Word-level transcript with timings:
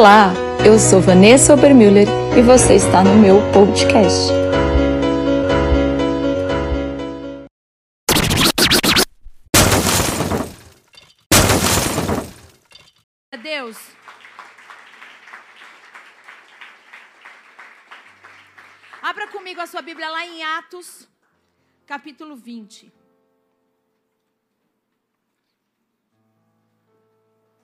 Olá, 0.00 0.32
eu 0.64 0.78
sou 0.78 0.98
Vanessa 0.98 1.52
Obermüller 1.52 2.08
e 2.34 2.40
você 2.40 2.76
está 2.76 3.04
no 3.04 3.16
meu 3.16 3.36
podcast. 3.52 4.32
Deus. 13.42 13.76
Abra 19.02 19.28
comigo 19.28 19.60
a 19.60 19.66
sua 19.66 19.82
Bíblia 19.82 20.08
lá 20.08 20.24
em 20.24 20.42
Atos, 20.42 21.06
capítulo 21.84 22.36
20. 22.36 22.90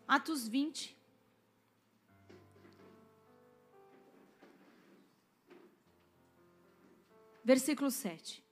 Atos 0.07 0.47
20. 0.47 0.96
Versículo 7.47 7.93
7. 7.93 8.43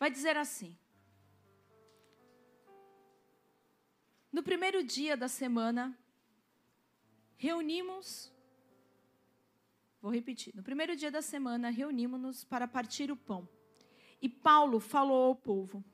Vai 0.00 0.10
dizer 0.10 0.38
assim: 0.38 0.74
No 4.32 4.42
primeiro 4.42 4.82
dia 4.82 5.18
da 5.18 5.28
semana, 5.28 5.94
reunimos. 7.36 8.32
Vou 10.00 10.10
repetir. 10.10 10.56
No 10.56 10.62
primeiro 10.62 10.96
dia 10.96 11.10
da 11.10 11.20
semana, 11.20 11.68
reunimos-nos 11.68 12.42
para 12.42 12.66
partir 12.66 13.12
o 13.12 13.16
pão. 13.18 13.46
E 14.22 14.30
Paulo 14.30 14.80
falou 14.80 15.24
ao 15.26 15.36
povo. 15.36 15.84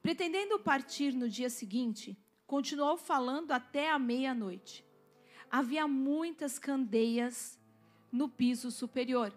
Pretendendo 0.00 0.60
partir 0.60 1.14
no 1.14 1.28
dia 1.28 1.50
seguinte, 1.50 2.16
continuou 2.46 2.96
falando 2.96 3.50
até 3.50 3.90
a 3.90 3.98
meia-noite. 3.98 4.86
Havia 5.50 5.88
muitas 5.88 6.60
candeias 6.60 7.58
no 8.12 8.28
piso 8.28 8.70
superior. 8.70 9.34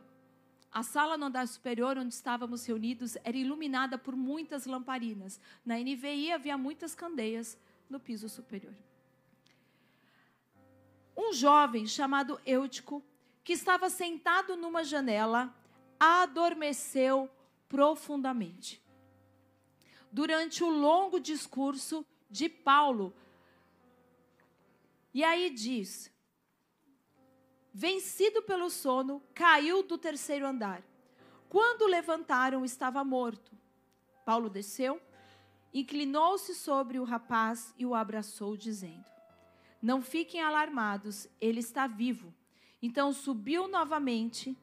A 0.72 0.84
sala 0.84 1.18
no 1.18 1.26
andar 1.26 1.48
superior, 1.48 1.98
onde 1.98 2.14
estávamos 2.14 2.66
reunidos, 2.66 3.18
era 3.24 3.36
iluminada 3.36 3.98
por 3.98 4.16
muitas 4.16 4.66
lamparinas. 4.66 5.40
Na 5.66 5.80
NVI 5.80 6.32
havia 6.32 6.58
muitas 6.58 6.94
candeias 6.94 7.58
no 7.90 8.00
piso 8.00 8.30
superior. 8.30 8.76
Um 11.18 11.34
jovem 11.34 11.88
chamado 11.88 12.40
Eutico, 12.46 13.04
que 13.44 13.54
estava 13.54 13.90
sentado 13.90 14.56
numa 14.56 14.84
janela, 14.84 15.54
adormeceu 16.00 17.30
profundamente. 17.68 18.82
Durante 20.12 20.64
o 20.64 20.70
longo 20.70 21.20
discurso 21.20 22.06
de 22.30 22.48
Paulo. 22.48 23.14
E 25.14 25.24
aí 25.24 25.50
diz: 25.50 26.12
Vencido 27.74 28.42
pelo 28.42 28.70
sono, 28.70 29.22
caiu 29.34 29.84
do 29.84 29.98
terceiro 29.98 30.46
andar. 30.46 30.84
Quando 31.48 31.88
levantaram, 31.88 32.66
estava 32.66 33.04
morto. 33.04 33.52
Paulo 34.26 34.50
desceu, 34.50 35.02
inclinou-se 35.74 36.54
sobre 36.54 37.00
o 37.00 37.04
rapaz 37.04 37.74
e 37.78 37.86
o 37.86 37.96
abraçou, 37.96 38.56
dizendo: 38.58 39.06
Não 39.82 40.02
fiquem 40.02 40.42
alarmados, 40.42 41.28
ele 41.40 41.60
está 41.60 41.88
vivo. 41.88 42.34
Então 42.82 43.12
subiu 43.12 43.68
novamente, 43.68 44.58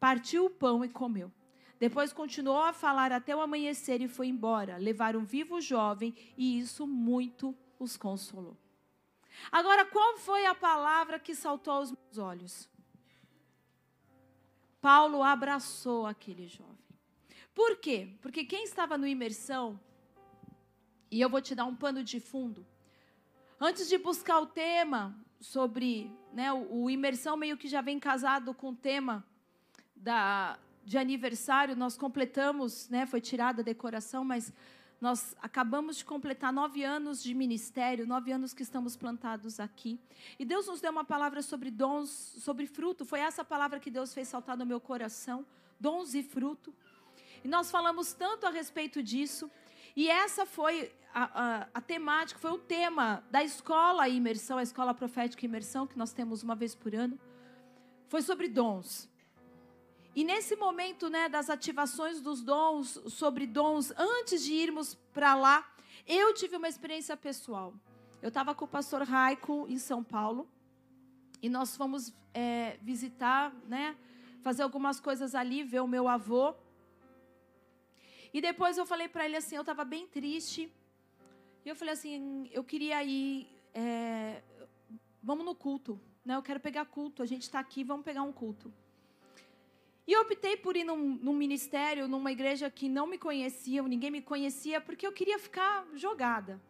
partiu 0.00 0.46
o 0.46 0.50
pão 0.50 0.84
e 0.84 0.88
comeu. 0.88 1.30
Depois 1.78 2.12
continuou 2.12 2.62
a 2.62 2.72
falar 2.72 3.12
até 3.12 3.36
o 3.36 3.40
amanhecer 3.40 4.00
e 4.00 4.08
foi 4.08 4.28
embora. 4.28 4.78
Levaram 4.78 5.24
vivo 5.24 5.56
o 5.56 5.60
jovem 5.60 6.14
e 6.36 6.58
isso 6.58 6.86
muito 6.86 7.54
os 7.78 7.96
consolou. 7.96 8.56
Agora, 9.50 9.84
qual 9.84 10.18
foi 10.18 10.46
a 10.46 10.54
palavra 10.54 11.18
que 11.18 11.34
saltou 11.34 11.74
aos 11.74 11.92
meus 11.92 12.18
olhos? 12.18 12.68
Paulo 14.80 15.22
abraçou 15.22 16.06
aquele 16.06 16.46
jovem. 16.46 16.76
Por 17.54 17.76
quê? 17.76 18.10
Porque 18.20 18.44
quem 18.44 18.64
estava 18.64 18.98
no 18.98 19.06
imersão, 19.06 19.80
e 21.10 21.20
eu 21.20 21.28
vou 21.28 21.40
te 21.40 21.54
dar 21.54 21.64
um 21.64 21.74
pano 21.74 22.04
de 22.04 22.20
fundo, 22.20 22.66
antes 23.58 23.88
de 23.88 23.98
buscar 23.98 24.38
o 24.40 24.46
tema 24.46 25.18
sobre, 25.40 26.10
né, 26.32 26.52
o, 26.52 26.82
o 26.82 26.90
imersão 26.90 27.36
meio 27.36 27.56
que 27.56 27.68
já 27.68 27.80
vem 27.80 27.98
casado 27.98 28.52
com 28.52 28.70
o 28.70 28.76
tema 28.76 29.24
da, 29.94 30.58
de 30.84 30.98
aniversário, 30.98 31.74
nós 31.74 31.96
completamos, 31.96 32.88
né, 32.88 33.06
foi 33.06 33.20
tirada 33.20 33.62
a 33.62 33.64
decoração, 33.64 34.24
mas 34.24 34.52
nós 35.00 35.36
acabamos 35.42 35.98
de 35.98 36.04
completar 36.04 36.52
nove 36.52 36.82
anos 36.82 37.22
de 37.22 37.34
ministério, 37.34 38.06
nove 38.06 38.32
anos 38.32 38.54
que 38.54 38.62
estamos 38.62 38.96
plantados 38.96 39.60
aqui. 39.60 40.00
E 40.38 40.44
Deus 40.44 40.66
nos 40.66 40.80
deu 40.80 40.90
uma 40.90 41.04
palavra 41.04 41.42
sobre 41.42 41.70
dons, 41.70 42.08
sobre 42.10 42.66
fruto. 42.66 43.04
Foi 43.04 43.20
essa 43.20 43.44
palavra 43.44 43.78
que 43.78 43.90
Deus 43.90 44.14
fez 44.14 44.28
saltar 44.28 44.56
no 44.56 44.64
meu 44.64 44.80
coração: 44.80 45.44
dons 45.78 46.14
e 46.14 46.22
fruto. 46.22 46.74
E 47.44 47.48
nós 47.48 47.70
falamos 47.70 48.14
tanto 48.14 48.46
a 48.46 48.50
respeito 48.50 49.02
disso. 49.02 49.50
E 49.94 50.08
essa 50.08 50.44
foi 50.44 50.92
a, 51.12 51.24
a, 51.24 51.68
a 51.74 51.80
temática, 51.80 52.38
foi 52.38 52.50
o 52.50 52.58
tema 52.58 53.22
da 53.30 53.42
escola 53.42 54.08
imersão, 54.08 54.58
a 54.58 54.62
escola 54.62 54.92
profética 54.92 55.44
imersão, 55.44 55.86
que 55.86 55.96
nós 55.96 56.12
temos 56.12 56.42
uma 56.42 56.54
vez 56.54 56.74
por 56.74 56.94
ano. 56.94 57.18
Foi 58.08 58.22
sobre 58.22 58.48
dons. 58.48 59.08
E 60.16 60.24
nesse 60.24 60.56
momento, 60.56 61.10
né, 61.10 61.28
das 61.28 61.50
ativações 61.50 62.22
dos 62.22 62.42
dons, 62.42 62.98
sobre 63.08 63.46
dons, 63.46 63.92
antes 63.98 64.42
de 64.42 64.54
irmos 64.54 64.94
para 65.12 65.34
lá, 65.34 65.70
eu 66.06 66.32
tive 66.32 66.56
uma 66.56 66.66
experiência 66.66 67.14
pessoal. 67.14 67.74
Eu 68.22 68.28
estava 68.28 68.54
com 68.54 68.64
o 68.64 68.68
pastor 68.68 69.02
Raico 69.02 69.66
em 69.68 69.76
São 69.76 70.02
Paulo 70.02 70.48
e 71.42 71.50
nós 71.50 71.76
fomos 71.76 72.14
é, 72.32 72.78
visitar, 72.80 73.54
né, 73.68 73.94
fazer 74.40 74.62
algumas 74.62 74.98
coisas 74.98 75.34
ali, 75.34 75.62
ver 75.62 75.80
o 75.80 75.86
meu 75.86 76.08
avô. 76.08 76.54
E 78.32 78.40
depois 78.40 78.78
eu 78.78 78.86
falei 78.86 79.08
para 79.08 79.26
ele 79.26 79.36
assim, 79.36 79.56
eu 79.56 79.60
estava 79.60 79.84
bem 79.84 80.06
triste. 80.06 80.72
E 81.62 81.68
eu 81.68 81.76
falei 81.76 81.92
assim, 81.92 82.48
eu 82.52 82.64
queria 82.64 83.04
ir, 83.04 83.46
é, 83.74 84.42
vamos 85.22 85.44
no 85.44 85.54
culto, 85.54 86.00
né? 86.24 86.36
Eu 86.36 86.42
quero 86.42 86.58
pegar 86.58 86.86
culto. 86.86 87.22
A 87.22 87.26
gente 87.26 87.42
está 87.42 87.58
aqui, 87.60 87.84
vamos 87.84 88.04
pegar 88.04 88.22
um 88.22 88.32
culto. 88.32 88.72
E 90.06 90.12
eu 90.12 90.20
optei 90.20 90.56
por 90.56 90.76
ir 90.76 90.84
num, 90.84 91.16
num, 91.16 91.34
ministério, 91.34 92.06
numa 92.06 92.30
igreja 92.30 92.70
que 92.70 92.88
não 92.88 93.06
me 93.06 93.18
conheciam, 93.18 93.88
ninguém 93.88 94.10
me 94.10 94.22
conhecia, 94.22 94.80
porque 94.80 95.06
eu 95.06 95.12
queria 95.12 95.38
ficar 95.38 95.84
jogada. 95.94 96.60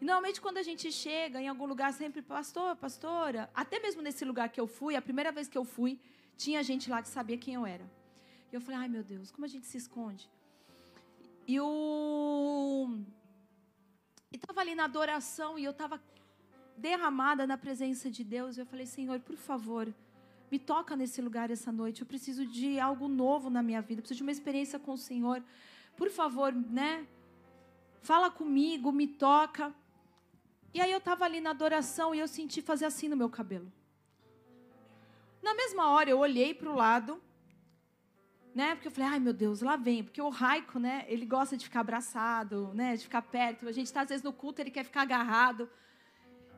E 0.00 0.04
normalmente 0.04 0.40
quando 0.40 0.58
a 0.58 0.62
gente 0.62 0.92
chega 0.92 1.40
em 1.40 1.48
algum 1.48 1.64
lugar, 1.64 1.92
sempre, 1.92 2.20
pastor, 2.20 2.76
pastora, 2.76 3.48
até 3.54 3.80
mesmo 3.80 4.02
nesse 4.02 4.24
lugar 4.24 4.50
que 4.50 4.60
eu 4.60 4.66
fui, 4.66 4.94
a 4.94 5.00
primeira 5.00 5.32
vez 5.32 5.48
que 5.48 5.56
eu 5.56 5.64
fui, 5.64 5.98
tinha 6.36 6.62
gente 6.62 6.90
lá 6.90 7.00
que 7.00 7.08
sabia 7.08 7.38
quem 7.38 7.54
eu 7.54 7.64
era. 7.64 7.88
E 8.50 8.54
eu 8.54 8.60
falei, 8.60 8.80
ai 8.80 8.88
meu 8.88 9.02
Deus, 9.02 9.30
como 9.30 9.46
a 9.46 9.48
gente 9.48 9.66
se 9.66 9.78
esconde? 9.78 10.28
E 11.46 11.58
o. 11.58 12.98
E 14.30 14.36
estava 14.36 14.60
ali 14.60 14.74
na 14.74 14.84
adoração 14.84 15.58
e 15.58 15.64
eu 15.64 15.70
estava 15.70 16.02
derramada 16.76 17.46
na 17.46 17.56
presença 17.56 18.10
de 18.10 18.22
Deus. 18.22 18.56
E 18.56 18.60
eu 18.60 18.66
falei, 18.66 18.86
Senhor, 18.86 19.18
por 19.20 19.36
favor, 19.36 19.92
me 20.52 20.58
toca 20.58 20.94
nesse 20.94 21.22
lugar 21.22 21.50
essa 21.50 21.72
noite. 21.72 22.02
Eu 22.02 22.06
preciso 22.06 22.44
de 22.44 22.78
algo 22.78 23.08
novo 23.08 23.48
na 23.48 23.62
minha 23.62 23.80
vida. 23.80 24.00
Eu 24.00 24.02
preciso 24.02 24.18
de 24.18 24.22
uma 24.22 24.30
experiência 24.38 24.78
com 24.78 24.92
o 24.92 24.98
Senhor. 24.98 25.42
Por 25.96 26.10
favor, 26.10 26.52
né? 26.52 27.06
Fala 28.02 28.30
comigo, 28.30 28.92
me 28.92 29.06
toca. 29.06 29.74
E 30.74 30.78
aí 30.82 30.92
eu 30.92 30.98
estava 30.98 31.24
ali 31.24 31.40
na 31.40 31.50
adoração 31.50 32.14
e 32.14 32.18
eu 32.18 32.28
senti 32.28 32.60
fazer 32.60 32.84
assim 32.84 33.08
no 33.08 33.16
meu 33.16 33.30
cabelo. 33.30 33.72
Na 35.42 35.54
mesma 35.54 35.88
hora 35.88 36.10
eu 36.10 36.18
olhei 36.18 36.52
para 36.52 36.70
o 36.70 36.76
lado, 36.76 37.18
né? 38.54 38.74
Porque 38.74 38.88
eu 38.88 38.92
falei, 38.92 39.08
ai 39.08 39.20
meu 39.20 39.32
Deus, 39.32 39.62
lá 39.62 39.76
vem. 39.76 40.04
Porque 40.04 40.20
o 40.20 40.28
Raico, 40.28 40.78
né? 40.78 41.06
Ele 41.08 41.24
gosta 41.24 41.56
de 41.56 41.64
ficar 41.64 41.80
abraçado, 41.80 42.72
né? 42.74 42.94
De 42.94 43.04
ficar 43.04 43.22
perto. 43.22 43.66
A 43.66 43.72
gente 43.72 43.86
está 43.86 44.02
às 44.02 44.10
vezes 44.10 44.22
no 44.22 44.34
culto, 44.34 44.60
ele 44.60 44.70
quer 44.70 44.84
ficar 44.84 45.00
agarrado. 45.00 45.66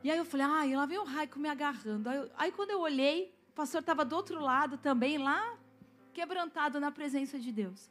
E 0.03 0.11
aí 0.11 0.17
eu 0.17 0.25
falei, 0.25 0.45
ai, 0.45 0.75
lá 0.75 0.85
vem 0.85 0.97
o 0.97 1.05
Raico 1.05 1.39
me 1.39 1.47
agarrando. 1.47 2.09
Aí, 2.09 2.31
aí 2.37 2.51
quando 2.51 2.71
eu 2.71 2.81
olhei, 2.81 3.34
o 3.55 3.61
pastor 3.63 3.79
estava 3.79 4.03
do 4.03 4.13
outro 4.17 4.37
lado 4.37 4.77
também, 4.77 5.17
lá, 5.17 5.57
quebrantado 6.13 6.77
na 6.77 6.91
presença 6.91 7.39
de 7.39 7.53
Deus. 7.53 7.89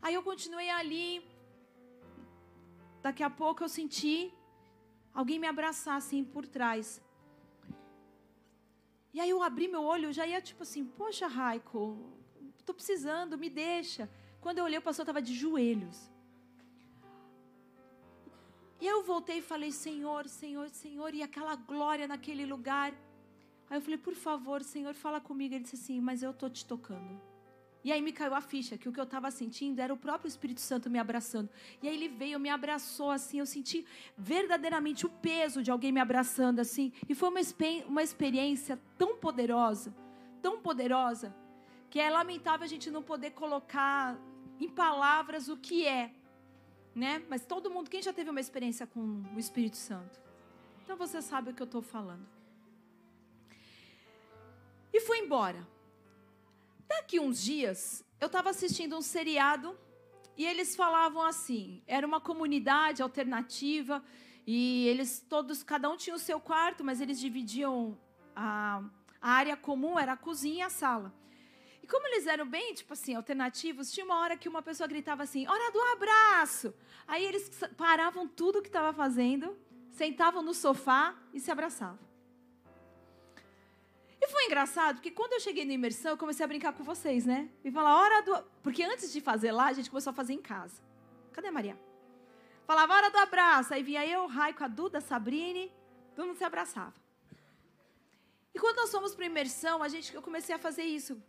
Aí 0.00 0.14
eu 0.14 0.22
continuei 0.22 0.70
ali. 0.70 1.22
Daqui 3.02 3.22
a 3.22 3.28
pouco 3.28 3.62
eu 3.62 3.68
senti 3.68 4.32
alguém 5.12 5.38
me 5.38 5.46
abraçar 5.46 5.98
assim 5.98 6.24
por 6.24 6.46
trás. 6.46 7.02
E 9.12 9.20
aí 9.20 9.28
eu 9.28 9.42
abri 9.42 9.68
meu 9.68 9.84
olho, 9.84 10.14
já 10.14 10.26
ia 10.26 10.40
tipo 10.40 10.62
assim, 10.62 10.86
poxa, 10.86 11.26
Raico, 11.26 11.82
estou 12.58 12.74
precisando, 12.74 13.36
me 13.36 13.50
deixa. 13.50 14.08
Quando 14.40 14.60
eu 14.60 14.64
olhei, 14.64 14.78
o 14.78 14.88
pastor 14.88 15.02
estava 15.02 15.20
de 15.20 15.34
joelhos. 15.34 16.10
E 18.80 18.86
eu 18.86 19.04
voltei 19.04 19.40
e 19.40 19.48
falei, 19.52 19.70
Senhor, 19.70 20.26
Senhor, 20.26 20.70
Senhor, 20.70 21.14
e 21.14 21.22
aquela 21.22 21.54
glória 21.54 22.08
naquele 22.08 22.46
lugar. 22.46 22.94
Aí 23.72 23.78
eu 23.78 23.80
falei, 23.80 23.96
por 23.96 24.14
favor, 24.14 24.62
Senhor, 24.62 24.92
fala 24.92 25.18
comigo. 25.18 25.54
Ele 25.54 25.64
disse 25.64 25.76
assim, 25.76 25.98
mas 25.98 26.22
eu 26.22 26.32
estou 26.32 26.50
te 26.50 26.62
tocando. 26.62 27.18
E 27.82 27.90
aí 27.90 28.02
me 28.02 28.12
caiu 28.12 28.34
a 28.34 28.40
ficha 28.42 28.76
que 28.76 28.86
o 28.86 28.92
que 28.92 29.00
eu 29.00 29.04
estava 29.04 29.30
sentindo 29.30 29.80
era 29.80 29.94
o 29.94 29.96
próprio 29.96 30.28
Espírito 30.28 30.60
Santo 30.60 30.90
me 30.90 30.98
abraçando. 30.98 31.48
E 31.82 31.88
aí 31.88 31.94
ele 31.94 32.06
veio, 32.06 32.38
me 32.38 32.50
abraçou 32.50 33.10
assim, 33.10 33.38
eu 33.38 33.46
senti 33.46 33.86
verdadeiramente 34.14 35.06
o 35.06 35.08
peso 35.08 35.62
de 35.62 35.70
alguém 35.70 35.90
me 35.90 36.00
abraçando 36.00 36.60
assim. 36.60 36.92
E 37.08 37.14
foi 37.14 37.30
uma, 37.30 37.40
uma 37.88 38.02
experiência 38.02 38.78
tão 38.98 39.16
poderosa, 39.16 39.94
tão 40.42 40.60
poderosa, 40.60 41.34
que 41.88 41.98
é 41.98 42.10
lamentável 42.10 42.66
a 42.66 42.68
gente 42.68 42.90
não 42.90 43.02
poder 43.02 43.30
colocar 43.30 44.20
em 44.60 44.68
palavras 44.68 45.48
o 45.48 45.56
que 45.56 45.86
é, 45.86 46.12
né? 46.94 47.22
Mas 47.26 47.46
todo 47.46 47.70
mundo, 47.70 47.88
quem 47.88 48.02
já 48.02 48.12
teve 48.12 48.28
uma 48.28 48.40
experiência 48.40 48.86
com 48.86 49.24
o 49.34 49.38
Espírito 49.38 49.78
Santo? 49.78 50.20
Então 50.84 50.94
você 50.94 51.22
sabe 51.22 51.52
o 51.52 51.54
que 51.54 51.62
eu 51.62 51.64
estou 51.64 51.80
falando. 51.80 52.41
E 54.92 55.00
fui 55.00 55.18
embora. 55.18 55.66
Daqui 56.86 57.18
uns 57.18 57.42
dias, 57.42 58.04
eu 58.20 58.26
estava 58.26 58.50
assistindo 58.50 58.96
um 58.96 59.00
seriado 59.02 59.78
e 60.36 60.44
eles 60.44 60.76
falavam 60.76 61.22
assim: 61.22 61.82
era 61.86 62.06
uma 62.06 62.20
comunidade 62.20 63.02
alternativa 63.02 64.04
e 64.46 64.86
eles 64.88 65.24
todos, 65.28 65.62
cada 65.62 65.88
um 65.88 65.96
tinha 65.96 66.14
o 66.14 66.18
seu 66.18 66.38
quarto, 66.38 66.84
mas 66.84 67.00
eles 67.00 67.18
dividiam 67.18 67.98
a, 68.36 68.82
a 69.20 69.30
área 69.30 69.56
comum, 69.56 69.98
era 69.98 70.12
a 70.12 70.16
cozinha 70.16 70.58
e 70.58 70.62
a 70.62 70.70
sala. 70.70 71.14
E 71.82 71.86
como 71.86 72.06
eles 72.08 72.26
eram 72.26 72.46
bem, 72.46 72.74
tipo 72.74 72.92
assim, 72.92 73.14
alternativos, 73.14 73.90
tinha 73.90 74.04
uma 74.04 74.18
hora 74.18 74.36
que 74.36 74.48
uma 74.48 74.62
pessoa 74.62 74.86
gritava 74.86 75.22
assim: 75.22 75.46
hora 75.48 75.72
do 75.72 75.80
abraço! 75.80 76.74
Aí 77.06 77.24
eles 77.24 77.50
paravam 77.76 78.28
tudo 78.28 78.58
o 78.58 78.62
que 78.62 78.68
estava 78.68 78.92
fazendo, 78.92 79.56
sentavam 79.90 80.42
no 80.42 80.52
sofá 80.52 81.16
e 81.32 81.40
se 81.40 81.50
abraçavam. 81.50 82.11
E 84.24 84.28
foi 84.28 84.44
engraçado, 84.44 84.94
porque 84.96 85.10
quando 85.10 85.32
eu 85.32 85.40
cheguei 85.40 85.64
na 85.64 85.72
imersão, 85.72 86.12
eu 86.12 86.16
comecei 86.16 86.44
a 86.44 86.46
brincar 86.46 86.72
com 86.72 86.84
vocês, 86.84 87.26
né? 87.26 87.48
E 87.64 87.72
falar, 87.72 88.00
hora 88.00 88.22
do. 88.22 88.40
Porque 88.62 88.84
antes 88.84 89.12
de 89.12 89.20
fazer 89.20 89.50
lá, 89.50 89.66
a 89.66 89.72
gente 89.72 89.90
começou 89.90 90.12
a 90.12 90.14
fazer 90.14 90.32
em 90.32 90.40
casa. 90.40 90.80
Cadê 91.32 91.48
a 91.48 91.52
Maria? 91.52 91.76
Falava, 92.64 92.94
hora 92.94 93.10
do 93.10 93.18
abraço. 93.18 93.74
Aí 93.74 93.82
vinha 93.82 94.06
eu, 94.06 94.28
Raico, 94.28 94.62
a 94.62 94.68
Duda, 94.68 94.98
a 94.98 95.00
Sabrine, 95.00 95.72
todo 96.14 96.26
mundo 96.28 96.36
se 96.36 96.44
abraçava. 96.44 96.94
E 98.54 98.60
quando 98.60 98.76
nós 98.76 98.92
fomos 98.92 99.12
para 99.12 99.26
imersão, 99.26 99.82
a 99.82 99.88
gente, 99.88 100.14
eu 100.14 100.22
comecei 100.22 100.54
a 100.54 100.58
fazer 100.58 100.84
isso. 100.84 101.20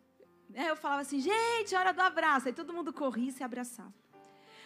É, 0.54 0.70
eu 0.70 0.76
falava 0.76 1.02
assim, 1.02 1.20
gente, 1.20 1.76
hora 1.76 1.94
do 1.94 2.02
abraço. 2.02 2.48
Aí 2.48 2.54
todo 2.54 2.72
mundo 2.72 2.94
corria 2.94 3.30
e 3.30 3.32
se 3.32 3.44
abraçava. 3.44 3.92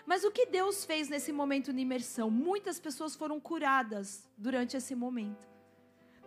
Mas 0.06 0.26
o 0.26 0.32
que 0.32 0.46
Deus 0.46 0.84
fez 0.84 1.08
nesse 1.08 1.32
momento 1.32 1.72
de 1.72 1.80
imersão? 1.80 2.30
Muitas 2.30 2.78
pessoas 2.78 3.16
foram 3.16 3.40
curadas 3.40 4.28
durante 4.38 4.76
esse 4.76 4.94
momento. 4.94 5.48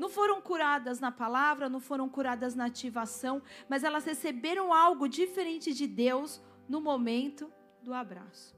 Não 0.00 0.08
foram 0.08 0.40
curadas 0.40 0.98
na 0.98 1.12
palavra, 1.12 1.68
não 1.68 1.78
foram 1.78 2.08
curadas 2.08 2.54
na 2.54 2.64
ativação, 2.64 3.42
mas 3.68 3.84
elas 3.84 4.06
receberam 4.06 4.72
algo 4.72 5.06
diferente 5.06 5.74
de 5.74 5.86
Deus 5.86 6.40
no 6.66 6.80
momento 6.80 7.52
do 7.82 7.92
abraço. 7.92 8.56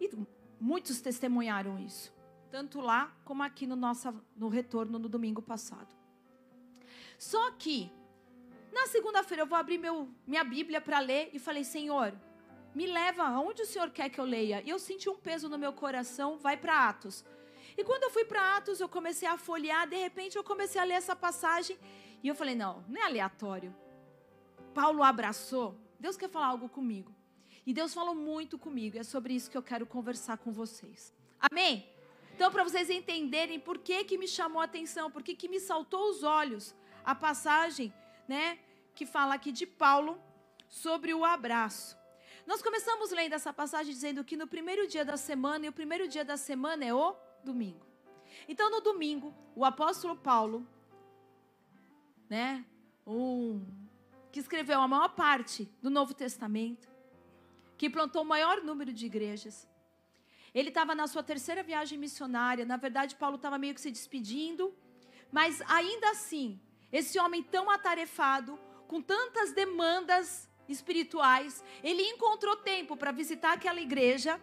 E 0.00 0.10
muitos 0.60 1.00
testemunharam 1.00 1.78
isso, 1.78 2.12
tanto 2.50 2.80
lá 2.80 3.16
como 3.24 3.44
aqui 3.44 3.64
no 3.64 3.76
nosso 3.76 4.12
no 4.36 4.48
retorno 4.48 4.98
no 4.98 5.08
domingo 5.08 5.40
passado. 5.40 5.94
Só 7.16 7.52
que 7.52 7.88
na 8.72 8.86
segunda-feira 8.88 9.44
eu 9.44 9.46
vou 9.46 9.56
abrir 9.56 9.78
meu, 9.78 10.08
minha 10.26 10.42
Bíblia 10.42 10.80
para 10.80 10.98
ler 10.98 11.30
e 11.32 11.38
falei: 11.38 11.62
Senhor, 11.62 12.12
me 12.74 12.86
leva 12.86 13.22
aonde 13.22 13.62
o 13.62 13.66
Senhor 13.66 13.90
quer 13.90 14.08
que 14.08 14.18
eu 14.18 14.24
leia. 14.24 14.64
E 14.66 14.68
eu 14.68 14.80
senti 14.80 15.08
um 15.08 15.16
peso 15.16 15.48
no 15.48 15.56
meu 15.56 15.72
coração, 15.72 16.38
vai 16.38 16.56
para 16.56 16.88
Atos. 16.88 17.24
E 17.78 17.84
quando 17.84 18.02
eu 18.02 18.10
fui 18.10 18.24
para 18.24 18.56
Atos, 18.56 18.80
eu 18.80 18.88
comecei 18.88 19.28
a 19.28 19.38
folhear, 19.38 19.88
de 19.88 19.96
repente 19.96 20.36
eu 20.36 20.42
comecei 20.42 20.80
a 20.80 20.84
ler 20.84 20.94
essa 20.94 21.14
passagem 21.14 21.78
e 22.20 22.26
eu 22.26 22.34
falei: 22.34 22.56
não, 22.56 22.84
não 22.88 23.00
é 23.00 23.04
aleatório. 23.04 23.72
Paulo 24.74 25.00
abraçou, 25.04 25.78
Deus 25.98 26.16
quer 26.16 26.28
falar 26.28 26.48
algo 26.48 26.68
comigo. 26.68 27.14
E 27.64 27.72
Deus 27.72 27.94
falou 27.94 28.16
muito 28.16 28.58
comigo, 28.58 28.98
é 28.98 29.04
sobre 29.04 29.32
isso 29.32 29.48
que 29.48 29.56
eu 29.56 29.62
quero 29.62 29.86
conversar 29.86 30.38
com 30.38 30.50
vocês. 30.50 31.14
Amém? 31.38 31.88
Então, 32.34 32.50
para 32.50 32.64
vocês 32.64 32.90
entenderem 32.90 33.60
por 33.60 33.78
que, 33.78 34.02
que 34.02 34.18
me 34.18 34.26
chamou 34.26 34.60
a 34.60 34.64
atenção, 34.64 35.08
por 35.08 35.22
que, 35.22 35.34
que 35.36 35.48
me 35.48 35.60
saltou 35.60 36.10
os 36.10 36.24
olhos 36.24 36.74
a 37.04 37.14
passagem, 37.14 37.94
né, 38.26 38.58
que 38.94 39.06
fala 39.06 39.34
aqui 39.34 39.52
de 39.52 39.66
Paulo 39.66 40.20
sobre 40.68 41.14
o 41.14 41.24
abraço. 41.24 41.96
Nós 42.44 42.60
começamos 42.60 43.12
lendo 43.12 43.34
essa 43.34 43.52
passagem 43.52 43.92
dizendo 43.92 44.24
que 44.24 44.36
no 44.36 44.48
primeiro 44.48 44.88
dia 44.88 45.04
da 45.04 45.16
semana, 45.16 45.66
e 45.66 45.68
o 45.68 45.72
primeiro 45.72 46.08
dia 46.08 46.24
da 46.24 46.36
semana 46.36 46.84
é 46.84 46.92
o 46.92 47.14
domingo. 47.44 47.86
Então, 48.46 48.70
no 48.70 48.80
domingo, 48.80 49.34
o 49.54 49.64
apóstolo 49.64 50.16
Paulo, 50.16 50.66
né, 52.28 52.64
um, 53.06 53.64
que 54.30 54.40
escreveu 54.40 54.80
a 54.80 54.88
maior 54.88 55.08
parte 55.10 55.68
do 55.82 55.90
Novo 55.90 56.14
Testamento, 56.14 56.88
que 57.76 57.88
plantou 57.88 58.22
o 58.22 58.26
maior 58.26 58.62
número 58.62 58.92
de 58.92 59.06
igrejas, 59.06 59.68
ele 60.54 60.68
estava 60.68 60.94
na 60.94 61.06
sua 61.06 61.22
terceira 61.22 61.62
viagem 61.62 61.98
missionária. 61.98 62.64
Na 62.64 62.76
verdade, 62.76 63.14
Paulo 63.16 63.36
estava 63.36 63.58
meio 63.58 63.74
que 63.74 63.80
se 63.80 63.90
despedindo, 63.90 64.74
mas 65.30 65.60
ainda 65.62 66.10
assim, 66.10 66.60
esse 66.90 67.18
homem 67.18 67.42
tão 67.42 67.70
atarefado, 67.70 68.58
com 68.86 69.00
tantas 69.00 69.52
demandas 69.52 70.48
espirituais, 70.68 71.62
ele 71.82 72.02
encontrou 72.02 72.56
tempo 72.56 72.96
para 72.96 73.12
visitar 73.12 73.52
aquela 73.52 73.80
igreja 73.80 74.40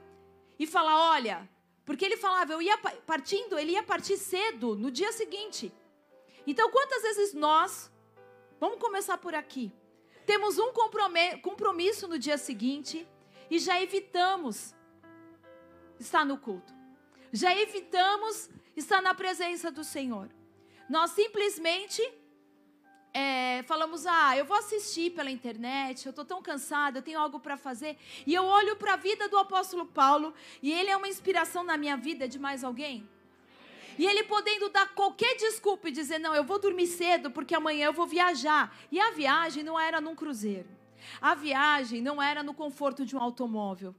e 0.58 0.66
falar: 0.66 1.12
olha, 1.12 1.50
porque 1.86 2.04
ele 2.04 2.18
falava, 2.18 2.54
eu 2.54 2.62
ia 2.62 2.78
partindo, 3.06 3.58
ele 3.58 3.74
ia 3.74 3.84
partir 3.84 4.18
cedo, 4.18 4.76
no 4.76 4.90
dia 4.90 5.12
seguinte. 5.12 5.72
Então, 6.48 6.70
quantas 6.72 7.04
vezes 7.04 7.34
nós, 7.34 7.92
vamos 8.60 8.80
começar 8.80 9.18
por 9.18 9.36
aqui, 9.36 9.72
temos 10.26 10.58
um 10.58 10.74
compromisso 11.42 12.08
no 12.08 12.18
dia 12.18 12.38
seguinte 12.38 13.08
e 13.50 13.60
já 13.60 13.80
evitamos 13.82 14.74
estar 16.00 16.26
no 16.26 16.38
culto, 16.38 16.74
já 17.32 17.56
evitamos 17.56 18.50
estar 18.76 19.02
na 19.02 19.14
presença 19.14 19.72
do 19.72 19.84
Senhor. 19.84 20.30
Nós 20.90 21.12
simplesmente 21.12 22.02
é, 23.18 23.64
falamos, 23.64 24.06
ah, 24.06 24.36
eu 24.36 24.44
vou 24.44 24.58
assistir 24.58 25.12
pela 25.12 25.32
internet, 25.32 26.06
eu 26.06 26.10
estou 26.10 26.26
tão 26.26 26.42
cansada, 26.42 27.00
eu 27.00 27.02
tenho 27.02 27.18
algo 27.18 27.40
para 27.40 27.56
fazer. 27.56 27.98
E 28.28 28.34
eu 28.34 28.44
olho 28.44 28.76
para 28.76 28.96
a 28.96 28.98
vida 28.98 29.30
do 29.30 29.38
apóstolo 29.38 29.86
Paulo, 29.86 30.34
e 30.62 30.70
ele 30.70 30.90
é 30.90 30.98
uma 30.98 31.08
inspiração 31.08 31.64
na 31.64 31.78
minha 31.78 31.96
vida 31.96 32.28
de 32.28 32.38
mais 32.38 32.62
alguém. 32.62 33.08
E 33.98 34.06
ele 34.06 34.26
podendo 34.26 34.68
dar 34.68 34.94
qualquer 34.94 35.38
desculpa 35.38 35.88
e 35.88 35.94
dizer, 35.94 36.20
não, 36.20 36.36
eu 36.36 36.44
vou 36.44 36.60
dormir 36.60 36.88
cedo 36.88 37.32
porque 37.32 37.56
amanhã 37.56 37.86
eu 37.86 37.94
vou 37.94 38.06
viajar. 38.06 38.78
E 38.92 39.00
a 39.00 39.12
viagem 39.12 39.64
não 39.64 39.80
era 39.80 40.02
num 40.02 40.14
cruzeiro. 40.14 40.68
A 41.22 41.34
viagem 41.34 42.02
não 42.02 42.22
era 42.22 42.44
no 42.44 42.54
conforto 42.54 43.06
de 43.06 43.16
um 43.16 43.22
automóvel. 43.22 43.96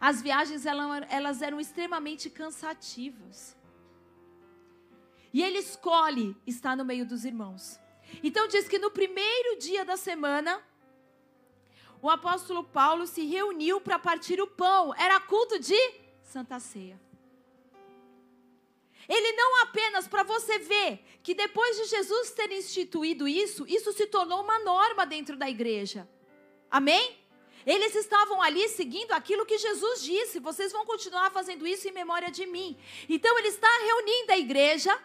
As 0.00 0.22
viagens 0.22 0.64
elas 0.64 1.42
eram 1.42 1.58
extremamente 1.58 2.30
cansativas. 2.30 3.56
E 5.32 5.42
ele 5.42 5.58
escolhe 5.58 6.36
estar 6.46 6.76
no 6.76 6.84
meio 6.84 7.04
dos 7.04 7.24
irmãos. 7.24 7.80
Então 8.22 8.48
diz 8.48 8.68
que 8.68 8.78
no 8.78 8.90
primeiro 8.90 9.58
dia 9.58 9.84
da 9.84 9.96
semana, 9.96 10.62
o 12.00 12.08
apóstolo 12.08 12.64
Paulo 12.64 13.06
se 13.06 13.24
reuniu 13.26 13.80
para 13.80 13.98
partir 13.98 14.40
o 14.40 14.46
pão. 14.46 14.94
Era 14.94 15.20
culto 15.20 15.58
de 15.58 15.78
Santa 16.22 16.60
Ceia. 16.60 17.00
Ele 19.08 19.32
não 19.32 19.62
apenas 19.62 20.06
para 20.06 20.22
você 20.22 20.58
ver 20.58 21.02
que 21.22 21.34
depois 21.34 21.76
de 21.78 21.84
Jesus 21.86 22.30
ter 22.32 22.52
instituído 22.52 23.26
isso, 23.26 23.64
isso 23.66 23.92
se 23.92 24.06
tornou 24.06 24.42
uma 24.42 24.58
norma 24.58 25.06
dentro 25.06 25.36
da 25.36 25.48
igreja. 25.48 26.06
Amém? 26.70 27.18
Eles 27.64 27.94
estavam 27.94 28.40
ali 28.42 28.68
seguindo 28.68 29.12
aquilo 29.12 29.46
que 29.46 29.58
Jesus 29.58 30.02
disse: 30.02 30.38
vocês 30.38 30.72
vão 30.72 30.84
continuar 30.84 31.30
fazendo 31.30 31.66
isso 31.66 31.88
em 31.88 31.92
memória 31.92 32.30
de 32.30 32.46
mim. 32.46 32.76
Então 33.08 33.38
ele 33.38 33.48
está 33.48 33.68
reunindo 33.86 34.32
a 34.32 34.38
igreja, 34.38 34.98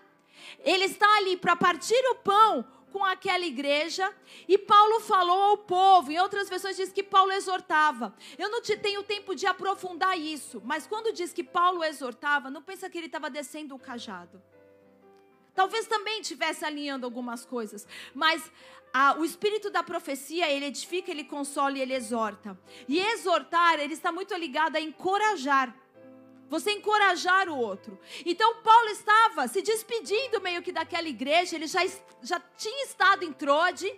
ele 0.60 0.86
está 0.86 1.10
ali 1.18 1.38
para 1.38 1.56
partir 1.56 2.02
o 2.12 2.16
pão 2.16 2.66
com 2.94 3.04
aquela 3.04 3.44
igreja 3.44 4.14
e 4.48 4.56
Paulo 4.56 5.00
falou 5.00 5.42
ao 5.42 5.58
povo. 5.58 6.12
Em 6.12 6.20
outras 6.20 6.48
versões 6.48 6.78
diz 6.78 6.94
que 6.94 7.02
Paulo 7.02 7.32
exortava. 7.32 8.16
Eu 8.38 8.50
não 8.50 8.62
te 8.62 8.78
tenho 8.78 9.02
tempo 9.02 9.36
de 9.36 9.48
aprofundar 9.48 10.18
isso, 10.18 10.62
mas 10.64 10.86
quando 10.86 11.12
diz 11.12 11.34
que 11.34 11.44
Paulo 11.44 11.84
exortava, 11.84 12.52
não 12.52 12.62
pensa 12.62 12.88
que 12.90 12.98
ele 12.98 13.08
estava 13.08 13.32
descendo 13.32 13.74
o 13.74 13.80
cajado. 13.80 14.40
Talvez 15.56 15.88
também 15.88 16.22
estivesse 16.22 16.64
alinhando 16.64 17.06
algumas 17.06 17.46
coisas, 17.46 17.88
mas 18.14 18.52
a, 18.94 19.18
o 19.20 19.26
espírito 19.26 19.72
da 19.72 19.84
profecia, 19.84 20.50
ele 20.52 20.66
edifica, 20.66 21.10
ele 21.10 21.24
consola 21.24 21.78
e 21.78 21.82
ele 21.82 21.94
exorta. 21.94 22.58
E 22.88 23.00
exortar, 23.00 23.80
ele 23.80 23.94
está 23.94 24.12
muito 24.12 24.36
ligado 24.36 24.76
a 24.76 24.82
encorajar 24.82 25.76
você 26.50 26.72
encorajar 26.72 27.50
o 27.50 27.58
outro. 27.58 28.00
Então 28.26 28.56
Paulo 28.62 28.90
estava 28.90 29.48
se 29.48 29.62
despedindo 29.62 30.42
meio 30.42 30.62
que 30.62 30.72
daquela 30.72 31.08
igreja, 31.08 31.56
ele 31.56 31.68
já, 31.68 31.80
já 32.22 32.40
tinha 32.58 32.86
estado 32.86 33.24
em 33.24 33.34
Trode, 33.34 33.92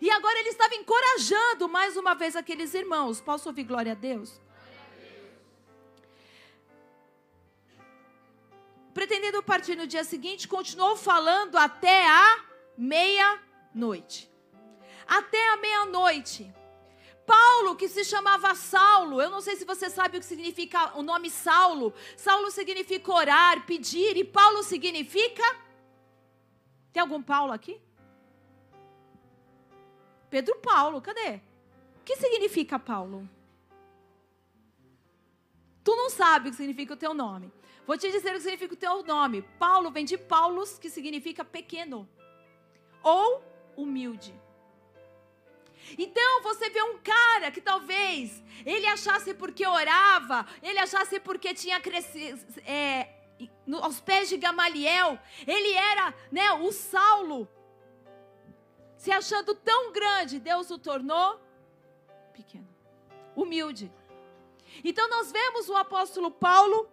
e 0.00 0.10
agora 0.10 0.38
ele 0.38 0.50
estava 0.50 0.74
encorajando 0.74 1.68
mais 1.68 1.96
uma 1.96 2.14
vez 2.14 2.36
aqueles 2.36 2.74
irmãos. 2.74 3.20
Posso 3.20 3.48
ouvir 3.48 3.64
glória 3.64 3.92
a 3.92 3.94
Deus? 3.94 4.40
Pretendendo 8.92 9.42
partir 9.42 9.76
no 9.76 9.86
dia 9.86 10.04
seguinte, 10.04 10.48
continuou 10.48 10.96
falando 10.96 11.56
até 11.56 12.06
a 12.06 12.44
meia-noite. 12.76 14.30
Até 15.06 15.52
a 15.52 15.56
meia-noite. 15.56 16.52
Paulo, 17.30 17.76
que 17.76 17.88
se 17.88 18.04
chamava 18.04 18.56
Saulo, 18.56 19.22
eu 19.22 19.30
não 19.30 19.40
sei 19.40 19.54
se 19.54 19.64
você 19.64 19.88
sabe 19.88 20.16
o 20.16 20.20
que 20.20 20.26
significa 20.26 20.98
o 20.98 21.02
nome 21.02 21.30
Saulo. 21.30 21.94
Saulo 22.16 22.50
significa 22.50 23.12
orar, 23.12 23.64
pedir, 23.66 24.16
e 24.16 24.24
Paulo 24.24 24.64
significa. 24.64 25.44
Tem 26.92 27.00
algum 27.00 27.22
Paulo 27.22 27.52
aqui? 27.52 27.80
Pedro 30.28 30.56
Paulo, 30.56 31.00
cadê? 31.00 31.36
O 32.00 32.04
que 32.04 32.16
significa 32.16 32.80
Paulo? 32.80 33.28
Tu 35.84 35.94
não 35.94 36.10
sabe 36.10 36.48
o 36.48 36.50
que 36.50 36.56
significa 36.56 36.94
o 36.94 36.96
teu 36.96 37.14
nome. 37.14 37.52
Vou 37.86 37.96
te 37.96 38.10
dizer 38.10 38.30
o 38.30 38.34
que 38.34 38.40
significa 38.40 38.74
o 38.74 38.76
teu 38.76 39.04
nome. 39.04 39.42
Paulo 39.56 39.92
vem 39.92 40.04
de 40.04 40.18
Paulus, 40.18 40.80
que 40.80 40.90
significa 40.90 41.44
pequeno. 41.44 42.08
Ou 43.04 43.40
humilde. 43.76 44.34
Então 45.98 46.42
você 46.42 46.70
vê 46.70 46.82
um 46.82 46.98
cara 46.98 47.50
que 47.50 47.60
talvez 47.60 48.42
ele 48.64 48.86
achasse 48.86 49.34
porque 49.34 49.66
orava, 49.66 50.46
ele 50.62 50.78
achasse 50.78 51.20
porque 51.20 51.54
tinha 51.54 51.80
crescido 51.80 52.40
é, 52.64 53.08
aos 53.80 54.00
pés 54.00 54.28
de 54.28 54.36
Gamaliel, 54.36 55.18
ele 55.46 55.72
era 55.72 56.14
né, 56.30 56.52
o 56.52 56.72
Saulo, 56.72 57.48
se 58.96 59.10
achando 59.10 59.54
tão 59.54 59.92
grande, 59.92 60.38
Deus 60.38 60.70
o 60.70 60.78
tornou 60.78 61.40
pequeno, 62.32 62.68
humilde. 63.34 63.90
Então 64.84 65.08
nós 65.08 65.32
vemos 65.32 65.68
o 65.68 65.76
apóstolo 65.76 66.30
Paulo 66.30 66.88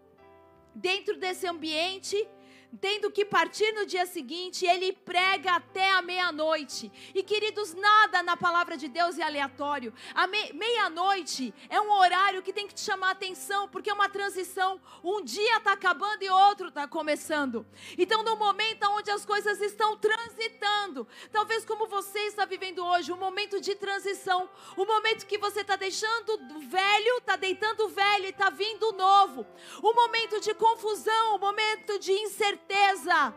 dentro 0.73 1.17
desse 1.17 1.47
ambiente 1.47 2.27
tendo 2.81 3.09
que 3.09 3.23
partir 3.23 3.71
no 3.73 3.85
dia 3.85 4.05
seguinte, 4.05 4.65
ele 4.65 4.91
prega 4.91 5.55
até 5.55 5.91
a 5.91 6.01
meia-noite. 6.01 6.91
E 7.15 7.23
queridos, 7.23 7.73
nada 7.73 8.21
na 8.21 8.35
palavra 8.35 8.75
de 8.75 8.87
Deus 8.87 9.17
é 9.17 9.23
aleatório. 9.23 9.93
A 10.13 10.27
me 10.27 10.53
meia-noite 10.53 11.53
é 11.69 11.79
um 11.79 11.91
horário 11.91 12.41
que 12.41 12.53
tem 12.53 12.67
que 12.67 12.73
te 12.73 12.81
chamar 12.81 13.09
a 13.09 13.11
atenção, 13.11 13.67
porque 13.69 13.89
é 13.89 13.93
uma 13.93 14.09
transição. 14.09 14.81
Um 15.03 15.23
dia 15.23 15.57
está 15.57 15.73
acabando 15.73 16.23
e 16.23 16.29
outro 16.29 16.67
está 16.67 16.87
começando. 16.87 17.65
Então, 17.97 18.23
no 18.23 18.35
momento 18.35 18.83
onde 18.89 19.11
as 19.11 19.25
coisas 19.25 19.61
estão 19.61 19.97
transitando, 19.97 21.07
talvez 21.31 21.65
como 21.65 21.87
você 21.87 22.19
está 22.19 22.45
vivendo 22.45 22.85
hoje, 22.85 23.11
um 23.11 23.17
momento 23.17 23.61
de 23.61 23.75
transição, 23.75 24.49
um 24.77 24.85
momento 24.85 25.25
que 25.25 25.37
você 25.37 25.61
está 25.61 25.75
deixando 25.75 26.33
o 26.55 26.59
velho, 26.59 27.17
está 27.17 27.35
deitando 27.35 27.85
o 27.85 27.89
velho 27.89 28.25
e 28.25 28.29
está 28.29 28.49
vindo 28.49 28.89
o 28.89 28.93
novo. 28.93 29.45
Um 29.83 29.93
momento 29.93 30.39
de 30.41 30.53
confusão, 30.53 31.35
um 31.35 31.39
momento 31.39 31.97
de 31.99 32.11
incerteza 32.11 32.56
certeza, 32.57 33.33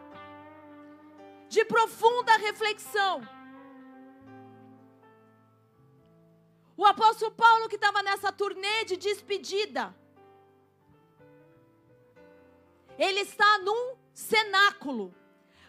de 1.49 1.65
profunda 1.65 2.37
reflexão. 2.39 3.21
O 6.77 6.85
apóstolo 6.85 7.31
Paulo, 7.33 7.69
que 7.69 7.75
estava 7.75 8.03
nessa 8.03 8.33
turnê 8.33 8.85
de 8.87 8.97
despedida, 8.97 9.95
ele 12.99 13.21
está 13.21 13.59
num 13.59 13.97
cenáculo. 14.15 15.15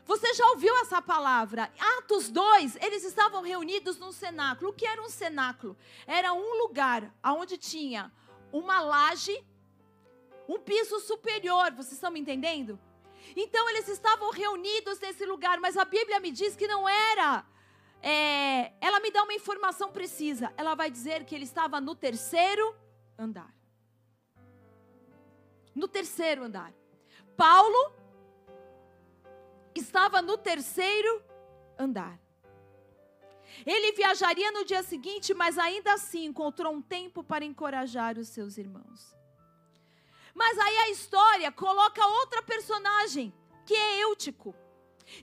Você 0.06 0.34
já 0.34 0.46
ouviu 0.48 0.76
essa 0.78 1.02
palavra? 1.02 1.72
Atos 1.98 2.30
2, 2.30 2.78
eles 2.78 3.04
estavam 3.04 3.42
reunidos 3.44 3.98
num 3.98 4.12
cenáculo. 4.12 4.72
O 4.72 4.74
que 4.74 4.86
era 4.86 5.02
um 5.02 5.10
cenáculo? 5.10 5.78
Era 6.08 6.34
um 6.34 6.58
lugar 6.64 7.14
onde 7.24 7.58
tinha 7.58 8.12
uma 8.52 8.80
laje, 8.82 9.46
um 10.48 10.60
piso 10.60 11.00
superior. 11.00 11.72
Vocês 11.74 11.94
estão 11.94 12.12
me 12.12 12.20
entendendo? 12.20 12.80
Então 13.36 13.70
eles 13.70 13.88
estavam 13.88 14.32
reunidos 14.32 15.00
nesse 15.00 15.26
lugar, 15.26 15.60
mas 15.60 15.78
a 15.78 15.86
Bíblia 15.86 16.20
me 16.20 16.32
diz 16.32 16.56
que 16.56 16.68
não 16.68 16.88
era. 16.88 17.46
É, 18.02 18.74
ela 18.82 19.00
me 19.00 19.12
dá 19.12 19.24
uma 19.24 19.34
informação 19.34 19.92
precisa. 19.92 20.52
Ela 20.58 20.76
vai 20.76 20.90
dizer 20.90 21.24
que 21.24 21.36
ele 21.36 21.44
estava 21.44 21.80
no 21.80 21.96
terceiro 21.96 22.76
andar. 23.18 23.54
No 25.76 25.88
terceiro 25.88 26.44
andar. 26.44 26.74
Paulo 27.38 27.94
estava 29.74 30.22
no 30.22 30.38
terceiro 30.38 31.24
andar. 31.78 32.20
Ele 33.66 33.92
viajaria 33.92 34.52
no 34.52 34.66
dia 34.66 34.82
seguinte, 34.82 35.34
mas 35.34 35.58
ainda 35.58 35.94
assim 35.94 36.26
encontrou 36.26 36.74
um 36.74 36.82
tempo 36.82 37.24
para 37.24 37.46
encorajar 37.46 38.18
os 38.18 38.30
seus 38.30 38.58
irmãos. 38.58 39.16
Mas 40.34 40.58
aí 40.58 40.78
a 40.78 40.90
história 40.90 41.52
coloca 41.52 42.06
outra 42.06 42.42
personagem, 42.42 43.34
que 43.66 43.74
é 43.76 44.04
Eutico. 44.04 44.56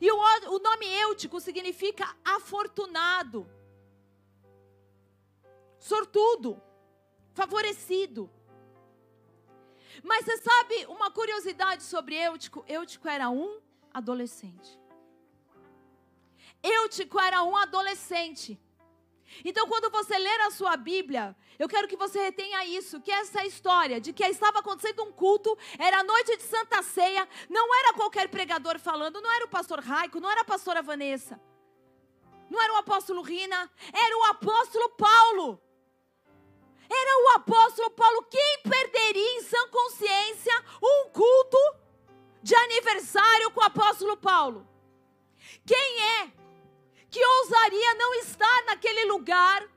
E 0.00 0.10
o, 0.10 0.16
o 0.16 0.58
nome 0.58 0.86
Eutico 0.86 1.40
significa 1.40 2.14
afortunado, 2.24 3.48
sortudo, 5.78 6.60
favorecido. 7.32 8.30
Mas 10.02 10.24
você 10.24 10.36
sabe 10.38 10.86
uma 10.86 11.10
curiosidade 11.10 11.82
sobre 11.82 12.14
Eutico? 12.16 12.64
Eutico 12.68 13.08
era 13.08 13.30
um 13.30 13.60
adolescente. 13.92 14.78
Eutico 16.62 17.18
era 17.18 17.42
um 17.42 17.56
adolescente. 17.56 18.60
Então, 19.44 19.68
quando 19.68 19.90
você 19.90 20.16
ler 20.18 20.40
a 20.42 20.50
sua 20.50 20.76
Bíblia, 20.76 21.36
eu 21.58 21.68
quero 21.68 21.88
que 21.88 21.96
você 21.96 22.20
retenha 22.20 22.64
isso, 22.64 23.00
que 23.00 23.10
essa 23.10 23.44
história 23.44 24.00
de 24.00 24.12
que 24.12 24.24
estava 24.24 24.60
acontecendo 24.60 25.02
um 25.02 25.12
culto, 25.12 25.56
era 25.78 26.00
a 26.00 26.04
noite 26.04 26.36
de 26.36 26.44
Santa 26.44 26.82
Ceia, 26.82 27.28
não 27.50 27.74
era 27.80 27.94
qualquer 27.94 28.28
pregador 28.28 28.78
falando, 28.78 29.20
não 29.20 29.32
era 29.32 29.44
o 29.44 29.48
pastor 29.48 29.80
Raico, 29.80 30.20
não 30.20 30.30
era 30.30 30.42
a 30.42 30.44
pastora 30.44 30.80
Vanessa, 30.82 31.40
não 32.48 32.62
era 32.62 32.72
o 32.74 32.76
apóstolo 32.76 33.22
Rina, 33.22 33.70
era 33.92 34.18
o 34.18 34.24
apóstolo 34.24 34.88
Paulo. 34.90 35.60
Era 36.90 37.22
o 37.22 37.36
apóstolo 37.36 37.90
Paulo. 37.90 38.22
Quem 38.30 38.62
perderia 38.62 39.36
em 39.36 39.42
sã 39.42 39.68
consciência 39.68 40.64
um 40.82 41.10
culto 41.10 41.58
de 42.42 42.54
aniversário 42.54 43.50
com 43.50 43.60
o 43.60 43.64
apóstolo 43.64 44.16
Paulo? 44.16 44.66
Quem 45.66 46.00
é 46.20 46.32
que 47.10 47.22
ousaria 47.22 47.94
não 47.94 48.14
estar 48.14 48.64
naquele 48.64 49.04
lugar 49.04 49.68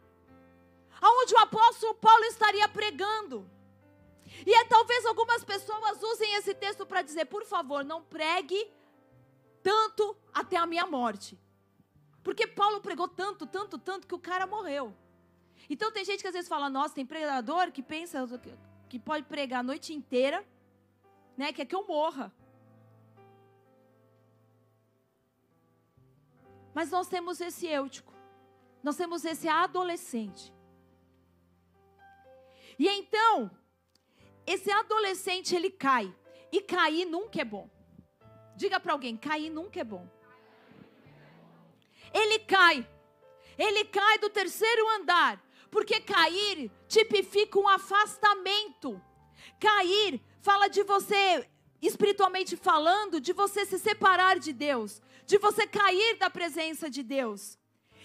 onde 1.10 1.34
o 1.34 1.39
apóstolo 1.39 1.96
Paulo 1.96 2.24
estaria 2.25 2.67
pregando. 2.70 3.50
E 4.46 4.53
é 4.53 4.65
talvez 4.65 5.05
algumas 5.05 5.43
pessoas 5.43 6.01
usem 6.01 6.36
esse 6.36 6.53
texto 6.53 6.86
para 6.86 7.01
dizer, 7.01 7.25
por 7.25 7.46
favor, 7.46 7.84
não 7.84 8.01
pregue 8.01 8.72
tanto 9.62 10.15
até 10.34 10.58
a 10.58 10.65
minha 10.65 10.86
morte. 10.86 11.38
Porque 12.24 12.48
Paulo 12.48 12.81
pregou 12.81 13.08
tanto, 13.08 13.46
tanto, 13.46 13.77
tanto 13.77 14.08
que 14.08 14.15
o 14.15 14.20
cara 14.20 14.46
morreu. 14.46 14.96
Então 15.70 15.91
tem 15.91 16.05
gente 16.05 16.22
que 16.22 16.27
às 16.27 16.34
vezes 16.34 16.50
fala, 16.50 16.70
nossa, 16.70 16.96
tem 16.96 17.05
pregador 17.05 17.72
que 17.72 17.81
pensa 17.81 18.27
que 18.89 19.00
pode 19.00 19.25
pregar 19.25 19.62
a 19.62 19.63
noite 19.63 19.93
inteira, 19.93 20.46
né? 21.38 21.51
Quer 21.53 21.65
que 21.65 21.75
eu 21.75 21.86
morra. 21.88 22.31
Mas 26.74 26.89
nós 26.89 27.08
temos 27.08 27.41
esse 27.41 27.67
eutico. 27.67 28.13
Nós 28.84 28.96
temos 28.96 29.24
esse 29.25 29.48
adolescente. 29.48 30.53
E 32.81 32.88
então, 32.88 33.35
esse 34.53 34.71
adolescente 34.71 35.55
ele 35.55 35.69
cai. 35.69 36.07
E 36.51 36.61
cair 36.61 37.05
nunca 37.05 37.39
é 37.39 37.45
bom. 37.45 37.69
Diga 38.61 38.79
para 38.79 38.93
alguém: 38.93 39.15
cair 39.27 39.51
nunca 39.51 39.79
é 39.79 39.83
bom. 39.83 40.05
Ele 42.21 42.39
cai. 42.39 42.77
Ele 43.65 43.83
cai 43.85 44.17
do 44.17 44.29
terceiro 44.29 44.83
andar. 44.97 45.33
Porque 45.69 45.97
cair 46.00 46.71
tipifica 46.88 47.59
um 47.59 47.67
afastamento. 47.67 48.89
Cair 49.67 50.19
fala 50.41 50.67
de 50.67 50.83
você, 50.83 51.47
espiritualmente 51.81 52.57
falando, 52.57 53.21
de 53.21 53.31
você 53.31 53.61
se 53.65 53.77
separar 53.77 54.39
de 54.39 54.51
Deus 54.51 55.01
de 55.31 55.38
você 55.38 55.65
cair 55.65 56.17
da 56.17 56.29
presença 56.29 56.89
de 56.89 57.01
Deus. 57.03 57.57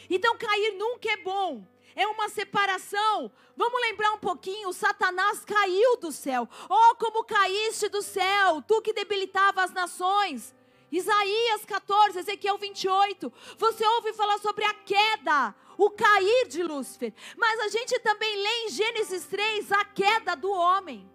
Então, 0.08 0.38
cair 0.38 0.76
nunca 0.78 1.10
é 1.10 1.16
bom. 1.16 1.66
É 1.96 2.06
uma 2.06 2.28
separação. 2.28 3.32
Vamos 3.56 3.80
lembrar 3.80 4.12
um 4.12 4.18
pouquinho: 4.18 4.72
Satanás 4.74 5.42
caiu 5.46 5.96
do 5.96 6.12
céu. 6.12 6.46
Oh, 6.68 6.94
como 6.96 7.24
caíste 7.24 7.88
do 7.88 8.02
céu, 8.02 8.62
tu 8.68 8.82
que 8.82 8.92
debilitava 8.92 9.64
as 9.64 9.72
nações. 9.72 10.54
Isaías 10.92 11.64
14, 11.64 12.18
Ezequiel 12.18 12.58
28. 12.58 13.32
Você 13.58 13.86
ouve 13.86 14.12
falar 14.12 14.38
sobre 14.38 14.64
a 14.64 14.74
queda, 14.74 15.54
o 15.78 15.90
cair 15.90 16.46
de 16.48 16.62
Lúcifer. 16.62 17.14
Mas 17.36 17.58
a 17.60 17.68
gente 17.68 17.98
também 18.00 18.36
lê 18.36 18.66
em 18.66 18.68
Gênesis 18.68 19.26
3 19.26 19.72
a 19.72 19.84
queda 19.86 20.36
do 20.36 20.52
homem. 20.52 21.10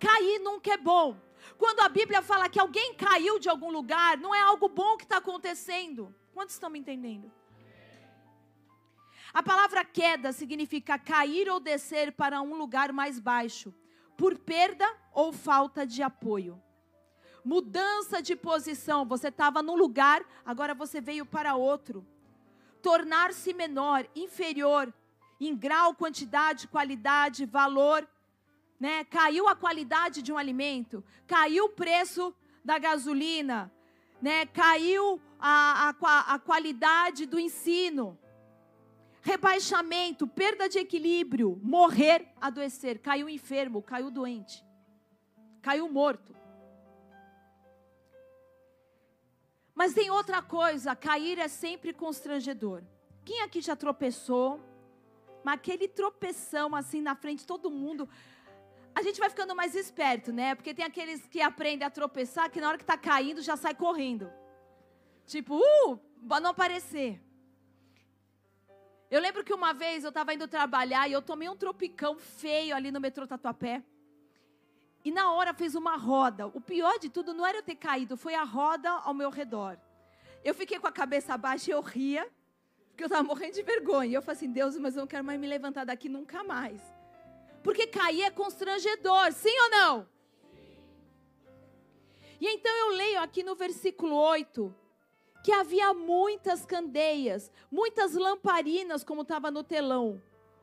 Cair 0.00 0.40
nunca 0.40 0.72
é 0.72 0.76
bom. 0.78 1.16
Quando 1.58 1.80
a 1.80 1.88
Bíblia 1.88 2.22
fala 2.22 2.48
que 2.48 2.58
alguém 2.58 2.94
caiu 2.94 3.38
de 3.38 3.48
algum 3.48 3.70
lugar, 3.70 4.16
não 4.16 4.34
é 4.34 4.40
algo 4.40 4.68
bom 4.68 4.96
que 4.96 5.04
está 5.04 5.18
acontecendo. 5.18 6.14
Quantos 6.32 6.54
estão 6.54 6.70
me 6.70 6.78
entendendo? 6.78 7.30
A 9.32 9.42
palavra 9.42 9.84
queda 9.84 10.32
significa 10.32 10.98
cair 10.98 11.50
ou 11.50 11.60
descer 11.60 12.12
para 12.12 12.40
um 12.40 12.54
lugar 12.54 12.92
mais 12.92 13.18
baixo, 13.18 13.74
por 14.16 14.38
perda 14.38 14.86
ou 15.12 15.32
falta 15.32 15.86
de 15.86 16.02
apoio. 16.02 16.60
Mudança 17.44 18.20
de 18.20 18.34
posição, 18.34 19.06
você 19.06 19.28
estava 19.28 19.62
num 19.62 19.76
lugar, 19.76 20.22
agora 20.44 20.74
você 20.74 21.00
veio 21.00 21.24
para 21.24 21.54
outro. 21.54 22.06
Tornar-se 22.82 23.52
menor, 23.52 24.06
inferior. 24.14 24.92
em 25.40 25.54
grau, 25.54 25.94
quantidade, 25.94 26.66
qualidade, 26.66 27.46
valor. 27.46 28.08
Né? 28.80 29.04
Caiu 29.04 29.46
a 29.46 29.54
qualidade 29.54 30.20
de 30.20 30.32
um 30.32 30.38
alimento, 30.38 31.04
caiu 31.26 31.66
o 31.66 31.68
preço 31.68 32.34
da 32.64 32.76
gasolina, 32.78 33.72
né? 34.20 34.46
caiu 34.46 35.20
a, 35.38 35.90
a, 36.00 36.34
a 36.34 36.38
qualidade 36.38 37.24
do 37.24 37.38
ensino. 37.38 38.18
Rebaixamento, 39.28 40.26
perda 40.26 40.70
de 40.70 40.78
equilíbrio, 40.78 41.60
morrer, 41.62 42.32
adoecer. 42.40 42.98
Caiu 42.98 43.28
enfermo, 43.28 43.82
caiu 43.82 44.10
doente, 44.10 44.64
caiu 45.60 45.86
morto. 45.86 46.34
Mas 49.74 49.92
tem 49.92 50.08
outra 50.10 50.40
coisa, 50.40 50.96
cair 50.96 51.38
é 51.38 51.46
sempre 51.46 51.92
constrangedor. 51.92 52.82
Quem 53.22 53.42
aqui 53.42 53.60
já 53.60 53.76
tropeçou? 53.76 54.60
Mas 55.44 55.56
aquele 55.56 55.86
tropeção 55.86 56.74
assim 56.74 57.02
na 57.02 57.14
frente, 57.14 57.46
todo 57.46 57.70
mundo. 57.70 58.08
A 58.94 59.02
gente 59.02 59.20
vai 59.20 59.28
ficando 59.28 59.54
mais 59.54 59.74
esperto, 59.74 60.32
né? 60.32 60.54
Porque 60.54 60.72
tem 60.72 60.86
aqueles 60.86 61.26
que 61.26 61.42
aprendem 61.42 61.86
a 61.86 61.90
tropeçar 61.90 62.50
que 62.50 62.62
na 62.62 62.68
hora 62.68 62.78
que 62.78 62.82
está 62.82 62.96
caindo 62.96 63.42
já 63.42 63.58
sai 63.58 63.74
correndo. 63.74 64.32
Tipo, 65.26 65.58
uh, 65.58 65.98
para 66.26 66.40
não 66.40 66.52
aparecer. 66.52 67.27
Eu 69.10 69.20
lembro 69.20 69.42
que 69.42 69.54
uma 69.54 69.72
vez 69.72 70.04
eu 70.04 70.10
estava 70.10 70.34
indo 70.34 70.46
trabalhar 70.46 71.08
e 71.08 71.12
eu 71.12 71.22
tomei 71.22 71.48
um 71.48 71.56
tropicão 71.56 72.18
feio 72.18 72.76
ali 72.76 72.92
no 72.92 73.00
metrô 73.00 73.26
Tatuapé. 73.26 73.82
E 75.02 75.10
na 75.10 75.32
hora 75.32 75.54
fez 75.54 75.74
uma 75.74 75.96
roda. 75.96 76.46
O 76.48 76.60
pior 76.60 76.98
de 76.98 77.08
tudo 77.08 77.32
não 77.32 77.46
era 77.46 77.58
eu 77.58 77.62
ter 77.62 77.76
caído, 77.76 78.16
foi 78.16 78.34
a 78.34 78.42
roda 78.42 78.90
ao 78.90 79.14
meu 79.14 79.30
redor. 79.30 79.78
Eu 80.44 80.54
fiquei 80.54 80.78
com 80.78 80.86
a 80.86 80.92
cabeça 80.92 81.38
baixa 81.38 81.70
e 81.70 81.74
eu 81.74 81.80
ria, 81.80 82.30
porque 82.90 83.04
eu 83.04 83.06
estava 83.06 83.22
morrendo 83.22 83.54
de 83.54 83.62
vergonha. 83.62 84.16
Eu 84.16 84.22
falei 84.22 84.36
assim: 84.36 84.52
Deus, 84.52 84.76
mas 84.76 84.94
eu 84.94 85.00
não 85.00 85.06
quero 85.06 85.24
mais 85.24 85.40
me 85.40 85.46
levantar 85.46 85.84
daqui 85.84 86.08
nunca 86.08 86.44
mais. 86.44 86.82
Porque 87.62 87.86
cair 87.86 88.22
é 88.22 88.30
constrangedor, 88.30 89.32
sim 89.32 89.58
ou 89.64 89.70
não? 89.70 90.08
E 92.40 92.46
então 92.46 92.72
eu 92.72 92.96
leio 92.96 93.20
aqui 93.20 93.42
no 93.42 93.54
versículo 93.54 94.14
8 94.14 94.74
que 95.42 95.52
havia 95.52 95.94
muitas 95.94 96.66
candeias, 96.66 97.50
muitas 97.70 98.14
lamparinas, 98.14 99.04
como 99.04 99.22
estava 99.22 99.50
no 99.50 99.62
telão 99.62 100.20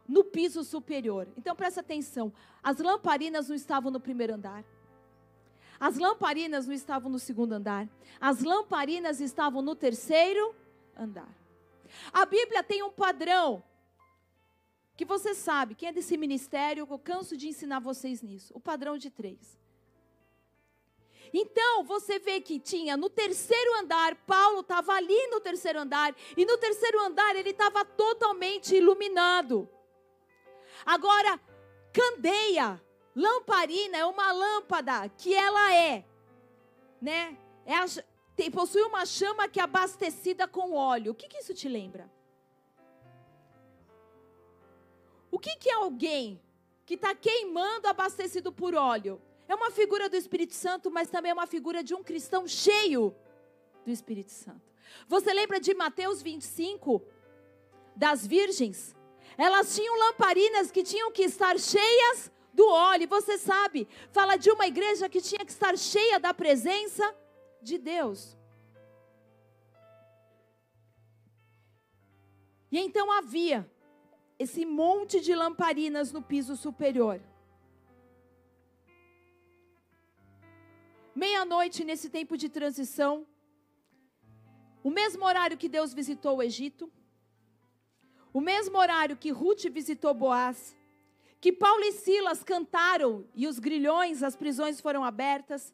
no 0.07 0.23
piso 0.23 0.63
superior. 0.63 1.27
Então 1.35 1.55
presta 1.55 1.81
atenção: 1.81 2.31
as 2.63 2.77
lamparinas 2.77 3.49
não 3.49 3.55
estavam 3.55 3.91
no 3.91 3.99
primeiro 3.99 4.33
andar. 4.33 4.63
As 5.79 5.97
lamparinas 5.97 6.67
não 6.67 6.73
estavam 6.73 7.11
no 7.11 7.19
segundo 7.19 7.53
andar. 7.53 7.89
As 8.19 8.41
lamparinas 8.41 9.19
estavam 9.19 9.61
no 9.61 9.75
terceiro 9.75 10.55
andar. 10.95 11.29
A 12.13 12.25
Bíblia 12.25 12.63
tem 12.63 12.81
um 12.81 12.91
padrão 12.91 13.63
que 14.95 15.03
você 15.03 15.35
sabe, 15.35 15.75
quem 15.75 15.89
é 15.89 15.91
desse 15.91 16.15
ministério, 16.15 16.87
eu 16.89 16.99
canso 16.99 17.35
de 17.35 17.49
ensinar 17.49 17.79
vocês 17.79 18.21
nisso. 18.21 18.53
O 18.55 18.61
padrão 18.61 18.97
de 18.97 19.09
três. 19.09 19.59
Então, 21.33 21.83
você 21.83 22.19
vê 22.19 22.39
que 22.41 22.59
tinha 22.59 22.95
no 22.95 23.09
terceiro 23.09 23.79
andar, 23.79 24.15
Paulo 24.25 24.61
estava 24.61 24.93
ali 24.93 25.27
no 25.27 25.39
terceiro 25.39 25.79
andar, 25.79 26.15
e 26.35 26.45
no 26.45 26.57
terceiro 26.57 26.99
andar 27.01 27.35
ele 27.35 27.49
estava 27.49 27.83
totalmente 27.83 28.75
iluminado. 28.75 29.69
Agora, 30.85 31.39
candeia, 31.93 32.81
lamparina 33.15 33.97
é 33.97 34.05
uma 34.05 34.31
lâmpada 34.31 35.09
que 35.09 35.33
ela 35.33 35.73
é, 35.73 36.05
né? 37.01 37.37
É 37.65 37.75
a, 37.75 37.85
tem, 38.35 38.51
possui 38.51 38.83
uma 38.83 39.05
chama 39.05 39.47
que 39.47 39.59
é 39.59 39.63
abastecida 39.63 40.47
com 40.47 40.73
óleo. 40.73 41.13
O 41.13 41.15
que, 41.15 41.27
que 41.27 41.37
isso 41.37 41.53
te 41.53 41.69
lembra? 41.69 42.11
O 45.31 45.39
que, 45.39 45.55
que 45.57 45.69
é 45.69 45.73
alguém 45.73 46.41
que 46.85 46.95
está 46.95 47.15
queimando 47.15 47.87
abastecido 47.87 48.51
por 48.51 48.75
óleo? 48.75 49.21
É 49.47 49.55
uma 49.55 49.71
figura 49.71 50.09
do 50.09 50.15
Espírito 50.15 50.53
Santo, 50.53 50.89
mas 50.89 51.09
também 51.09 51.31
é 51.31 51.33
uma 51.33 51.47
figura 51.47 51.83
de 51.83 51.93
um 51.93 52.03
cristão 52.03 52.47
cheio 52.47 53.15
do 53.85 53.91
Espírito 53.91 54.31
Santo. 54.31 54.61
Você 55.07 55.33
lembra 55.33 55.59
de 55.59 55.73
Mateus 55.73 56.21
25, 56.21 57.01
das 57.95 58.25
virgens? 58.25 58.95
Elas 59.37 59.75
tinham 59.75 59.97
lamparinas 59.99 60.71
que 60.71 60.83
tinham 60.83 61.11
que 61.11 61.23
estar 61.23 61.59
cheias 61.59 62.31
do 62.53 62.65
óleo. 62.67 63.07
Você 63.07 63.37
sabe, 63.37 63.87
fala 64.11 64.37
de 64.37 64.49
uma 64.49 64.65
igreja 64.65 65.09
que 65.09 65.21
tinha 65.21 65.45
que 65.45 65.51
estar 65.51 65.77
cheia 65.77 66.19
da 66.19 66.33
presença 66.33 67.15
de 67.61 67.77
Deus. 67.77 68.37
E 72.71 72.79
então 72.79 73.11
havia 73.11 73.69
esse 74.37 74.65
monte 74.65 75.21
de 75.21 75.33
lamparinas 75.35 76.11
no 76.11 76.21
piso 76.21 76.55
superior. 76.55 77.21
Meia-noite, 81.15 81.85
nesse 81.85 82.09
tempo 82.09 82.35
de 82.35 82.49
transição, 82.49 83.25
o 84.83 84.91
mesmo 84.91 85.23
horário 85.25 85.57
que 85.57 85.69
Deus 85.69 85.93
visitou 85.93 86.37
o 86.37 86.43
Egito, 86.43 86.91
o 88.33 88.41
mesmo 88.41 88.77
horário 88.77 89.15
que 89.15 89.31
Ruth 89.31 89.63
visitou 89.71 90.13
Boaz, 90.13 90.75
que 91.39 91.53
Paulo 91.53 91.85
e 91.85 91.93
Silas 91.93 92.43
cantaram 92.43 93.25
e 93.33 93.47
os 93.47 93.59
grilhões, 93.59 94.23
as 94.23 94.35
prisões 94.35 94.81
foram 94.81 95.05
abertas, 95.05 95.73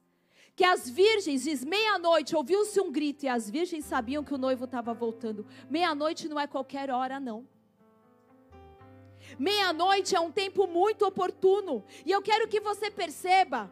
que 0.55 0.63
as 0.63 0.87
virgens, 0.87 1.43
diz 1.43 1.65
meia-noite, 1.65 2.35
ouviu-se 2.35 2.79
um 2.79 2.91
grito 2.91 3.23
e 3.25 3.27
as 3.27 3.49
virgens 3.49 3.85
sabiam 3.85 4.23
que 4.23 4.35
o 4.35 4.37
noivo 4.37 4.65
estava 4.65 4.93
voltando. 4.93 5.43
Meia-noite 5.67 6.29
não 6.29 6.39
é 6.39 6.45
qualquer 6.45 6.91
hora, 6.91 7.19
não. 7.19 7.47
Meia-noite 9.39 10.15
é 10.15 10.19
um 10.19 10.31
tempo 10.31 10.67
muito 10.67 11.03
oportuno. 11.03 11.83
E 12.05 12.11
eu 12.11 12.21
quero 12.21 12.47
que 12.47 12.59
você 12.59 12.91
perceba 12.91 13.71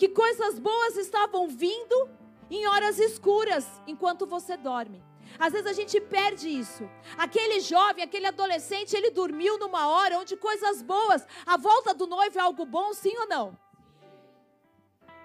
que 0.00 0.08
coisas 0.08 0.58
boas 0.58 0.96
estavam 0.96 1.46
vindo 1.46 2.08
em 2.50 2.66
horas 2.66 2.98
escuras, 2.98 3.66
enquanto 3.86 4.26
você 4.26 4.56
dorme. 4.56 5.04
Às 5.38 5.52
vezes 5.52 5.66
a 5.66 5.74
gente 5.74 6.00
perde 6.00 6.48
isso. 6.48 6.88
Aquele 7.18 7.60
jovem, 7.60 8.02
aquele 8.02 8.24
adolescente, 8.24 8.96
ele 8.96 9.10
dormiu 9.10 9.58
numa 9.58 9.88
hora 9.88 10.18
onde 10.18 10.38
coisas 10.38 10.80
boas, 10.80 11.26
a 11.44 11.58
volta 11.58 11.92
do 11.92 12.06
noivo 12.06 12.38
é 12.38 12.40
algo 12.40 12.64
bom, 12.64 12.94
sim 12.94 13.14
ou 13.18 13.28
não? 13.28 13.58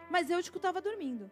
Mas 0.09 0.29
eu 0.29 0.41
estava 0.41 0.81
dormindo. 0.81 1.31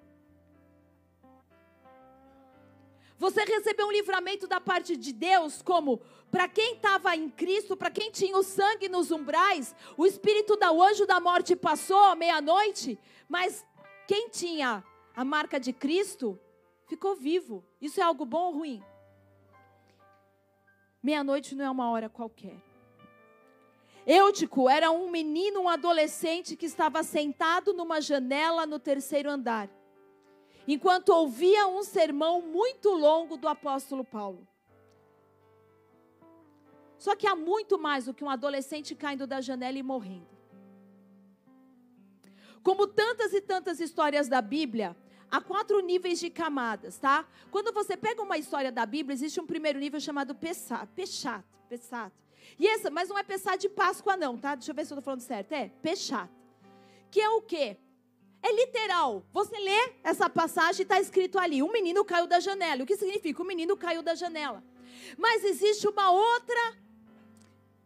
Você 3.24 3.42
recebeu 3.46 3.88
um 3.88 3.92
livramento 3.94 4.46
da 4.48 4.60
parte 4.60 4.98
de 4.98 5.14
Deus, 5.14 5.62
como 5.62 6.02
para 6.30 6.46
quem 6.46 6.74
estava 6.74 7.16
em 7.16 7.30
Cristo, 7.30 7.78
para 7.78 7.90
quem 7.90 8.12
tinha 8.12 8.38
o 8.38 8.44
sangue 8.44 8.90
nos 8.90 9.12
umbrais, 9.12 9.74
o 9.96 10.06
espírito 10.06 10.58
do 10.58 10.84
anjo 10.84 11.06
da 11.06 11.22
morte 11.22 11.56
passou 11.56 12.04
à 12.04 12.18
meia-noite, 12.18 13.00
mas 13.30 13.66
quem 14.10 14.28
tinha 14.28 14.84
a 15.16 15.24
marca 15.24 15.58
de 15.58 15.72
Cristo 15.72 16.38
ficou 16.86 17.16
vivo. 17.16 17.64
Isso 17.80 18.02
é 18.02 18.04
algo 18.04 18.26
bom 18.26 18.48
ou 18.48 18.56
ruim? 18.56 18.84
Meia-noite 21.02 21.56
não 21.56 21.64
é 21.64 21.70
uma 21.70 21.90
hora 21.92 22.10
qualquer. 22.10 22.62
Eutico 24.06 24.70
era 24.70 24.92
um 24.92 25.10
menino, 25.10 25.62
um 25.62 25.70
adolescente 25.70 26.58
que 26.58 26.66
estava 26.66 27.02
sentado 27.04 27.72
numa 27.72 28.02
janela 28.02 28.66
no 28.66 28.80
terceiro 28.80 29.30
andar, 29.30 29.70
enquanto 30.68 31.10
ouvia 31.10 31.68
um 31.68 31.84
sermão 31.84 32.42
muito 32.42 32.90
longo 32.90 33.38
do 33.38 33.48
apóstolo 33.48 34.04
Paulo. 34.04 34.48
Só 36.98 37.16
que 37.16 37.28
há 37.28 37.36
muito 37.36 37.78
mais 37.78 38.06
do 38.06 38.14
que 38.14 38.24
um 38.24 38.30
adolescente 38.30 38.96
caindo 38.96 39.28
da 39.28 39.42
janela 39.42 39.78
e 39.78 39.84
morrendo. 39.84 40.34
Como 42.64 42.88
tantas 42.88 43.34
e 43.34 43.42
tantas 43.42 43.82
histórias 43.82 44.30
da 44.30 44.42
Bíblia, 44.42 44.96
há 45.30 45.42
quatro 45.42 45.82
níveis 45.82 46.18
de 46.18 46.30
camadas, 46.30 46.98
tá? 46.98 47.28
Quando 47.52 47.74
você 47.74 47.98
pega 47.98 48.22
uma 48.22 48.38
história 48.38 48.72
da 48.72 48.86
Bíblia, 48.86 49.14
existe 49.14 49.42
um 49.42 49.46
primeiro 49.46 49.80
nível 49.80 50.00
chamado 50.00 50.34
Peshat, 50.34 50.88
Pesat. 50.96 51.44
E 52.58 52.68
essa, 52.68 52.90
mas 52.90 53.10
não 53.10 53.18
é 53.18 53.24
Pesat 53.24 53.60
de 53.60 53.68
Páscoa 53.68 54.16
não, 54.16 54.38
tá? 54.38 54.56
Deixa 54.56 54.72
eu 54.72 54.76
ver 54.76 54.86
se 54.86 54.94
eu 54.94 54.96
estou 54.96 55.04
falando 55.04 55.20
certo. 55.20 55.52
É 55.52 55.68
Peshat. 55.82 56.30
Que 57.12 57.20
é 57.20 57.30
o 57.30 57.42
quê? 57.42 57.78
É 58.44 58.52
literal. 58.52 59.26
Você 59.32 59.58
lê 59.58 59.94
essa 60.04 60.30
passagem 60.30 60.82
e 60.82 60.84
está 60.84 61.00
escrito 61.00 61.40
ali: 61.40 61.64
um 61.64 61.72
menino 61.72 62.04
caiu 62.04 62.28
da 62.28 62.42
janela. 62.42 62.84
O 62.84 62.86
que 62.86 62.98
significa? 62.98 63.42
O 63.42 63.46
menino 63.46 63.78
caiu 63.78 64.04
da 64.04 64.14
janela. 64.14 64.62
Mas 65.18 65.46
existe 65.46 65.88
uma 65.88 66.12
outra, 66.12 66.78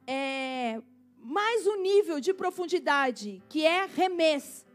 é, 0.08 0.82
mais 1.20 1.68
um 1.68 1.80
nível 1.80 2.20
de 2.20 2.34
profundidade, 2.34 3.44
que 3.48 3.64
é 3.64 3.86
remes. 3.86 4.66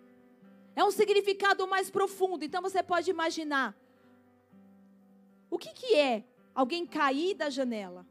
É 0.77 0.85
um 0.85 0.93
significado 0.93 1.67
mais 1.67 1.91
profundo. 1.91 2.45
Então 2.45 2.63
você 2.63 2.81
pode 2.81 3.11
imaginar. 3.11 3.77
O 5.51 5.59
que, 5.59 5.71
que 5.71 5.95
é 5.97 6.25
alguém 6.55 6.87
cair 6.87 7.35
da 7.35 7.51
janela? 7.51 8.07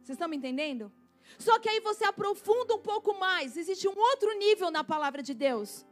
Vocês 0.00 0.14
estão 0.14 0.28
me 0.28 0.36
entendendo? 0.36 0.92
Só 1.38 1.58
que 1.58 1.68
aí 1.68 1.80
você 1.80 2.04
aprofunda 2.04 2.74
um 2.74 2.78
pouco 2.78 3.18
mais. 3.18 3.56
Existe 3.56 3.88
um 3.88 3.98
outro 3.98 4.32
nível 4.38 4.70
na 4.70 4.84
palavra 4.84 5.22
de 5.22 5.34
Deus. 5.34 5.84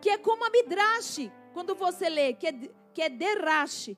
Que 0.00 0.10
é 0.10 0.18
como 0.18 0.44
a 0.44 0.50
midrash, 0.50 1.30
quando 1.52 1.74
você 1.74 2.08
lê, 2.08 2.32
que 2.32 2.46
é, 2.46 2.52
que 2.92 3.02
é 3.02 3.08
derache. 3.08 3.96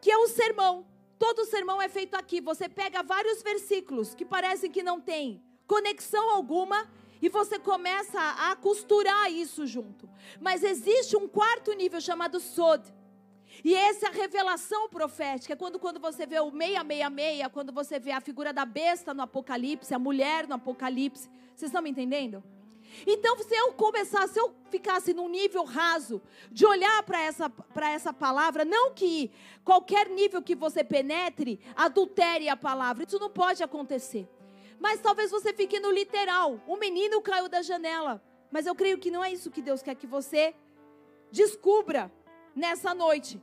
Que 0.00 0.10
é 0.10 0.18
o 0.18 0.28
sermão. 0.28 0.86
todo 1.18 1.44
sermão 1.44 1.80
é 1.80 1.88
feito 1.88 2.14
aqui. 2.14 2.40
Você 2.40 2.68
pega 2.68 3.02
vários 3.02 3.42
versículos 3.42 4.14
que 4.14 4.24
parecem 4.24 4.70
que 4.70 4.82
não 4.82 5.00
tem 5.00 5.42
conexão 5.66 6.30
alguma 6.30 6.90
e 7.22 7.28
você 7.28 7.58
começa 7.58 8.18
a 8.20 8.56
costurar 8.56 9.30
isso 9.30 9.66
junto. 9.66 10.08
Mas 10.40 10.64
existe 10.64 11.16
um 11.16 11.28
quarto 11.28 11.72
nível 11.74 12.00
chamado 12.00 12.40
Sod. 12.40 12.82
E 13.64 13.74
essa 13.74 14.06
é 14.06 14.08
a 14.08 14.12
revelação 14.12 14.88
profética. 14.88 15.52
É 15.52 15.56
quando, 15.56 15.78
quando 15.78 16.00
você 16.00 16.26
vê 16.26 16.40
o 16.40 16.50
666, 16.50 17.48
quando 17.52 17.72
você 17.72 17.98
vê 17.98 18.12
a 18.12 18.20
figura 18.20 18.52
da 18.52 18.64
besta 18.64 19.12
no 19.12 19.22
Apocalipse, 19.22 19.94
a 19.94 19.98
mulher 19.98 20.48
no 20.48 20.54
Apocalipse. 20.54 21.28
Vocês 21.54 21.68
estão 21.68 21.82
me 21.82 21.90
entendendo? 21.90 22.42
Então, 23.06 23.36
se 23.38 23.54
eu 23.54 23.72
começasse, 23.72 24.34
se 24.34 24.40
eu 24.40 24.54
ficasse 24.70 25.14
num 25.14 25.28
nível 25.28 25.64
raso 25.64 26.20
de 26.50 26.66
olhar 26.66 27.02
para 27.02 27.20
essa, 27.20 27.52
essa 27.82 28.12
palavra, 28.12 28.64
não 28.64 28.92
que 28.92 29.30
qualquer 29.64 30.08
nível 30.08 30.42
que 30.42 30.54
você 30.54 30.82
penetre 30.82 31.60
adultere 31.76 32.48
a 32.48 32.56
palavra, 32.56 33.04
isso 33.06 33.18
não 33.18 33.30
pode 33.30 33.62
acontecer. 33.62 34.28
Mas 34.78 35.00
talvez 35.00 35.30
você 35.30 35.52
fique 35.52 35.78
no 35.78 35.90
literal. 35.90 36.60
O 36.66 36.76
menino 36.76 37.20
caiu 37.20 37.48
da 37.48 37.62
janela. 37.62 38.22
Mas 38.50 38.66
eu 38.66 38.74
creio 38.74 38.98
que 38.98 39.10
não 39.10 39.22
é 39.22 39.32
isso 39.32 39.50
que 39.50 39.62
Deus 39.62 39.82
quer 39.82 39.94
que 39.94 40.06
você 40.06 40.54
descubra 41.30 42.10
nessa 42.54 42.94
noite. 42.94 43.40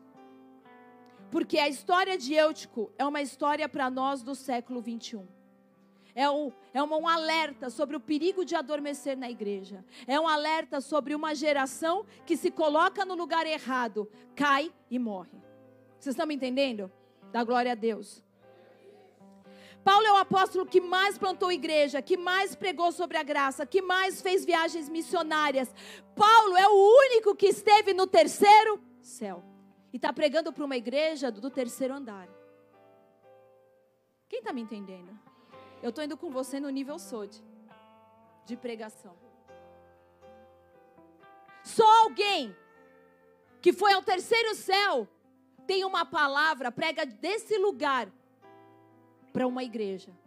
Porque 1.32 1.60
a 1.60 1.70
história 1.70 2.18
de 2.18 2.34
Eutico 2.34 2.92
é 2.98 3.06
uma 3.06 3.22
história 3.22 3.70
para 3.70 3.90
nós 3.90 4.22
do 4.24 4.34
século 4.34 4.82
21 4.82 5.37
é 6.18 6.28
um, 6.32 6.52
é 6.74 6.82
um 6.82 7.08
alerta 7.08 7.70
sobre 7.70 7.96
o 7.96 8.00
perigo 8.00 8.44
de 8.44 8.56
adormecer 8.56 9.16
na 9.16 9.30
igreja. 9.30 9.86
É 10.08 10.20
um 10.20 10.28
alerta 10.28 10.82
sobre 10.82 11.14
uma 11.14 11.36
geração 11.36 12.08
que 12.26 12.36
se 12.36 12.50
coloca 12.50 13.06
no 13.06 13.14
lugar 13.14 13.46
errado, 13.46 14.10
cai 14.36 14.74
e 14.90 14.98
morre. 14.98 15.38
Vocês 16.00 16.16
estão 16.16 16.26
me 16.26 16.34
entendendo? 16.34 16.92
Da 17.32 17.44
glória 17.44 17.74
a 17.74 17.76
Deus. 17.76 18.24
Paulo 19.84 20.08
é 20.08 20.12
o 20.14 20.18
apóstolo 20.18 20.66
que 20.66 20.82
mais 20.82 21.20
plantou 21.20 21.52
igreja, 21.52 22.02
que 22.02 22.18
mais 22.18 22.56
pregou 22.56 22.92
sobre 22.92 23.18
a 23.18 23.24
graça, 23.24 23.64
que 23.64 23.80
mais 23.80 24.20
fez 24.20 24.44
viagens 24.44 24.90
missionárias. 24.90 25.72
Paulo 26.16 26.58
é 26.58 26.68
o 26.68 26.98
único 27.10 27.36
que 27.36 27.46
esteve 27.46 27.94
no 27.94 28.08
terceiro 28.08 28.82
céu. 29.04 29.44
E 29.94 29.98
está 29.98 30.12
pregando 30.12 30.52
para 30.52 30.66
uma 30.66 30.76
igreja 30.76 31.30
do 31.30 31.52
terceiro 31.52 31.94
andar. 31.94 32.28
Quem 34.28 34.40
está 34.40 34.52
me 34.52 34.62
entendendo? 34.62 35.27
Eu 35.82 35.90
estou 35.90 36.04
indo 36.04 36.18
com 36.18 36.30
você 36.30 36.60
no 36.60 36.70
nível 36.70 36.98
SOD 36.98 37.44
de 38.46 38.56
pregação. 38.56 39.16
Só 41.64 41.86
alguém 42.04 42.56
que 43.62 43.74
foi 43.74 43.94
ao 43.94 44.02
terceiro 44.02 44.56
céu 44.56 45.08
tem 45.66 45.84
uma 45.84 46.06
palavra, 46.06 46.72
prega 46.72 47.06
desse 47.06 47.58
lugar 47.58 48.12
para 49.34 49.46
uma 49.46 49.64
igreja. 49.64 50.18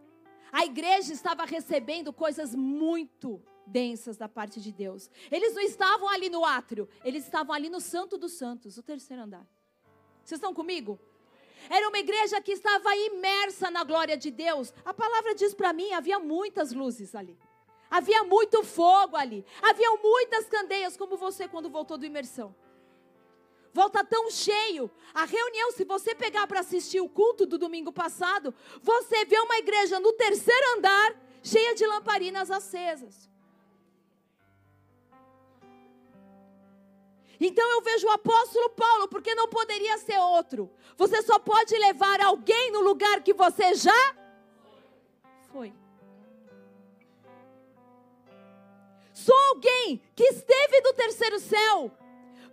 A 0.52 0.64
igreja 0.64 1.12
estava 1.12 1.44
recebendo 1.44 2.12
coisas 2.12 2.54
muito 2.54 3.42
densas 3.66 4.16
da 4.16 4.28
parte 4.28 4.60
de 4.60 4.70
Deus. 4.70 5.10
Eles 5.30 5.54
não 5.54 5.62
estavam 5.62 6.08
ali 6.08 6.28
no 6.28 6.44
átrio, 6.44 6.88
eles 7.04 7.24
estavam 7.24 7.54
ali 7.54 7.70
no 7.70 7.80
Santo 7.80 8.18
dos 8.18 8.32
Santos, 8.32 8.76
o 8.76 8.82
terceiro 8.82 9.22
andar. 9.22 9.46
Vocês 10.24 10.38
estão 10.38 10.52
comigo? 10.52 10.98
Era 11.68 11.88
uma 11.88 11.98
igreja 11.98 12.40
que 12.40 12.52
estava 12.52 12.94
imersa 12.96 13.70
na 13.70 13.84
glória 13.84 14.16
de 14.16 14.30
Deus. 14.30 14.72
A 14.84 14.94
palavra 14.94 15.34
diz 15.34 15.54
para 15.54 15.72
mim: 15.72 15.92
havia 15.92 16.18
muitas 16.18 16.72
luzes 16.72 17.14
ali. 17.14 17.38
Havia 17.90 18.22
muito 18.24 18.62
fogo 18.62 19.16
ali. 19.16 19.44
Havia 19.60 19.90
muitas 19.96 20.46
candeias, 20.46 20.96
como 20.96 21.16
você 21.16 21.48
quando 21.48 21.68
voltou 21.68 21.98
do 21.98 22.06
imersão. 22.06 22.54
Volta 23.72 24.04
tão 24.04 24.30
cheio. 24.30 24.90
A 25.14 25.24
reunião, 25.24 25.72
se 25.72 25.84
você 25.84 26.14
pegar 26.14 26.46
para 26.46 26.60
assistir 26.60 27.00
o 27.00 27.08
culto 27.08 27.46
do 27.46 27.58
domingo 27.58 27.92
passado, 27.92 28.54
você 28.82 29.24
vê 29.24 29.38
uma 29.38 29.58
igreja 29.58 30.00
no 30.00 30.12
terceiro 30.12 30.78
andar, 30.78 31.14
cheia 31.42 31.74
de 31.74 31.86
lamparinas 31.86 32.50
acesas. 32.50 33.29
Então 37.40 37.66
eu 37.70 37.80
vejo 37.80 38.06
o 38.06 38.10
apóstolo 38.10 38.68
Paulo, 38.70 39.08
porque 39.08 39.34
não 39.34 39.48
poderia 39.48 39.96
ser 39.96 40.18
outro. 40.18 40.70
Você 40.96 41.22
só 41.22 41.38
pode 41.38 41.74
levar 41.78 42.20
alguém 42.20 42.70
no 42.70 42.80
lugar 42.80 43.22
que 43.22 43.32
você 43.32 43.74
já 43.74 44.14
foi. 45.50 45.72
Só 49.14 49.32
alguém 49.48 50.02
que 50.14 50.24
esteve 50.24 50.80
no 50.82 50.92
terceiro 50.92 51.40
céu 51.40 51.90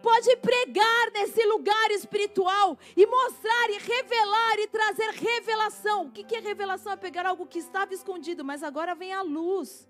pode 0.01 0.35
pregar 0.37 1.11
nesse 1.11 1.43
lugar 1.45 1.91
espiritual 1.91 2.77
e 2.95 3.05
mostrar 3.05 3.69
e 3.69 3.79
revelar 3.79 4.59
e 4.59 4.67
trazer 4.67 5.09
revelação. 5.11 6.05
O 6.05 6.11
que 6.11 6.33
é 6.33 6.39
revelação? 6.39 6.93
É 6.93 6.95
pegar 6.95 7.25
algo 7.25 7.45
que 7.45 7.59
estava 7.59 7.93
escondido, 7.93 8.45
mas 8.45 8.63
agora 8.63 8.95
vem 8.95 9.11
a 9.11 9.21
luz. 9.21 9.85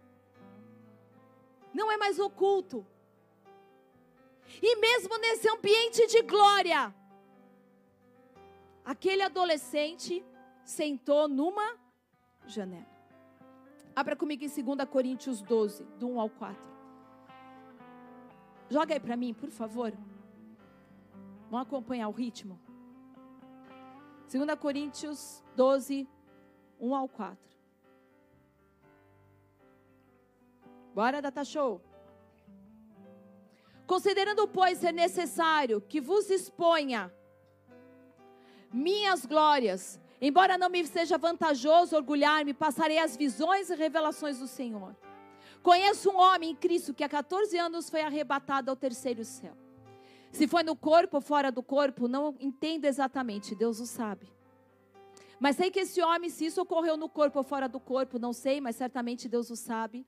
Não 1.72 1.92
é 1.92 1.98
mais 1.98 2.18
oculto. 2.18 2.86
E 4.62 4.76
mesmo 4.78 5.18
nesse 5.18 5.50
ambiente 5.50 6.08
de 6.08 6.22
glória, 6.24 6.94
aquele 8.84 9.22
adolescente 9.24 10.26
sentou 10.64 11.28
numa 11.28 11.78
janela. 12.46 12.98
Abra 13.96 14.16
comigo 14.16 14.44
em 14.44 14.48
2 14.48 14.90
Coríntios 14.90 15.42
12, 15.42 15.84
do 16.00 16.08
1 16.08 16.20
ao 16.20 16.30
4. 16.30 16.78
Joga 18.70 18.94
aí 18.94 19.00
para 19.00 19.16
mim, 19.16 19.34
por 19.34 19.50
favor. 19.50 19.92
Vamos 21.50 21.66
acompanhar 21.68 22.08
o 22.08 22.12
ritmo. 22.12 22.60
2 24.32 24.60
Coríntios 24.60 25.44
12, 25.56 26.08
1 26.80 26.96
ao 26.96 27.08
4. 27.08 27.58
Bora, 30.94 31.22
Data 31.22 31.44
Show. 31.46 31.82
Considerando, 33.88 34.46
pois, 34.50 34.80
ser 34.80 34.92
necessário 34.92 35.80
que 35.80 36.02
vos 36.02 36.30
exponha 36.30 37.12
minhas 38.72 39.26
glórias, 39.26 39.98
embora 40.22 40.58
não 40.58 40.70
me 40.70 40.86
seja 40.86 41.18
vantajoso 41.18 41.96
orgulhar-me, 41.96 42.54
passarei 42.54 43.00
as 43.00 43.16
visões 43.16 43.70
e 43.70 43.76
revelações 43.76 44.40
do 44.40 44.48
Senhor. 44.48 44.94
Conheço 45.64 46.10
um 46.10 46.20
homem 46.20 46.52
em 46.52 46.56
Cristo 46.56 46.94
que 46.94 47.04
há 47.04 47.08
14 47.08 47.58
anos 47.58 47.90
foi 47.90 48.02
arrebatado 48.02 48.70
ao 48.70 48.76
terceiro 48.76 49.24
céu. 49.24 49.56
Se 50.34 50.50
foi 50.50 50.64
no 50.64 50.76
corpo 50.76 51.18
ou 51.18 51.22
fora 51.22 51.50
do 51.50 51.64
corpo, 51.64 52.10
não 52.10 52.36
entendo 52.42 52.84
exatamente, 52.84 53.56
Deus 53.56 53.80
o 53.80 53.86
sabe. 53.86 54.28
Mas 55.40 55.56
sei 55.56 55.72
que 55.72 55.80
esse 55.80 56.02
homem, 56.02 56.30
se 56.30 56.46
isso 56.46 56.62
ocorreu 56.62 56.98
no 56.98 57.08
corpo 57.08 57.40
ou 57.40 57.44
fora 57.44 57.70
do 57.70 57.80
corpo, 57.80 58.20
não 58.20 58.34
sei, 58.34 58.60
mas 58.60 58.76
certamente 58.76 59.30
Deus 59.30 59.50
o 59.50 59.56
sabe 59.56 60.06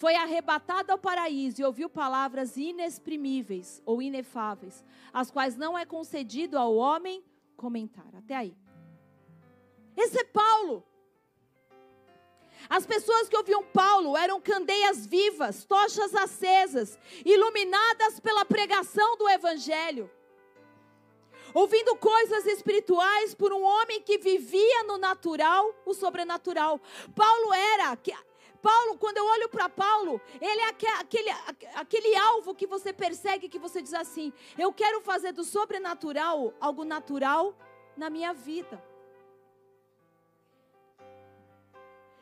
foi 0.00 0.16
arrebatado 0.16 0.90
ao 0.90 0.96
paraíso 0.98 1.60
e 1.60 1.64
ouviu 1.64 1.86
palavras 1.90 2.56
inexprimíveis 2.56 3.82
ou 3.84 4.00
inefáveis, 4.00 4.82
as 5.12 5.30
quais 5.30 5.58
não 5.58 5.78
é 5.78 5.84
concedido 5.84 6.56
ao 6.56 6.74
homem 6.74 7.22
comentar. 7.54 8.08
Até 8.16 8.34
aí. 8.34 8.56
Esse 9.94 10.20
é 10.20 10.24
Paulo. 10.24 10.82
As 12.66 12.86
pessoas 12.86 13.28
que 13.28 13.36
ouviam 13.36 13.62
Paulo 13.62 14.16
eram 14.16 14.40
candeias 14.40 15.06
vivas, 15.06 15.66
tochas 15.66 16.14
acesas, 16.14 16.98
iluminadas 17.22 18.18
pela 18.20 18.46
pregação 18.46 19.18
do 19.18 19.28
Evangelho. 19.28 20.10
Ouvindo 21.52 21.94
coisas 21.96 22.46
espirituais 22.46 23.34
por 23.34 23.52
um 23.52 23.62
homem 23.62 24.00
que 24.00 24.16
vivia 24.16 24.82
no 24.84 24.96
natural, 24.96 25.74
o 25.84 25.92
sobrenatural. 25.92 26.80
Paulo 27.14 27.52
era 27.52 27.90
Paulo, 28.62 28.98
quando 28.98 29.16
eu 29.16 29.26
olho 29.26 29.48
para 29.48 29.68
Paulo, 29.68 30.20
ele 30.40 30.60
é 30.60 30.68
aquele, 30.98 31.30
aquele 31.74 32.16
alvo 32.16 32.54
que 32.54 32.66
você 32.66 32.92
persegue, 32.92 33.48
que 33.48 33.58
você 33.58 33.80
diz 33.80 33.94
assim: 33.94 34.32
eu 34.58 34.72
quero 34.72 35.00
fazer 35.00 35.32
do 35.32 35.44
sobrenatural 35.44 36.52
algo 36.60 36.84
natural 36.84 37.54
na 37.96 38.10
minha 38.10 38.32
vida. 38.32 38.82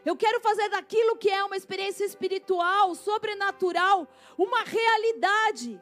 Eu 0.04 0.16
quero 0.16 0.40
fazer 0.40 0.68
daquilo 0.70 1.16
que 1.16 1.28
é 1.28 1.42
uma 1.44 1.56
experiência 1.56 2.04
espiritual, 2.04 2.94
sobrenatural, 2.94 4.06
uma 4.38 4.62
realidade 4.62 5.80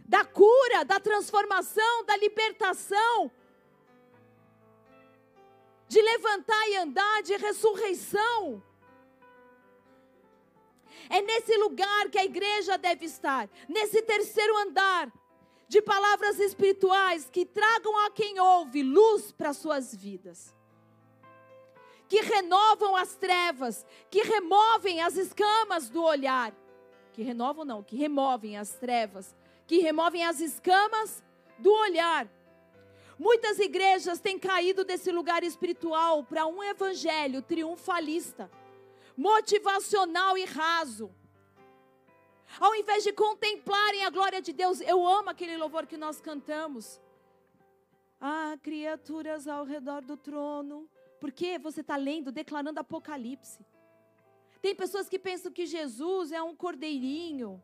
da 0.00 0.24
cura, 0.24 0.84
da 0.84 0.98
transformação, 0.98 2.04
da 2.04 2.16
libertação, 2.16 3.30
de 5.86 6.00
levantar 6.00 6.68
e 6.68 6.76
andar, 6.76 7.22
de 7.22 7.36
ressurreição. 7.36 8.62
É 11.08 11.20
nesse 11.20 11.56
lugar 11.56 12.08
que 12.08 12.18
a 12.18 12.24
igreja 12.24 12.78
deve 12.78 13.06
estar, 13.06 13.48
nesse 13.68 14.02
terceiro 14.02 14.56
andar 14.58 15.12
de 15.68 15.80
palavras 15.82 16.38
espirituais 16.38 17.28
que 17.30 17.44
tragam 17.44 18.06
a 18.06 18.10
quem 18.10 18.38
ouve 18.38 18.82
luz 18.82 19.32
para 19.32 19.52
suas 19.52 19.94
vidas. 19.94 20.54
Que 22.08 22.20
renovam 22.20 22.94
as 22.94 23.16
trevas, 23.16 23.84
que 24.10 24.22
removem 24.22 25.00
as 25.00 25.16
escamas 25.16 25.88
do 25.88 26.02
olhar. 26.02 26.54
Que 27.12 27.22
renovam 27.22 27.64
não, 27.64 27.82
que 27.82 27.96
removem 27.96 28.56
as 28.56 28.72
trevas, 28.74 29.34
que 29.66 29.78
removem 29.78 30.24
as 30.24 30.40
escamas 30.40 31.22
do 31.58 31.72
olhar. 31.72 32.28
Muitas 33.18 33.58
igrejas 33.58 34.18
têm 34.18 34.38
caído 34.38 34.84
desse 34.84 35.10
lugar 35.10 35.44
espiritual 35.44 36.24
para 36.24 36.46
um 36.46 36.62
evangelho 36.62 37.40
triunfalista, 37.40 38.50
motivacional 39.16 40.36
e 40.36 40.44
raso. 40.44 41.14
Ao 42.60 42.74
invés 42.74 43.02
de 43.02 43.12
contemplarem 43.12 44.04
a 44.04 44.10
glória 44.10 44.40
de 44.40 44.52
Deus, 44.52 44.80
eu 44.80 45.06
amo 45.06 45.30
aquele 45.30 45.56
louvor 45.56 45.86
que 45.86 45.96
nós 45.96 46.20
cantamos. 46.20 47.00
Ah, 48.20 48.56
criaturas 48.62 49.48
ao 49.48 49.64
redor 49.64 50.02
do 50.02 50.16
trono. 50.16 50.88
Porque 51.20 51.58
você 51.58 51.80
está 51.80 51.96
lendo, 51.96 52.30
declarando 52.30 52.80
Apocalipse. 52.80 53.64
Tem 54.60 54.74
pessoas 54.74 55.08
que 55.08 55.18
pensam 55.18 55.52
que 55.52 55.66
Jesus 55.66 56.32
é 56.32 56.42
um 56.42 56.54
cordeirinho 56.54 57.62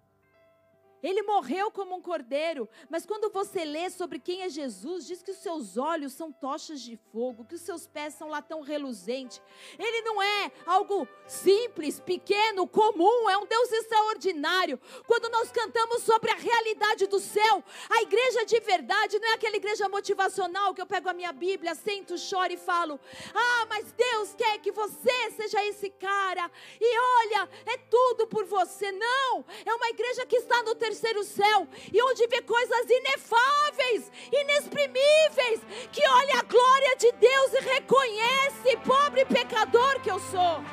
ele 1.02 1.22
morreu 1.22 1.70
como 1.70 1.96
um 1.96 2.00
cordeiro, 2.00 2.68
mas 2.88 3.06
quando 3.06 3.30
você 3.30 3.64
lê 3.64 3.88
sobre 3.90 4.18
quem 4.18 4.42
é 4.42 4.48
Jesus, 4.48 5.06
diz 5.06 5.22
que 5.22 5.30
os 5.30 5.38
seus 5.38 5.76
olhos 5.76 6.12
são 6.12 6.30
tochas 6.30 6.80
de 6.80 6.96
fogo, 7.12 7.44
que 7.44 7.54
os 7.54 7.60
seus 7.62 7.86
pés 7.86 8.14
são 8.14 8.28
latão 8.28 8.60
reluzente. 8.60 9.40
Ele 9.78 10.02
não 10.02 10.22
é 10.22 10.52
algo 10.66 11.08
simples, 11.26 12.00
pequeno, 12.00 12.66
comum, 12.66 13.28
é 13.30 13.36
um 13.38 13.46
Deus 13.46 13.72
extraordinário. 13.72 14.80
Quando 15.06 15.30
nós 15.30 15.50
cantamos 15.50 16.02
sobre 16.02 16.30
a 16.30 16.36
realidade 16.36 17.06
do 17.06 17.18
céu, 17.18 17.64
a 17.88 18.02
igreja 18.02 18.44
de 18.44 18.60
verdade 18.60 19.18
não 19.18 19.28
é 19.28 19.34
aquela 19.34 19.56
igreja 19.56 19.88
motivacional 19.88 20.74
que 20.74 20.80
eu 20.82 20.86
pego 20.86 21.08
a 21.08 21.14
minha 21.14 21.32
Bíblia, 21.32 21.74
sento, 21.74 22.18
choro 22.18 22.52
e 22.52 22.56
falo: 22.56 22.98
"Ah, 23.34 23.66
mas 23.68 23.92
Deus 23.92 24.34
quer 24.34 24.58
que 24.58 24.72
você 24.72 25.30
seja 25.36 25.64
esse 25.64 25.90
cara". 25.90 26.50
E 26.80 26.98
olha, 26.98 27.48
é 27.66 27.76
tudo 27.76 28.26
por 28.26 28.44
você. 28.44 28.92
Não, 28.92 29.44
é 29.64 29.74
uma 29.74 29.88
igreja 29.88 30.26
que 30.26 30.36
está 30.36 30.62
no 30.62 30.74
terceiro 30.90 31.22
céu 31.22 31.68
e 31.92 32.02
onde 32.02 32.26
vê 32.26 32.42
coisas 32.42 32.90
inefáveis, 32.90 34.10
inexprimíveis, 34.32 35.60
que 35.92 36.02
olha 36.06 36.40
a 36.40 36.42
glória 36.42 36.96
de 36.96 37.12
Deus 37.12 37.52
e 37.54 37.60
reconhece, 37.60 38.76
pobre 38.84 39.24
pecador 39.24 40.00
que 40.00 40.10
eu 40.10 40.18
sou. 40.18 40.64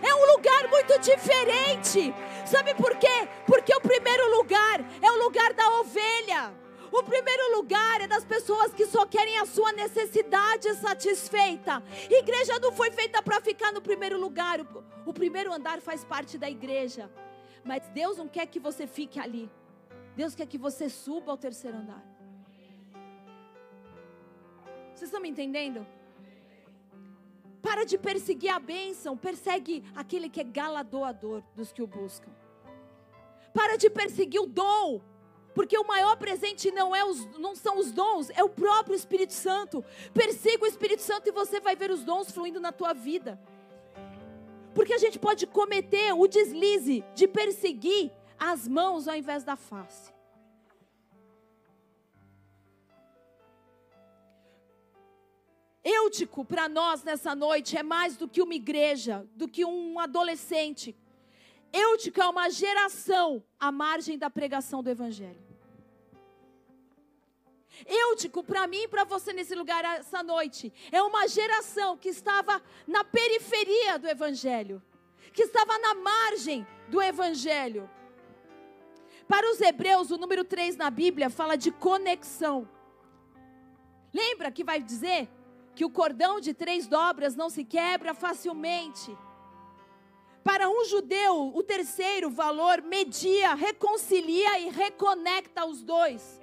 É 0.00 0.14
um 0.14 0.26
lugar 0.32 0.68
muito 0.68 0.98
diferente. 1.00 2.14
Sabe 2.44 2.74
por 2.74 2.96
quê? 2.96 3.28
Porque 3.46 3.74
o 3.74 3.80
primeiro 3.80 4.36
lugar 4.36 4.80
é 5.02 5.10
o 5.10 5.24
lugar 5.24 5.52
da 5.54 5.80
ovelha. 5.80 6.65
O 6.98 7.02
primeiro 7.02 7.56
lugar 7.56 8.00
é 8.00 8.06
das 8.06 8.24
pessoas 8.24 8.72
que 8.72 8.86
só 8.86 9.04
querem 9.04 9.38
a 9.38 9.44
sua 9.44 9.70
necessidade 9.72 10.74
satisfeita. 10.76 11.82
Igreja 12.08 12.58
não 12.58 12.72
foi 12.72 12.90
feita 12.90 13.22
para 13.22 13.38
ficar 13.38 13.70
no 13.70 13.82
primeiro 13.82 14.18
lugar. 14.18 14.60
O, 15.04 15.12
primeiro 15.12 15.52
andar 15.52 15.78
faz 15.82 16.02
parte 16.02 16.38
da 16.38 16.48
igreja. 16.48 17.10
Mas 17.62 17.86
Deus 17.88 18.16
não 18.16 18.26
quer 18.26 18.46
que 18.46 18.58
você 18.58 18.86
fique 18.86 19.20
ali. 19.20 19.50
Deus 20.16 20.34
quer 20.34 20.46
que 20.46 20.56
você 20.56 20.88
suba 20.88 21.30
ao 21.30 21.36
terceiro 21.36 21.76
andar. 21.76 22.02
Vocês 24.94 25.08
estão 25.08 25.20
me 25.20 25.28
entendendo? 25.28 25.86
Para 27.60 27.84
de 27.84 27.98
perseguir 27.98 28.48
a 28.48 28.58
bênção, 28.58 29.18
persegue 29.18 29.84
aquele 29.94 30.30
que 30.30 30.40
é 30.40 30.44
galardoador 30.44 31.42
dos 31.54 31.72
que 31.72 31.82
o 31.82 31.86
buscam. 31.86 32.30
Para 33.52 33.76
de 33.76 33.90
perseguir 33.90 34.40
o 34.40 34.46
dom, 34.46 35.02
porque 35.56 35.78
o 35.78 35.86
maior 35.86 36.18
presente 36.18 36.70
não, 36.70 36.94
é 36.94 37.02
os, 37.02 37.24
não 37.38 37.56
são 37.56 37.78
os 37.78 37.90
dons, 37.90 38.28
é 38.28 38.44
o 38.44 38.48
próprio 38.48 38.94
Espírito 38.94 39.32
Santo. 39.32 39.82
Persiga 40.12 40.64
o 40.64 40.66
Espírito 40.66 41.00
Santo 41.00 41.30
e 41.30 41.32
você 41.32 41.58
vai 41.60 41.74
ver 41.74 41.90
os 41.90 42.04
dons 42.04 42.30
fluindo 42.30 42.60
na 42.60 42.72
tua 42.72 42.92
vida. 42.92 43.40
Porque 44.74 44.92
a 44.92 44.98
gente 44.98 45.18
pode 45.18 45.46
cometer 45.46 46.12
o 46.12 46.28
deslize 46.28 47.02
de 47.14 47.26
perseguir 47.26 48.12
as 48.38 48.68
mãos 48.68 49.08
ao 49.08 49.16
invés 49.16 49.44
da 49.44 49.56
face. 49.56 50.12
Eutico 55.82 56.44
para 56.44 56.68
nós 56.68 57.02
nessa 57.02 57.34
noite 57.34 57.78
é 57.78 57.82
mais 57.82 58.14
do 58.18 58.28
que 58.28 58.42
uma 58.42 58.54
igreja, 58.54 59.26
do 59.34 59.48
que 59.48 59.64
um 59.64 59.98
adolescente. 59.98 60.94
Eutico 61.72 62.20
é 62.20 62.28
uma 62.28 62.50
geração 62.50 63.42
à 63.58 63.72
margem 63.72 64.18
da 64.18 64.28
pregação 64.28 64.82
do 64.82 64.90
Evangelho. 64.90 65.45
Eutico, 67.84 68.42
para 68.42 68.66
mim 68.66 68.84
e 68.84 68.88
para 68.88 69.04
você 69.04 69.32
nesse 69.32 69.54
lugar 69.54 69.84
essa 69.84 70.22
noite, 70.22 70.72
é 70.90 71.02
uma 71.02 71.26
geração 71.26 71.96
que 71.96 72.08
estava 72.08 72.62
na 72.86 73.04
periferia 73.04 73.98
do 73.98 74.08
Evangelho, 74.08 74.82
que 75.32 75.42
estava 75.42 75.78
na 75.78 75.94
margem 75.94 76.66
do 76.88 77.02
Evangelho. 77.02 77.90
Para 79.28 79.50
os 79.50 79.60
hebreus, 79.60 80.10
o 80.10 80.16
número 80.16 80.44
3 80.44 80.76
na 80.76 80.88
Bíblia 80.88 81.28
fala 81.28 81.56
de 81.56 81.70
conexão. 81.72 82.68
Lembra 84.12 84.52
que 84.52 84.64
vai 84.64 84.80
dizer 84.80 85.28
que 85.74 85.84
o 85.84 85.90
cordão 85.90 86.40
de 86.40 86.54
três 86.54 86.86
dobras 86.86 87.34
não 87.34 87.50
se 87.50 87.64
quebra 87.64 88.14
facilmente. 88.14 89.16
Para 90.42 90.70
um 90.70 90.84
judeu, 90.84 91.52
o 91.54 91.62
terceiro 91.62 92.30
valor 92.30 92.80
media, 92.80 93.54
reconcilia 93.54 94.60
e 94.60 94.70
reconecta 94.70 95.66
os 95.66 95.82
dois. 95.82 96.40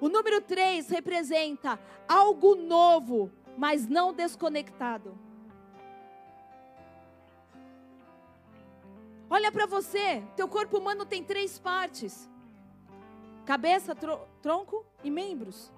O 0.00 0.08
número 0.08 0.40
3 0.40 0.88
representa 0.88 1.78
algo 2.08 2.54
novo, 2.54 3.30
mas 3.58 3.86
não 3.86 4.14
desconectado. 4.14 5.18
Olha 9.28 9.52
para 9.52 9.66
você, 9.66 10.22
teu 10.34 10.48
corpo 10.48 10.78
humano 10.78 11.04
tem 11.04 11.22
três 11.22 11.58
partes: 11.58 12.28
cabeça, 13.44 13.94
tro 13.94 14.26
tronco 14.40 14.86
e 15.04 15.10
membros. 15.10 15.70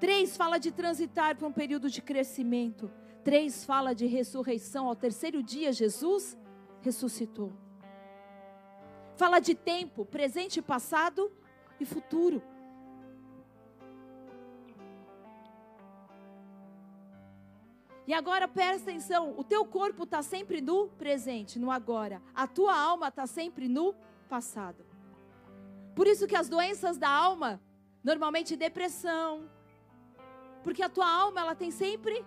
Três 0.00 0.36
fala 0.36 0.58
de 0.58 0.72
transitar 0.72 1.36
para 1.36 1.46
um 1.46 1.52
período 1.52 1.88
de 1.88 2.02
crescimento. 2.02 2.90
Três 3.22 3.64
fala 3.64 3.94
de 3.94 4.06
ressurreição. 4.06 4.88
Ao 4.88 4.96
terceiro 4.96 5.42
dia, 5.42 5.72
Jesus 5.72 6.36
ressuscitou. 6.82 7.52
Fala 9.16 9.38
de 9.38 9.54
tempo, 9.54 10.04
presente, 10.04 10.60
passado 10.60 11.32
e 11.80 11.84
futuro. 11.84 12.42
E 18.06 18.12
agora 18.12 18.46
presta 18.46 18.90
atenção: 18.90 19.34
o 19.36 19.44
teu 19.44 19.64
corpo 19.64 20.04
está 20.04 20.22
sempre 20.22 20.60
no 20.60 20.88
presente, 20.88 21.58
no 21.58 21.70
agora. 21.70 22.20
A 22.34 22.46
tua 22.46 22.76
alma 22.76 23.08
está 23.08 23.26
sempre 23.26 23.68
no 23.68 23.94
passado. 24.28 24.84
Por 25.94 26.06
isso 26.06 26.26
que 26.26 26.36
as 26.36 26.48
doenças 26.48 26.98
da 26.98 27.08
alma, 27.08 27.60
normalmente 28.02 28.56
depressão, 28.56 29.48
porque 30.62 30.82
a 30.82 30.88
tua 30.88 31.08
alma 31.08 31.40
ela 31.40 31.54
tem 31.54 31.70
sempre 31.70 32.24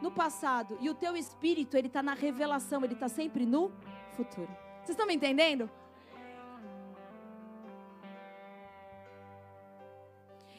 no 0.00 0.10
passado 0.10 0.76
e 0.80 0.88
o 0.88 0.94
teu 0.94 1.16
espírito 1.16 1.76
ele 1.76 1.86
está 1.86 2.02
na 2.02 2.14
revelação, 2.14 2.82
ele 2.84 2.94
está 2.94 3.08
sempre 3.08 3.44
no 3.44 3.70
futuro. 4.12 4.50
Vocês 4.78 4.90
estão 4.90 5.06
me 5.06 5.14
entendendo? 5.14 5.70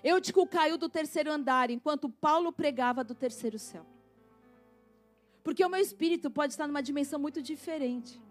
Eutico 0.03 0.45
caiu 0.45 0.77
do 0.77 0.89
terceiro 0.89 1.31
andar 1.31 1.69
enquanto 1.69 2.09
Paulo 2.09 2.51
pregava 2.51 3.03
do 3.03 3.15
terceiro 3.15 3.57
céu. 3.57 3.85
Porque 5.41 5.63
o 5.63 5.69
meu 5.69 5.79
espírito 5.79 6.29
pode 6.29 6.51
estar 6.51 6.67
numa 6.67 6.83
dimensão 6.83 7.17
muito 7.17 7.41
diferente. 7.41 8.21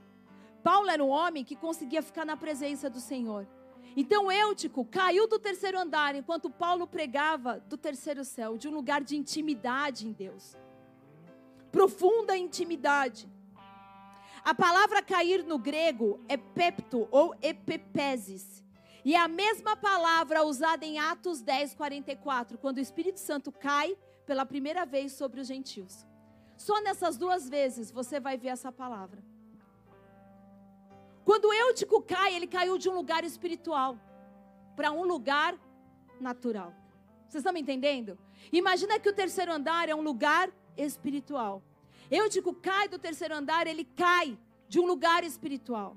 Paulo 0.63 0.91
era 0.91 1.03
um 1.03 1.09
homem 1.09 1.43
que 1.43 1.57
conseguia 1.57 2.03
ficar 2.03 2.27
na 2.27 2.37
presença 2.37 2.91
do 2.91 3.01
Senhor. 3.01 3.49
Então 3.97 4.31
Eutico 4.31 4.85
caiu 4.85 5.27
do 5.27 5.39
terceiro 5.39 5.79
andar 5.79 6.15
enquanto 6.15 6.51
Paulo 6.51 6.87
pregava 6.87 7.59
do 7.61 7.77
terceiro 7.77 8.25
céu, 8.25 8.59
de 8.59 8.69
um 8.69 8.75
lugar 8.75 9.03
de 9.03 9.17
intimidade 9.17 10.07
em 10.07 10.13
Deus. 10.13 10.57
Profunda 11.71 12.37
intimidade. 12.37 13.29
A 14.45 14.55
palavra 14.55 15.03
cair 15.03 15.43
no 15.43 15.59
grego 15.59 16.21
é 16.29 16.37
pepto 16.37 17.09
ou 17.11 17.35
epipeses 17.41 18.63
e 19.05 19.17
a 19.17 19.27
mesma 19.27 19.77
palavra 19.77 20.45
usada 20.45 20.85
em 20.85 20.99
Atos 20.99 21.43
10, 21.43 21.75
44, 21.75 22.57
quando 22.59 22.77
o 22.77 22.81
Espírito 22.81 23.19
Santo 23.19 23.51
cai 23.51 23.97
pela 24.25 24.47
primeira 24.47 24.87
vez 24.87 25.13
sobre 25.13 25.41
os 25.41 25.49
gentios. 25.49 26.07
Só 26.57 26.81
nessas 26.81 27.17
duas 27.17 27.49
vezes 27.49 27.91
você 27.91 28.21
vai 28.21 28.37
ver 28.37 28.49
essa 28.49 28.71
palavra. 28.71 29.23
Quando 31.25 31.53
Eutico 31.53 32.01
cai, 32.03 32.35
ele 32.35 32.47
caiu 32.47 32.79
de 32.79 32.89
um 32.89 32.95
lugar 32.95 33.25
espiritual 33.25 33.99
para 34.77 34.93
um 34.93 35.05
lugar 35.05 35.57
natural. 36.21 36.73
Vocês 37.29 37.41
estão 37.41 37.53
me 37.53 37.61
entendendo? 37.61 38.19
Imagina 38.53 38.99
que 38.99 39.09
o 39.09 39.13
terceiro 39.13 39.53
andar 39.53 39.89
é 39.89 39.95
um 39.95 40.03
lugar 40.03 40.51
espiritual. 40.77 41.63
Eutico 42.11 42.55
cai 42.55 42.89
do 42.89 42.99
terceiro 42.99 43.35
andar, 43.35 43.67
ele 43.67 43.85
cai 43.85 44.39
de 44.69 44.79
um 44.79 44.87
lugar 44.87 45.25
espiritual. 45.25 45.97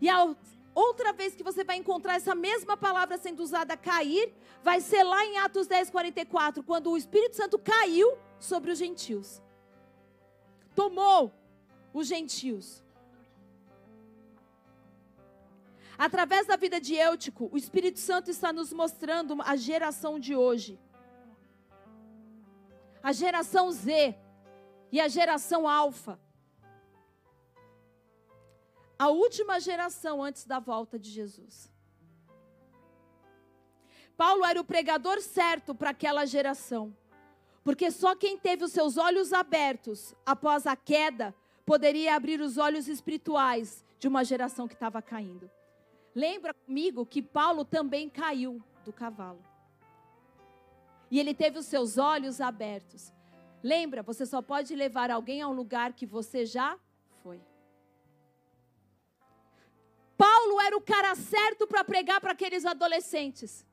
E 0.00 0.08
ao 0.08 0.36
Outra 0.80 1.12
vez 1.12 1.34
que 1.36 1.42
você 1.42 1.62
vai 1.62 1.76
encontrar 1.76 2.14
essa 2.14 2.34
mesma 2.34 2.74
palavra 2.74 3.18
sendo 3.18 3.42
usada, 3.42 3.76
cair, 3.76 4.32
vai 4.62 4.80
ser 4.80 5.02
lá 5.02 5.22
em 5.26 5.36
Atos 5.36 5.66
10, 5.66 5.90
44, 5.90 6.62
quando 6.62 6.90
o 6.90 6.96
Espírito 6.96 7.36
Santo 7.36 7.58
caiu 7.58 8.16
sobre 8.38 8.70
os 8.70 8.78
gentios. 8.78 9.42
Tomou 10.74 11.34
os 11.92 12.06
gentios. 12.06 12.82
Através 15.98 16.46
da 16.46 16.56
vida 16.56 16.80
de 16.80 16.94
Eutico, 16.94 17.50
o 17.52 17.58
Espírito 17.58 17.98
Santo 17.98 18.30
está 18.30 18.50
nos 18.50 18.72
mostrando 18.72 19.36
a 19.42 19.56
geração 19.56 20.18
de 20.18 20.34
hoje. 20.34 20.80
A 23.02 23.12
geração 23.12 23.70
Z 23.70 24.16
e 24.90 24.98
a 24.98 25.08
geração 25.08 25.68
Alfa. 25.68 26.18
A 29.00 29.08
última 29.08 29.58
geração 29.58 30.22
antes 30.22 30.44
da 30.44 30.58
volta 30.58 30.98
de 30.98 31.08
Jesus. 31.08 31.72
Paulo 34.14 34.44
era 34.44 34.60
o 34.60 34.64
pregador 34.64 35.22
certo 35.22 35.74
para 35.74 35.88
aquela 35.88 36.26
geração. 36.26 36.94
Porque 37.64 37.90
só 37.90 38.14
quem 38.14 38.36
teve 38.36 38.62
os 38.62 38.72
seus 38.72 38.98
olhos 38.98 39.32
abertos 39.32 40.14
após 40.26 40.66
a 40.66 40.76
queda 40.76 41.34
poderia 41.64 42.14
abrir 42.14 42.42
os 42.42 42.58
olhos 42.58 42.88
espirituais 42.88 43.82
de 43.98 44.06
uma 44.06 44.22
geração 44.22 44.68
que 44.68 44.74
estava 44.74 45.00
caindo. 45.00 45.50
Lembra 46.14 46.52
comigo 46.52 47.06
que 47.06 47.22
Paulo 47.22 47.64
também 47.64 48.06
caiu 48.06 48.62
do 48.84 48.92
cavalo. 48.92 49.42
E 51.10 51.18
ele 51.18 51.32
teve 51.32 51.58
os 51.58 51.64
seus 51.64 51.96
olhos 51.96 52.38
abertos. 52.38 53.10
Lembra, 53.62 54.02
você 54.02 54.26
só 54.26 54.42
pode 54.42 54.76
levar 54.76 55.10
alguém 55.10 55.40
a 55.40 55.48
um 55.48 55.54
lugar 55.54 55.94
que 55.94 56.04
você 56.04 56.44
já 56.44 56.78
Paulo 60.22 60.60
era 60.60 60.76
o 60.76 60.82
cara 60.92 61.14
certo 61.14 61.66
para 61.66 61.82
pregar 61.82 62.20
para 62.20 62.32
aqueles 62.32 62.66
adolescentes. 62.66 63.66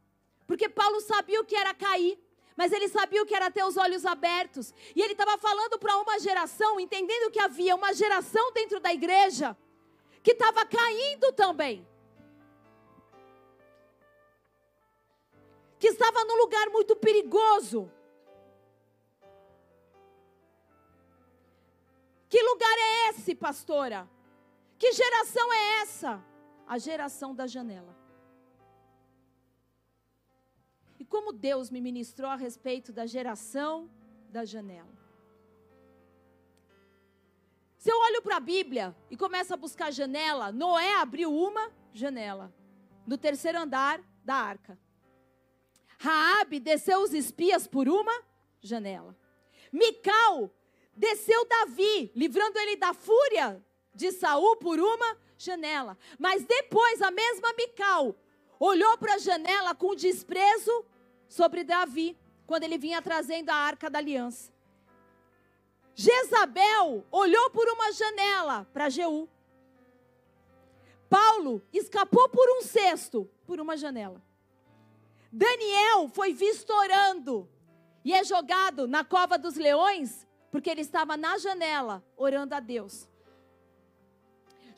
Porque 0.45 0.69
Paulo 0.69 1.01
sabia 1.01 1.41
o 1.41 1.45
que 1.45 1.55
era 1.55 1.73
cair 1.73 2.17
mas 2.59 2.71
ele 2.71 2.87
sabia 2.89 3.21
o 3.21 3.25
que 3.25 3.35
era 3.35 3.51
ter 3.51 3.63
os 3.63 3.77
olhos 3.77 4.03
abertos. 4.03 4.73
E 4.95 4.99
ele 5.03 5.11
estava 5.11 5.37
falando 5.37 5.77
para 5.77 5.95
uma 5.97 6.17
geração, 6.19 6.79
entendendo 6.79 7.29
que 7.29 7.39
havia 7.39 7.75
uma 7.75 7.93
geração 7.93 8.51
dentro 8.51 8.79
da 8.79 8.91
igreja 8.91 9.55
que 10.23 10.31
estava 10.31 10.65
caindo 10.65 11.31
também. 11.33 11.87
Que 15.77 15.89
estava 15.89 16.25
num 16.25 16.37
lugar 16.37 16.67
muito 16.71 16.95
perigoso. 16.95 17.91
Que 22.27 22.41
lugar 22.41 22.77
é 22.79 23.09
esse, 23.09 23.35
pastora? 23.35 24.09
Que 24.79 24.91
geração 24.93 25.53
é 25.53 25.81
essa? 25.81 26.25
A 26.67 26.77
geração 26.77 27.33
da 27.33 27.47
janela 27.47 27.95
como 31.07 31.31
Deus 31.31 31.69
me 31.69 31.81
ministrou 31.81 32.29
a 32.29 32.35
respeito 32.35 32.91
da 32.91 33.05
geração 33.05 33.89
da 34.29 34.43
janela. 34.43 34.95
Se 37.77 37.89
eu 37.89 37.97
olho 37.99 38.21
para 38.21 38.37
a 38.37 38.41
Bíblia 38.41 38.95
e 39.09 39.15
começo 39.15 39.53
a 39.53 39.57
buscar 39.57 39.91
janela, 39.91 40.51
Noé 40.51 40.95
abriu 40.95 41.33
uma 41.33 41.71
janela 41.93 42.53
no 43.05 43.17
terceiro 43.17 43.59
andar 43.59 44.01
da 44.23 44.35
arca. 44.35 44.77
Raabe 45.99 46.59
desceu 46.59 47.01
os 47.01 47.13
espias 47.13 47.67
por 47.67 47.87
uma 47.87 48.23
janela. 48.61 49.15
Mical 49.71 50.51
desceu 50.93 51.47
Davi, 51.47 52.11
livrando 52.15 52.59
ele 52.59 52.75
da 52.75 52.93
fúria 52.93 53.63
de 53.93 54.11
Saul 54.11 54.57
por 54.57 54.79
uma 54.79 55.17
janela. 55.37 55.97
Mas 56.17 56.43
depois 56.43 57.01
a 57.01 57.11
mesma 57.11 57.53
Mical 57.53 58.15
olhou 58.59 58.97
para 58.97 59.15
a 59.15 59.19
janela 59.19 59.75
com 59.75 59.95
desprezo 59.95 60.85
sobre 61.27 61.63
Davi, 61.63 62.17
quando 62.45 62.63
ele 62.63 62.77
vinha 62.77 63.01
trazendo 63.01 63.49
a 63.49 63.55
arca 63.55 63.89
da 63.89 63.99
aliança. 63.99 64.51
Jezabel 65.93 67.05
olhou 67.11 67.49
por 67.49 67.67
uma 67.67 67.91
janela 67.91 68.65
para 68.71 68.89
Jeú. 68.89 69.27
Paulo 71.09 71.61
escapou 71.73 72.29
por 72.29 72.47
um 72.57 72.61
cesto, 72.61 73.29
por 73.45 73.59
uma 73.59 73.75
janela. 73.75 74.21
Daniel 75.31 76.07
foi 76.09 76.33
visto 76.33 76.71
orando 76.71 77.49
e 78.03 78.13
é 78.13 78.23
jogado 78.23 78.87
na 78.87 79.03
cova 79.03 79.37
dos 79.37 79.55
leões, 79.55 80.25
porque 80.51 80.69
ele 80.69 80.81
estava 80.81 81.17
na 81.17 81.37
janela 81.37 82.03
orando 82.15 82.55
a 82.55 82.59
Deus. 82.59 83.09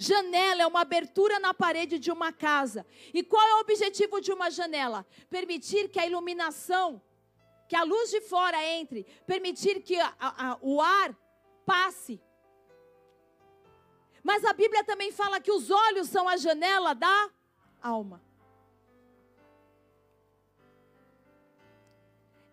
Janela 0.02 0.62
é 0.62 0.66
uma 0.66 0.80
abertura 0.80 1.40
na 1.40 1.54
parede 1.54 2.00
de 2.00 2.10
uma 2.10 2.32
casa. 2.32 2.86
E 3.14 3.22
qual 3.22 3.46
é 3.46 3.56
o 3.56 3.60
objetivo 3.60 4.22
de 4.22 4.32
uma 4.32 4.50
janela? 4.50 5.06
Permitir 5.30 5.90
que 5.90 6.00
a 6.00 6.08
iluminação, 6.08 7.02
que 7.68 7.76
a 7.76 7.84
luz 7.84 8.10
de 8.10 8.22
fora 8.22 8.66
entre, 8.66 9.04
permitir 9.28 9.82
que 9.82 10.00
a, 10.00 10.16
a, 10.18 10.58
o 10.62 10.80
ar 10.80 11.14
passe. 11.66 12.22
Mas 14.24 14.46
a 14.46 14.54
Bíblia 14.54 14.86
também 14.86 15.12
fala 15.12 15.42
que 15.42 15.52
os 15.52 15.70
olhos 15.70 16.08
são 16.08 16.30
a 16.30 16.38
janela 16.38 16.96
da 16.96 17.30
alma. 17.82 18.24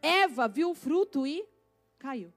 Eva 0.03 0.49
viu 0.49 0.71
o 0.71 0.75
fruto 0.75 1.25
e 1.25 1.49
caiu. 1.97 2.33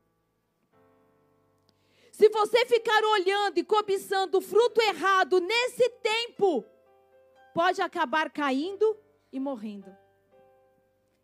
Se 2.20 2.28
você 2.28 2.66
ficar 2.66 3.02
olhando 3.02 3.60
e 3.60 3.64
cobiçando 3.64 4.40
o 4.40 4.42
fruto 4.42 4.82
errado 4.82 5.40
nesse 5.40 5.88
tempo, 6.02 6.66
pode 7.54 7.82
acabar 7.82 8.30
caindo 8.30 9.00
e 9.32 9.40
morrendo. 9.40 9.96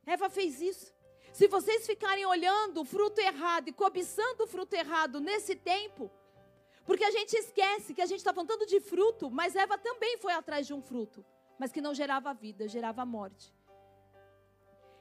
Eva 0.05 0.29
fez 0.29 0.61
isso. 0.61 0.95
Se 1.33 1.49
vocês 1.49 1.85
ficarem 1.85 2.25
olhando 2.25 2.79
o 2.79 2.85
fruto 2.85 3.19
errado 3.19 3.67
e 3.67 3.73
cobiçando 3.73 4.45
o 4.45 4.47
fruto 4.47 4.73
errado 4.73 5.19
nesse 5.19 5.53
tempo, 5.53 6.09
porque 6.85 7.03
a 7.03 7.11
gente 7.11 7.33
esquece 7.33 7.93
que 7.93 8.01
a 8.01 8.05
gente 8.05 8.19
está 8.19 8.33
falando 8.33 8.65
de 8.65 8.79
fruto, 8.79 9.29
mas 9.29 9.53
Eva 9.53 9.77
também 9.77 10.17
foi 10.17 10.31
atrás 10.31 10.65
de 10.65 10.73
um 10.73 10.81
fruto, 10.81 11.25
mas 11.59 11.73
que 11.73 11.81
não 11.81 11.93
gerava 11.93 12.33
vida, 12.33 12.69
gerava 12.69 13.05
morte. 13.05 13.53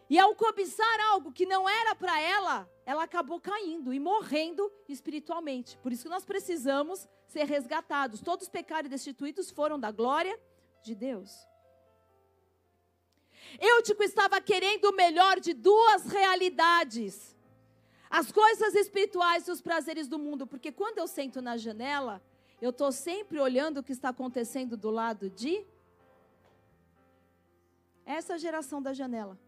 E 0.08 0.18
ao 0.18 0.34
cobiçar 0.34 1.00
algo 1.10 1.32
que 1.32 1.46
não 1.46 1.68
era 1.68 1.94
para 1.94 2.20
ela, 2.20 2.70
ela 2.84 3.04
acabou 3.04 3.40
caindo 3.40 3.92
e 3.92 3.98
morrendo 3.98 4.70
espiritualmente. 4.88 5.78
Por 5.78 5.92
isso 5.92 6.04
que 6.04 6.10
nós 6.10 6.24
precisamos 6.24 7.08
ser 7.26 7.44
resgatados. 7.44 8.20
Todos 8.20 8.46
os 8.46 8.50
pecados 8.50 8.90
destituídos 8.90 9.50
foram 9.50 9.80
da 9.80 9.90
glória 9.90 10.38
de 10.82 10.94
Deus. 10.94 11.30
Eutico 13.58 14.02
estava 14.02 14.40
querendo 14.40 14.86
o 14.86 14.96
melhor 14.96 15.40
de 15.40 15.54
duas 15.54 16.06
realidades: 16.06 17.34
as 18.10 18.30
coisas 18.30 18.74
espirituais 18.74 19.48
e 19.48 19.50
os 19.50 19.62
prazeres 19.62 20.06
do 20.06 20.18
mundo. 20.18 20.46
Porque 20.46 20.70
quando 20.70 20.98
eu 20.98 21.06
sento 21.06 21.40
na 21.40 21.56
janela, 21.56 22.22
eu 22.60 22.70
estou 22.70 22.92
sempre 22.92 23.40
olhando 23.40 23.78
o 23.78 23.82
que 23.82 23.92
está 23.92 24.10
acontecendo 24.10 24.76
do 24.76 24.90
lado 24.90 25.30
de. 25.30 25.64
Essa 28.06 28.38
geração 28.38 28.82
da 28.82 28.92
janela. 28.92 29.38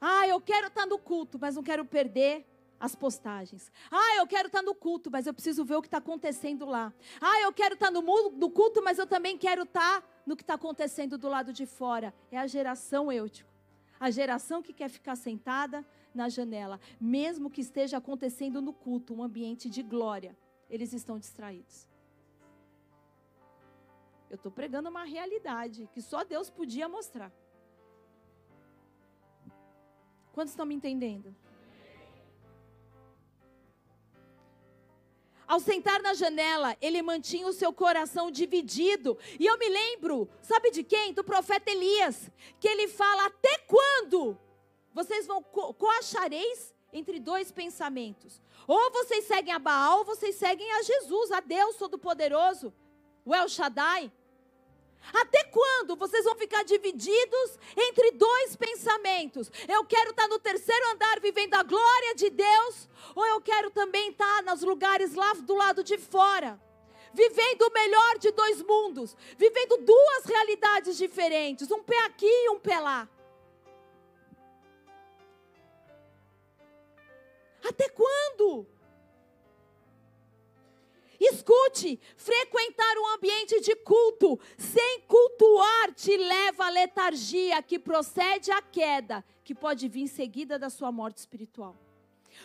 Ah, 0.00 0.26
eu 0.28 0.40
quero 0.40 0.68
estar 0.68 0.86
no 0.86 0.98
culto, 0.98 1.38
mas 1.40 1.56
não 1.56 1.62
quero 1.62 1.84
perder 1.84 2.46
as 2.78 2.94
postagens. 2.94 3.72
Ah, 3.90 4.16
eu 4.16 4.26
quero 4.26 4.46
estar 4.46 4.62
no 4.62 4.74
culto, 4.74 5.10
mas 5.10 5.26
eu 5.26 5.34
preciso 5.34 5.64
ver 5.64 5.76
o 5.76 5.82
que 5.82 5.88
está 5.88 5.98
acontecendo 5.98 6.64
lá. 6.64 6.92
Ah, 7.20 7.40
eu 7.42 7.52
quero 7.52 7.74
estar 7.74 7.90
no, 7.90 8.00
no 8.02 8.50
culto, 8.50 8.82
mas 8.82 8.98
eu 8.98 9.06
também 9.06 9.36
quero 9.36 9.62
estar 9.62 10.04
no 10.24 10.36
que 10.36 10.42
está 10.42 10.54
acontecendo 10.54 11.18
do 11.18 11.28
lado 11.28 11.52
de 11.52 11.66
fora. 11.66 12.14
É 12.30 12.38
a 12.38 12.46
geração 12.46 13.10
eutico. 13.10 13.50
A 13.98 14.10
geração 14.10 14.62
que 14.62 14.72
quer 14.72 14.88
ficar 14.88 15.16
sentada 15.16 15.84
na 16.14 16.28
janela, 16.28 16.80
mesmo 17.00 17.50
que 17.50 17.60
esteja 17.60 17.98
acontecendo 17.98 18.62
no 18.62 18.72
culto, 18.72 19.12
um 19.12 19.22
ambiente 19.22 19.68
de 19.68 19.82
glória, 19.82 20.36
eles 20.70 20.92
estão 20.92 21.18
distraídos. 21.18 21.88
Eu 24.30 24.36
estou 24.36 24.52
pregando 24.52 24.88
uma 24.88 25.04
realidade 25.04 25.88
que 25.92 26.02
só 26.02 26.22
Deus 26.22 26.50
podia 26.50 26.88
mostrar. 26.88 27.32
Quantos 30.38 30.52
estão 30.52 30.64
me 30.64 30.76
entendendo? 30.76 31.34
Ao 35.48 35.58
sentar 35.58 36.00
na 36.00 36.14
janela, 36.14 36.76
ele 36.80 37.02
mantinha 37.02 37.48
o 37.48 37.52
seu 37.52 37.72
coração 37.72 38.30
dividido. 38.30 39.18
E 39.36 39.44
eu 39.44 39.58
me 39.58 39.68
lembro, 39.68 40.28
sabe 40.40 40.70
de 40.70 40.84
quem? 40.84 41.12
Do 41.12 41.24
profeta 41.24 41.72
Elias, 41.72 42.30
que 42.60 42.68
ele 42.68 42.86
fala: 42.86 43.26
Até 43.26 43.58
quando 43.66 44.38
vocês 44.94 45.26
vão 45.26 45.42
co 45.42 45.74
coachareis 45.74 46.72
entre 46.92 47.18
dois 47.18 47.50
pensamentos? 47.50 48.40
Ou 48.68 48.92
vocês 48.92 49.24
seguem 49.24 49.52
a 49.52 49.58
Baal, 49.58 49.98
ou 49.98 50.04
vocês 50.04 50.36
seguem 50.36 50.70
a 50.70 50.82
Jesus, 50.84 51.32
a 51.32 51.40
Deus 51.40 51.74
Todo-Poderoso, 51.78 52.72
o 53.24 53.34
El 53.34 53.48
Shaddai. 53.48 54.12
Até 55.12 55.44
quando 55.44 55.96
vocês 55.96 56.24
vão 56.24 56.36
ficar 56.36 56.64
divididos 56.64 57.58
entre 57.76 58.12
dois 58.12 58.56
pensamentos? 58.56 59.50
Eu 59.66 59.84
quero 59.84 60.10
estar 60.10 60.28
no 60.28 60.38
terceiro 60.38 60.90
andar 60.90 61.20
vivendo 61.20 61.54
a 61.54 61.62
glória 61.62 62.14
de 62.14 62.30
Deus, 62.30 62.88
ou 63.14 63.26
eu 63.26 63.40
quero 63.40 63.70
também 63.70 64.10
estar 64.10 64.42
nos 64.42 64.62
lugares 64.62 65.14
lá 65.14 65.32
do 65.34 65.54
lado 65.54 65.82
de 65.82 65.96
fora? 65.98 66.60
Vivendo 67.14 67.62
o 67.62 67.72
melhor 67.72 68.18
de 68.18 68.30
dois 68.32 68.62
mundos, 68.62 69.16
vivendo 69.36 69.78
duas 69.78 70.24
realidades 70.26 70.96
diferentes, 70.96 71.70
um 71.70 71.82
pé 71.82 71.98
aqui 72.04 72.26
e 72.26 72.50
um 72.50 72.58
pé 72.58 72.78
lá. 72.78 73.08
Até 77.66 77.88
quando? 77.88 78.66
Escute, 81.20 81.98
frequentar 82.16 82.96
um 82.96 83.14
ambiente 83.14 83.60
de 83.60 83.74
culto 83.76 84.38
sem 84.56 85.00
cultuar 85.00 85.92
te 85.92 86.16
leva 86.16 86.66
à 86.66 86.70
letargia 86.70 87.62
que 87.62 87.78
procede 87.78 88.50
à 88.52 88.62
queda, 88.62 89.24
que 89.42 89.54
pode 89.54 89.88
vir 89.88 90.02
em 90.02 90.06
seguida 90.06 90.58
da 90.58 90.70
sua 90.70 90.92
morte 90.92 91.18
espiritual. 91.18 91.76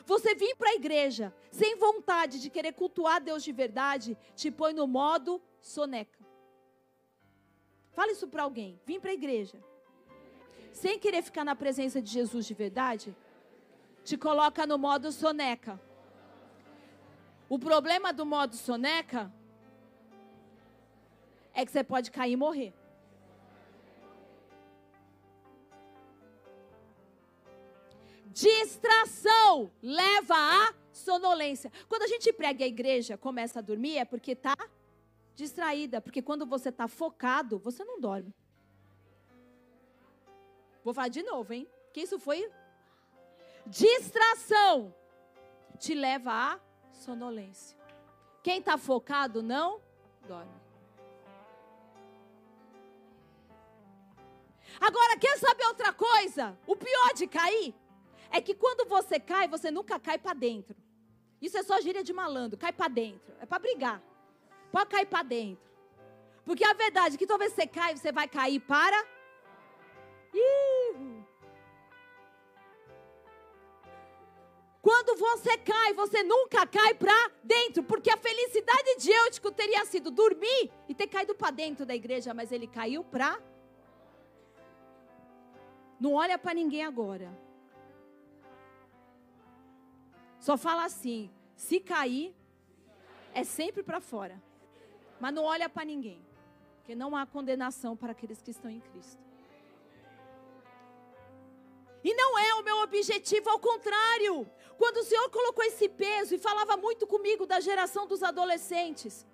Você 0.05 0.33
vir 0.33 0.55
para 0.55 0.71
a 0.71 0.75
igreja 0.75 1.33
sem 1.51 1.75
vontade 1.75 2.41
de 2.41 2.49
querer 2.49 2.73
cultuar 2.73 3.21
Deus 3.21 3.43
de 3.43 3.51
verdade, 3.51 4.17
te 4.35 4.49
põe 4.49 4.73
no 4.73 4.87
modo 4.87 5.39
soneca. 5.61 6.19
Fala 7.91 8.11
isso 8.11 8.27
para 8.27 8.41
alguém. 8.41 8.81
Vim 8.85 8.99
para 8.99 9.11
a 9.11 9.13
igreja 9.13 9.63
sem 10.73 10.97
querer 10.97 11.21
ficar 11.21 11.45
na 11.45 11.55
presença 11.55 12.01
de 12.01 12.11
Jesus 12.11 12.45
de 12.45 12.53
verdade, 12.53 13.15
te 14.03 14.17
coloca 14.17 14.65
no 14.65 14.77
modo 14.77 15.11
soneca. 15.11 15.79
O 17.53 17.59
problema 17.59 18.11
do 18.11 18.25
modo 18.25 18.55
soneca 18.55 19.31
é 21.53 21.63
que 21.63 21.71
você 21.71 21.83
pode 21.83 22.09
cair 22.09 22.31
e 22.31 22.35
morrer. 22.35 22.73
Distração 28.25 29.71
leva 29.83 30.33
à 30.35 30.73
sonolência. 30.91 31.71
Quando 31.87 32.01
a 32.01 32.07
gente 32.07 32.33
prega 32.33 32.65
a 32.65 32.67
igreja, 32.67 33.19
começa 33.19 33.59
a 33.59 33.61
dormir, 33.61 33.99
é 33.99 34.05
porque 34.05 34.31
está 34.31 34.57
distraída. 35.35 36.01
Porque 36.01 36.23
quando 36.23 36.47
você 36.47 36.69
está 36.69 36.87
focado, 36.87 37.59
você 37.59 37.85
não 37.85 38.01
dorme. 38.01 38.33
Vou 40.83 40.91
falar 40.91 41.09
de 41.09 41.21
novo, 41.21 41.53
hein? 41.53 41.67
Que 41.93 42.01
isso 42.01 42.17
foi 42.17 42.51
distração 43.67 44.91
te 45.77 45.93
leva 45.93 46.31
à 46.31 46.72
sonolência. 46.93 47.77
Quem 48.41 48.59
está 48.59 48.77
focado 48.77 49.41
não 49.41 49.81
dorme. 50.27 50.63
Agora, 54.79 55.17
quer 55.17 55.37
saber 55.37 55.65
outra 55.65 55.93
coisa? 55.93 56.57
O 56.65 56.75
pior 56.75 57.13
de 57.13 57.27
cair 57.27 57.73
é 58.31 58.41
que 58.41 58.53
quando 58.53 58.87
você 58.87 59.19
cai, 59.19 59.47
você 59.47 59.69
nunca 59.69 59.99
cai 59.99 60.17
para 60.17 60.33
dentro. 60.33 60.75
Isso 61.41 61.57
é 61.57 61.63
só 61.63 61.79
gíria 61.79 62.03
de 62.03 62.13
malandro, 62.13 62.57
cai 62.57 62.73
para 62.73 62.87
dentro. 62.87 63.33
É 63.39 63.45
para 63.45 63.59
brigar. 63.59 64.01
Pode 64.71 64.89
cair 64.89 65.05
para 65.05 65.23
dentro. 65.23 65.63
Porque 66.45 66.63
a 66.65 66.73
verdade 66.73 67.15
é 67.15 67.17
que 67.17 67.27
talvez 67.27 67.53
você 67.53 67.67
caia, 67.67 67.95
você 67.95 68.11
vai 68.11 68.27
cair 68.27 68.59
para. 68.59 68.99
Ih, 70.33 70.72
Quando 74.83 75.17
você 75.17 75.57
cai, 75.59 75.93
você 75.93 76.23
nunca 76.23 76.67
cai 76.67 76.93
para 76.93 77.31
dentro, 77.41 77.81
porque 77.83 78.09
a 78.09 78.17
felicidade 78.17 78.97
de 78.97 79.11
Eutico 79.11 79.49
teria 79.49 79.85
sido 79.85 80.11
dormir 80.11 80.69
e 80.89 80.93
ter 80.93 81.07
caído 81.07 81.33
para 81.33 81.51
dentro 81.51 81.85
da 81.85 81.95
igreja, 81.95 82.33
mas 82.33 82.51
ele 82.51 82.67
caiu 82.67 83.01
para. 83.01 83.41
Não 85.97 86.11
olha 86.15 86.37
para 86.37 86.53
ninguém 86.53 86.83
agora. 86.83 87.31
Só 90.37 90.57
fala 90.57 90.83
assim: 90.83 91.31
se 91.55 91.79
cair, 91.79 92.35
é 93.33 93.45
sempre 93.45 93.83
para 93.83 94.01
fora. 94.01 94.43
Mas 95.17 95.33
não 95.33 95.45
olha 95.45 95.69
para 95.69 95.85
ninguém, 95.85 96.21
porque 96.79 96.93
não 96.93 97.15
há 97.15 97.25
condenação 97.25 97.95
para 97.95 98.11
aqueles 98.11 98.41
que 98.41 98.51
estão 98.51 98.69
em 98.69 98.81
Cristo. 98.81 99.23
E 102.03 102.13
não 102.13 102.37
é 102.37 102.53
o 102.55 102.63
meu 102.63 102.81
objetivo, 102.81 103.49
ao 103.49 103.59
contrário. 103.59 104.45
Quando 104.77 104.97
o 104.97 105.03
Senhor 105.03 105.29
colocou 105.29 105.63
esse 105.65 105.87
peso 105.87 106.35
e 106.35 106.39
falava 106.39 106.75
muito 106.77 107.05
comigo 107.05 107.45
da 107.45 107.59
geração 107.59 108.07
dos 108.07 108.23
adolescentes, 108.23 109.25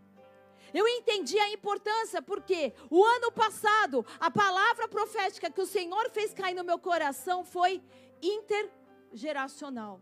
eu 0.73 0.87
entendi 0.87 1.37
a 1.39 1.49
importância, 1.49 2.21
porque 2.21 2.73
o 2.89 3.03
ano 3.03 3.31
passado, 3.31 4.05
a 4.19 4.29
palavra 4.29 4.87
profética 4.87 5.49
que 5.49 5.61
o 5.61 5.65
Senhor 5.65 6.09
fez 6.11 6.33
cair 6.33 6.53
no 6.53 6.63
meu 6.63 6.77
coração 6.77 7.43
foi 7.43 7.81
intergeracional. 8.21 10.01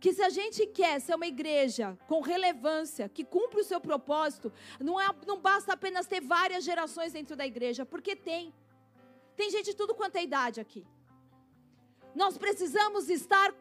Que 0.00 0.12
se 0.12 0.22
a 0.22 0.28
gente 0.28 0.66
quer 0.66 1.00
ser 1.00 1.14
uma 1.14 1.26
igreja 1.26 1.98
com 2.06 2.20
relevância, 2.20 3.08
que 3.08 3.24
cumpre 3.24 3.60
o 3.60 3.64
seu 3.64 3.80
propósito, 3.80 4.52
não, 4.80 5.00
é, 5.00 5.08
não 5.26 5.40
basta 5.40 5.72
apenas 5.72 6.06
ter 6.06 6.20
várias 6.20 6.64
gerações 6.64 7.12
dentro 7.12 7.34
da 7.34 7.46
igreja, 7.46 7.84
porque 7.84 8.14
tem. 8.14 8.54
Tem 9.36 9.50
gente 9.50 9.66
de 9.66 9.76
tudo 9.76 9.94
quanto 9.94 10.16
é 10.16 10.22
idade 10.22 10.60
aqui. 10.60 10.86
Nós 12.14 12.36
precisamos 12.36 13.08
estar 13.08 13.52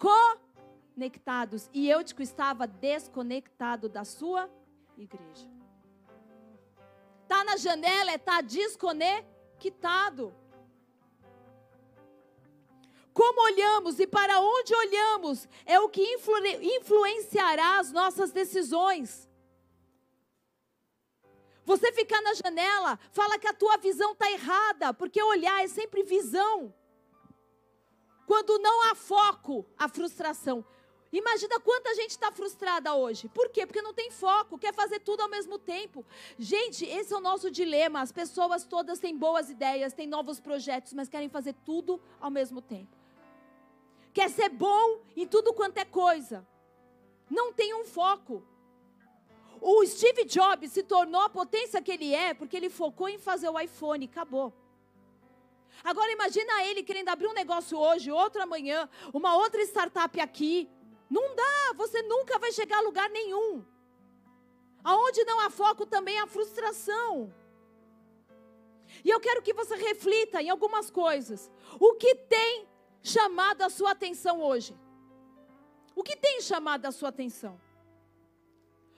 conectados. 0.97 1.69
E 1.71 1.91
Eutico 1.91 2.23
estava 2.23 2.65
desconectado 2.65 3.87
da 3.87 4.03
sua 4.03 4.49
igreja. 4.97 5.47
Está 7.21 7.43
na 7.43 7.55
janela, 7.55 8.15
está 8.15 8.41
desconectado. 8.41 10.33
Como 13.13 13.43
olhamos 13.43 13.99
e 13.99 14.07
para 14.07 14.39
onde 14.39 14.73
olhamos 14.73 15.47
é 15.65 15.79
o 15.79 15.87
que 15.87 16.01
influ 16.01 16.35
influenciará 16.79 17.77
as 17.77 17.91
nossas 17.91 18.31
decisões. 18.31 19.29
Você 21.63 21.91
ficar 21.91 22.21
na 22.21 22.33
janela, 22.33 22.97
fala 23.11 23.37
que 23.37 23.47
a 23.47 23.53
tua 23.53 23.77
visão 23.77 24.13
está 24.13 24.31
errada, 24.31 24.93
porque 24.93 25.21
olhar 25.21 25.63
é 25.63 25.67
sempre 25.67 26.01
visão. 26.01 26.73
Quando 28.25 28.57
não 28.59 28.89
há 28.89 28.95
foco, 28.95 29.65
a 29.77 29.87
frustração. 29.87 30.65
Imagina 31.11 31.59
quanta 31.59 31.95
gente 31.95 32.11
está 32.11 32.31
frustrada 32.31 32.93
hoje. 32.93 33.29
Por 33.29 33.49
quê? 33.49 33.65
Porque 33.65 33.81
não 33.81 33.93
tem 33.93 34.11
foco, 34.11 34.57
quer 34.57 34.73
fazer 34.73 34.99
tudo 34.99 35.21
ao 35.21 35.29
mesmo 35.29 35.57
tempo. 35.57 36.05
Gente, 36.37 36.85
esse 36.85 37.13
é 37.13 37.17
o 37.17 37.21
nosso 37.21 37.49
dilema. 37.49 38.01
As 38.01 38.11
pessoas 38.11 38.65
todas 38.65 38.99
têm 38.99 39.15
boas 39.15 39.49
ideias, 39.49 39.93
têm 39.93 40.07
novos 40.07 40.39
projetos, 40.39 40.93
mas 40.93 41.07
querem 41.07 41.29
fazer 41.29 41.53
tudo 41.65 42.01
ao 42.19 42.29
mesmo 42.29 42.61
tempo. 42.61 42.95
Quer 44.13 44.29
ser 44.29 44.49
bom 44.49 45.01
em 45.15 45.25
tudo 45.25 45.53
quanto 45.53 45.77
é 45.77 45.85
coisa. 45.85 46.45
Não 47.29 47.53
tem 47.53 47.73
um 47.73 47.85
foco. 47.85 48.43
O 49.61 49.85
Steve 49.85 50.25
Jobs 50.25 50.71
se 50.71 50.83
tornou 50.83 51.21
a 51.21 51.29
potência 51.29 51.81
que 51.81 51.91
ele 51.91 52.13
é 52.13 52.33
porque 52.33 52.57
ele 52.57 52.69
focou 52.69 53.09
em 53.09 53.17
fazer 53.17 53.49
o 53.49 53.59
iPhone, 53.59 54.05
acabou. 54.05 54.53
Agora 55.83 56.11
imagina 56.11 56.63
ele 56.65 56.83
querendo 56.83 57.09
abrir 57.09 57.27
um 57.27 57.33
negócio 57.33 57.77
hoje, 57.77 58.11
outro 58.11 58.41
amanhã, 58.41 58.89
uma 59.13 59.35
outra 59.35 59.61
startup 59.63 60.19
aqui. 60.19 60.69
Não 61.09 61.35
dá, 61.35 61.73
você 61.75 62.01
nunca 62.01 62.37
vai 62.37 62.51
chegar 62.51 62.77
a 62.77 62.81
lugar 62.81 63.09
nenhum. 63.09 63.65
Aonde 64.83 65.23
não 65.25 65.39
há 65.41 65.49
foco 65.49 65.85
também 65.85 66.19
há 66.19 66.27
frustração. 66.27 67.33
E 69.03 69.09
eu 69.09 69.19
quero 69.19 69.41
que 69.41 69.53
você 69.53 69.75
reflita 69.75 70.41
em 70.41 70.49
algumas 70.49 70.89
coisas. 70.89 71.51
O 71.79 71.93
que 71.95 72.15
tem 72.15 72.67
chamado 73.01 73.61
a 73.61 73.69
sua 73.69 73.91
atenção 73.91 74.41
hoje? 74.41 74.77
O 75.95 76.03
que 76.03 76.15
tem 76.15 76.41
chamado 76.41 76.85
a 76.85 76.91
sua 76.91 77.09
atenção? 77.09 77.59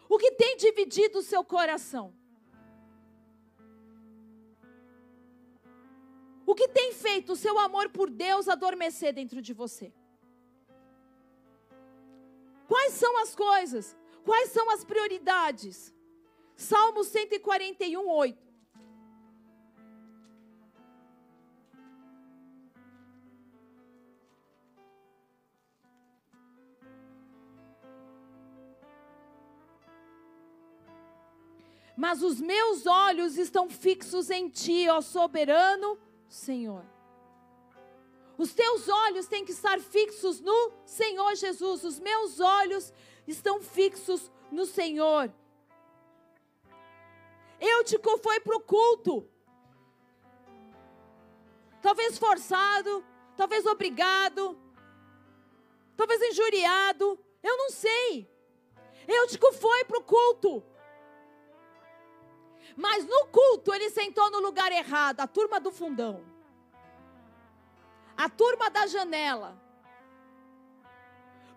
O 0.08 0.18
que 0.18 0.32
tem 0.32 0.58
dividido 0.58 1.20
o 1.20 1.24
seu 1.24 1.44
coração? 1.44 2.14
O 6.46 6.56
que 6.56 6.68
tem 6.68 6.92
feito 6.94 7.34
o 7.34 7.36
seu 7.36 7.60
amor 7.60 7.90
por 7.90 8.10
Deus 8.10 8.50
adormecer 8.50 9.14
dentro 9.14 9.40
de 9.42 9.54
você? 9.54 9.94
Quais 12.70 12.94
são 12.94 13.18
as 13.18 13.36
coisas? 13.36 13.98
Quais 14.24 14.52
são 14.52 14.70
as 14.70 14.86
prioridades? 14.86 15.92
Salmo 16.56 17.04
141, 17.04 18.08
8. 18.08 18.38
Mas 31.98 32.22
os 32.22 32.40
meus 32.40 32.86
olhos 32.86 33.38
estão 33.38 33.68
fixos 33.68 34.30
em 34.30 34.48
ti, 34.48 34.88
ó 34.88 35.02
soberano 35.02 35.98
Senhor. 36.30 36.99
Os 38.40 38.54
teus 38.54 38.88
olhos 38.88 39.28
têm 39.28 39.44
que 39.44 39.52
estar 39.52 39.78
fixos 39.82 40.40
no 40.40 40.72
Senhor 40.86 41.36
Jesus. 41.36 41.84
Os 41.84 42.00
meus 42.00 42.40
olhos 42.40 42.94
estão 43.28 43.62
fixos 43.62 44.32
no 44.50 44.66
Senhor. 44.66 45.30
Eutico 47.60 48.18
foi 48.20 48.40
para 48.40 48.56
o 48.56 48.62
culto. 48.62 49.30
Talvez 51.82 52.18
forçado, 52.18 53.06
talvez 53.36 53.66
obrigado, 53.66 54.58
talvez 55.98 56.22
injuriado. 56.22 57.20
Eu 57.44 57.58
não 57.58 57.70
sei. 57.72 58.26
Eutico 59.06 59.52
foi 59.52 59.84
para 59.84 60.00
o 60.00 60.04
culto. 60.04 60.64
Mas 62.78 63.06
no 63.06 63.28
culto 63.28 63.74
ele 63.74 63.90
sentou 63.90 64.32
no 64.32 64.40
lugar 64.40 64.72
errado, 64.72 65.20
a 65.20 65.28
turma 65.28 65.60
do 65.60 65.74
fundão. 65.74 66.29
A 68.20 68.28
turma 68.28 68.70
da 68.70 68.86
janela. 68.86 69.58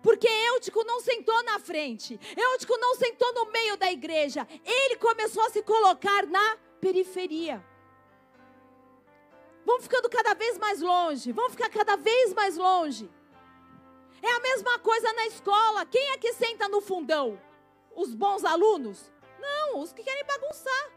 Porque 0.01 0.29
Eutico 0.29 0.81
não 0.85 1.01
sentou 1.01 1.43
na 1.43 1.59
frente, 1.59 2.17
Eutico 2.37 2.77
não 2.77 2.95
sentou 2.95 3.33
no 3.33 3.51
meio 3.51 3.75
da 3.75 3.91
igreja, 3.91 4.47
ele 4.63 4.95
começou 4.95 5.43
a 5.43 5.49
se 5.49 5.61
colocar 5.61 6.25
na 6.25 6.57
periferia. 6.79 7.61
Vamos 9.65 9.83
ficando 9.83 10.09
cada 10.09 10.33
vez 10.33 10.57
mais 10.57 10.79
longe, 10.79 11.33
vamos 11.33 11.51
ficar 11.51 11.69
cada 11.69 11.97
vez 11.97 12.33
mais 12.33 12.55
longe. 12.55 13.11
É 14.21 14.31
a 14.31 14.39
mesma 14.39 14.79
coisa 14.79 15.11
na 15.11 15.27
escola. 15.27 15.85
Quem 15.85 16.11
é 16.11 16.17
que 16.17 16.31
senta 16.31 16.69
no 16.69 16.79
fundão? 16.79 17.37
Os 17.93 18.13
bons 18.13 18.45
alunos? 18.45 19.11
Não, 19.37 19.81
os 19.81 19.91
que 19.91 20.01
querem 20.01 20.23
bagunçar. 20.23 20.91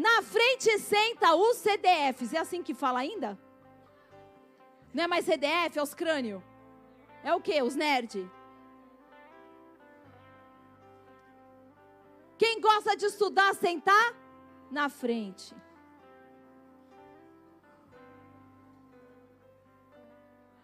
Na 0.00 0.22
frente 0.22 0.78
senta 0.78 1.34
os 1.34 1.58
CDFs. 1.58 2.32
É 2.32 2.38
assim 2.38 2.62
que 2.62 2.72
fala 2.72 3.00
ainda? 3.00 3.38
Não 4.94 5.04
é 5.04 5.06
mais 5.06 5.26
CDF, 5.26 5.78
é 5.78 5.82
os 5.82 5.92
crânio. 5.92 6.42
É 7.22 7.34
o 7.34 7.40
que? 7.40 7.60
Os 7.60 7.76
nerd. 7.76 8.30
Quem 12.38 12.62
gosta 12.62 12.96
de 12.96 13.04
estudar, 13.04 13.54
sentar 13.54 14.14
na 14.70 14.88
frente. 14.88 15.54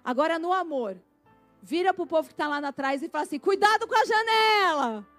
Agora 0.02 0.38
no 0.38 0.50
amor, 0.50 0.96
vira 1.60 1.92
para 1.92 2.04
o 2.04 2.06
povo 2.06 2.28
que 2.28 2.32
está 2.32 2.48
lá 2.48 2.66
atrás 2.66 3.02
e 3.02 3.08
fala 3.10 3.24
assim: 3.24 3.38
cuidado 3.38 3.86
com 3.86 3.94
a 3.94 4.04
janela. 4.06 5.15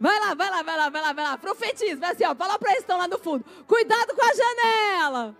Vai 0.00 0.18
lá, 0.20 0.34
vai 0.34 0.50
lá, 0.50 0.62
vai 0.62 0.76
lá, 0.76 0.88
vai 0.88 1.02
lá, 1.02 1.12
vai 1.12 1.24
lá. 1.24 1.38
Profetiza, 1.38 1.96
vai 1.96 2.12
assim, 2.12 2.24
ó. 2.24 2.34
Fala 2.34 2.58
para 2.58 2.70
eles 2.70 2.82
estão 2.82 2.98
lá 2.98 3.08
no 3.08 3.18
fundo. 3.18 3.44
Cuidado 3.66 4.14
com 4.14 4.22
a 4.22 4.34
janela. 4.34 5.36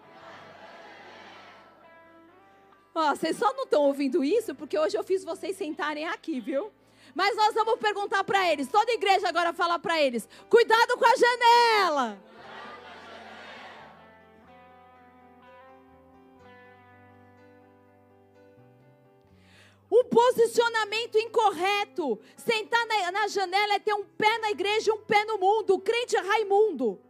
Ó, 2.94 3.14
vocês 3.14 3.36
só 3.36 3.52
não 3.54 3.64
estão 3.64 3.82
ouvindo 3.82 4.24
isso 4.24 4.54
porque 4.54 4.76
hoje 4.76 4.96
eu 4.96 5.04
fiz 5.04 5.22
vocês 5.24 5.56
sentarem 5.56 6.06
aqui, 6.08 6.40
viu? 6.40 6.72
Mas 7.14 7.36
nós 7.36 7.54
vamos 7.54 7.78
perguntar 7.78 8.24
para 8.24 8.50
eles. 8.50 8.68
Toda 8.68 8.92
igreja 8.92 9.28
agora 9.28 9.52
fala 9.52 9.78
para 9.78 10.00
eles: 10.00 10.28
cuidado 10.48 10.96
com 10.96 11.04
a 11.04 11.16
janela. 11.16 12.18
Um 19.90 20.04
posicionamento 20.04 21.18
incorreto. 21.18 22.18
Sentar 22.36 22.86
na, 22.86 23.12
na, 23.12 23.28
janela 23.28 23.74
é 23.74 23.78
ter 23.78 23.94
um 23.94 24.04
pé 24.04 24.38
na 24.38 24.50
igreja 24.50 24.90
e 24.90 24.94
um 24.94 24.98
pé 24.98 25.24
no 25.24 25.38
mundo. 25.38 25.74
O 25.74 25.80
crente 25.80 26.16
é 26.16 26.20
Raimundo. 26.20 27.00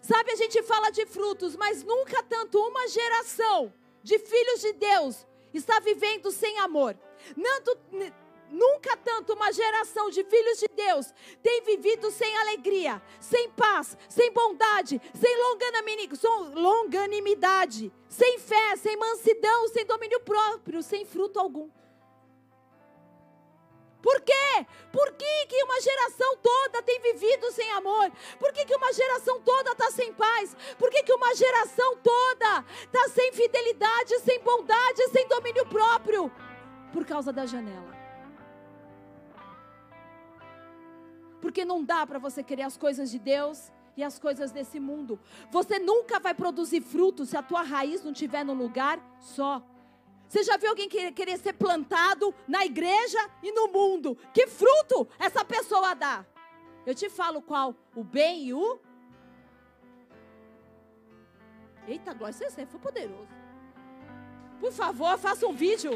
Sabe, 0.00 0.32
a 0.32 0.36
gente 0.36 0.60
fala 0.64 0.90
de 0.90 1.06
frutos, 1.06 1.54
mas 1.54 1.84
nunca 1.84 2.20
tanto 2.24 2.58
uma 2.58 2.88
geração 2.88 3.72
de 4.02 4.18
filhos 4.18 4.60
de 4.60 4.72
Deus 4.72 5.26
está 5.54 5.78
vivendo 5.80 6.30
sem 6.30 6.58
amor. 6.58 6.96
Nanto, 7.36 7.78
nunca 8.50 8.96
tanto 8.96 9.32
uma 9.32 9.52
geração 9.52 10.10
de 10.10 10.24
filhos 10.24 10.58
de 10.58 10.68
Deus 10.74 11.12
tem 11.42 11.62
vivido 11.62 12.10
sem 12.10 12.36
alegria, 12.38 13.00
sem 13.20 13.50
paz, 13.50 13.96
sem 14.08 14.32
bondade, 14.32 15.00
sem 15.14 15.36
longanimidade, 16.54 17.92
sem 18.08 18.38
fé, 18.38 18.76
sem 18.76 18.96
mansidão, 18.96 19.68
sem 19.68 19.84
domínio 19.86 20.20
próprio, 20.20 20.82
sem 20.82 21.04
fruto 21.04 21.38
algum. 21.38 21.70
Por 24.02 24.20
quê? 24.22 24.66
Por 24.90 25.12
que, 25.12 25.46
que 25.46 25.62
uma 25.62 25.80
geração 25.80 26.36
toda 26.38 26.82
tem 26.82 27.00
vivido 27.00 27.52
sem 27.52 27.70
amor? 27.72 28.10
Por 28.38 28.52
que, 28.52 28.64
que 28.64 28.74
uma 28.74 28.92
geração 28.92 29.40
toda 29.42 29.72
está 29.72 29.90
sem 29.90 30.12
paz? 30.14 30.56
Por 30.78 30.90
que, 30.90 31.02
que 31.02 31.12
uma 31.12 31.34
geração 31.34 31.96
toda 31.98 32.64
está 32.82 33.08
sem 33.10 33.32
fidelidade, 33.32 34.18
sem 34.20 34.40
bondade, 34.40 35.08
sem 35.08 35.28
domínio 35.28 35.66
próprio? 35.66 36.32
Por 36.92 37.04
causa 37.04 37.32
da 37.32 37.44
janela. 37.44 37.89
Porque 41.40 41.64
não 41.64 41.82
dá 41.82 42.06
para 42.06 42.18
você 42.18 42.42
querer 42.42 42.62
as 42.62 42.76
coisas 42.76 43.10
de 43.10 43.18
Deus 43.18 43.70
e 43.96 44.02
as 44.02 44.18
coisas 44.18 44.50
desse 44.50 44.78
mundo. 44.78 45.18
Você 45.50 45.78
nunca 45.78 46.18
vai 46.20 46.34
produzir 46.34 46.80
frutos 46.80 47.30
se 47.30 47.36
a 47.36 47.42
tua 47.42 47.62
raiz 47.62 48.02
não 48.02 48.12
estiver 48.12 48.44
no 48.44 48.54
lugar 48.54 49.00
só. 49.18 49.62
Você 50.28 50.44
já 50.44 50.56
viu 50.56 50.70
alguém 50.70 50.88
querer 50.88 51.38
ser 51.38 51.54
plantado 51.54 52.32
na 52.46 52.64
igreja 52.64 53.18
e 53.42 53.50
no 53.50 53.68
mundo? 53.68 54.16
Que 54.32 54.46
fruto 54.46 55.08
essa 55.18 55.44
pessoa 55.44 55.94
dá? 55.94 56.24
Eu 56.86 56.94
te 56.94 57.10
falo 57.10 57.42
qual: 57.42 57.74
o 57.94 58.04
bem 58.04 58.44
e 58.46 58.54
o. 58.54 58.78
Eita, 61.88 62.14
glória, 62.14 62.32
você 62.32 62.64
foi 62.64 62.78
poderoso. 62.78 63.28
Por 64.60 64.70
favor, 64.70 65.18
faça 65.18 65.46
um 65.46 65.52
vídeo. 65.52 65.92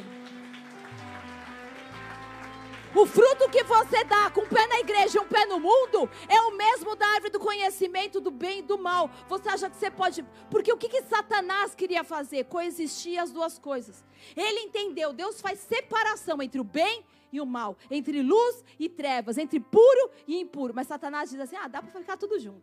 O 2.97 3.05
fruto 3.07 3.51
que 3.51 3.64
você 3.64 4.05
dá 4.05 4.30
com 4.30 4.42
um 4.42 4.49
pé 4.49 4.68
na 4.68 4.78
igreja 4.78 5.18
e 5.18 5.20
um 5.20 5.26
pé 5.26 5.45
no 5.47 5.59
mundo 5.59 6.09
é 6.28 6.40
o 6.42 6.57
mesmo 6.57 6.95
da 6.95 7.05
árvore 7.09 7.32
do 7.32 7.40
conhecimento 7.40 8.20
do 8.20 8.30
bem 8.30 8.61
e 8.61 8.62
do 8.62 8.78
mal. 8.78 9.11
Você 9.28 9.49
acha 9.49 9.68
que 9.68 9.76
você 9.76 9.90
pode. 9.90 10.24
Porque 10.49 10.72
o 10.72 10.76
que, 10.76 10.88
que 10.88 11.03
Satanás 11.03 11.74
queria 11.74 12.05
fazer? 12.05 12.45
Coexistir 12.45 13.18
as 13.18 13.32
duas 13.32 13.59
coisas. 13.59 14.05
Ele 14.36 14.61
entendeu, 14.61 15.12
Deus 15.12 15.40
faz 15.40 15.59
separação 15.59 16.40
entre 16.40 16.61
o 16.61 16.64
bem 16.64 17.05
e 17.32 17.40
o 17.40 17.47
mal, 17.47 17.76
entre 17.90 18.22
luz 18.22 18.64
e 18.78 18.88
trevas, 18.88 19.38
entre 19.38 19.59
puro 19.59 20.11
e 20.24 20.38
impuro. 20.38 20.72
Mas 20.72 20.86
Satanás 20.86 21.30
diz 21.30 21.40
assim: 21.40 21.57
ah, 21.57 21.66
dá 21.66 21.82
para 21.82 21.90
ficar 21.90 22.16
tudo 22.16 22.38
junto. 22.38 22.62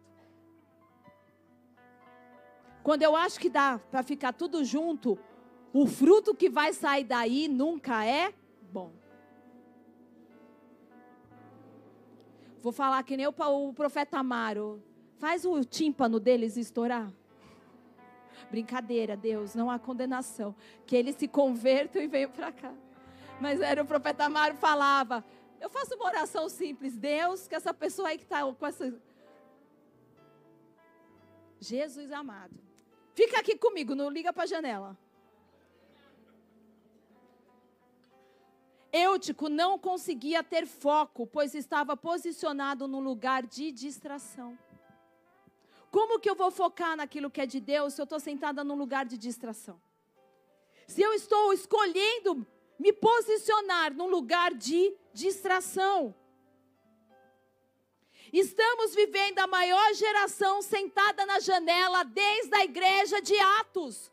Quando 2.81 3.03
eu 3.03 3.17
acho 3.17 3.37
que 3.37 3.49
dá 3.49 3.81
para 3.91 4.01
ficar 4.01 4.31
tudo 4.31 4.63
junto, 4.63 5.19
o 5.73 5.85
fruto 5.85 6.33
que 6.33 6.49
vai 6.49 6.71
sair 6.71 7.03
daí 7.03 7.49
nunca 7.49 8.05
é 8.05 8.33
bom. 8.71 9.00
Vou 12.61 12.71
falar 12.71 13.01
que 13.03 13.17
nem 13.17 13.25
o, 13.27 13.73
profeta 13.73 14.19
Amaro. 14.19 14.81
Faz 15.17 15.45
o 15.45 15.63
tímpano 15.63 16.19
deles 16.19 16.57
estourar. 16.57 17.11
Brincadeira, 18.49 19.17
Deus, 19.17 19.55
não 19.55 19.69
há 19.69 19.79
condenação. 19.79 20.55
Que 20.85 20.95
eles 20.95 21.15
se 21.15 21.27
convertam 21.27 22.01
e 22.01 22.07
venham 22.07 22.29
para 22.29 22.51
cá. 22.51 22.73
Mas 23.39 23.59
era 23.61 23.81
o 23.81 23.85
profeta 23.85 24.25
Amaro 24.25 24.55
falava. 24.55 25.25
Eu 25.59 25.69
faço 25.69 25.95
uma 25.95 26.05
oração 26.05 26.47
simples. 26.49 26.97
Deus, 26.97 27.47
que 27.47 27.55
essa 27.55 27.73
pessoa 27.73 28.09
aí 28.09 28.17
que 28.17 28.23
está 28.23 28.41
com 28.51 28.65
essa. 28.65 28.93
Jesus 31.59 32.11
amado. 32.11 32.59
Fica 33.13 33.39
aqui 33.39 33.57
comigo, 33.57 33.93
não 33.93 34.09
liga 34.09 34.31
para 34.31 34.43
a 34.43 34.47
janela. 34.47 34.97
Eutico 38.91 39.47
não 39.47 39.79
conseguia 39.79 40.43
ter 40.43 40.67
foco, 40.67 41.25
pois 41.25 41.55
estava 41.55 41.95
posicionado 41.95 42.87
num 42.87 42.99
lugar 42.99 43.45
de 43.45 43.71
distração. 43.71 44.57
Como 45.89 46.19
que 46.19 46.29
eu 46.29 46.35
vou 46.35 46.51
focar 46.51 46.97
naquilo 46.97 47.31
que 47.31 47.41
é 47.41 47.45
de 47.45 47.59
Deus 47.59 47.93
se 47.93 48.01
eu 48.01 48.03
estou 48.03 48.19
sentada 48.19 48.63
num 48.63 48.75
lugar 48.75 49.05
de 49.05 49.17
distração? 49.17 49.81
Se 50.87 51.01
eu 51.01 51.13
estou 51.13 51.53
escolhendo 51.53 52.45
me 52.77 52.91
posicionar 52.91 53.93
num 53.93 54.07
lugar 54.07 54.53
de 54.53 54.93
distração. 55.13 56.15
Estamos 58.33 58.95
vivendo 58.95 59.39
a 59.39 59.47
maior 59.47 59.93
geração 59.93 60.61
sentada 60.61 61.25
na 61.25 61.39
janela 61.39 62.03
desde 62.03 62.55
a 62.55 62.63
igreja 62.63 63.21
de 63.21 63.37
Atos 63.59 64.10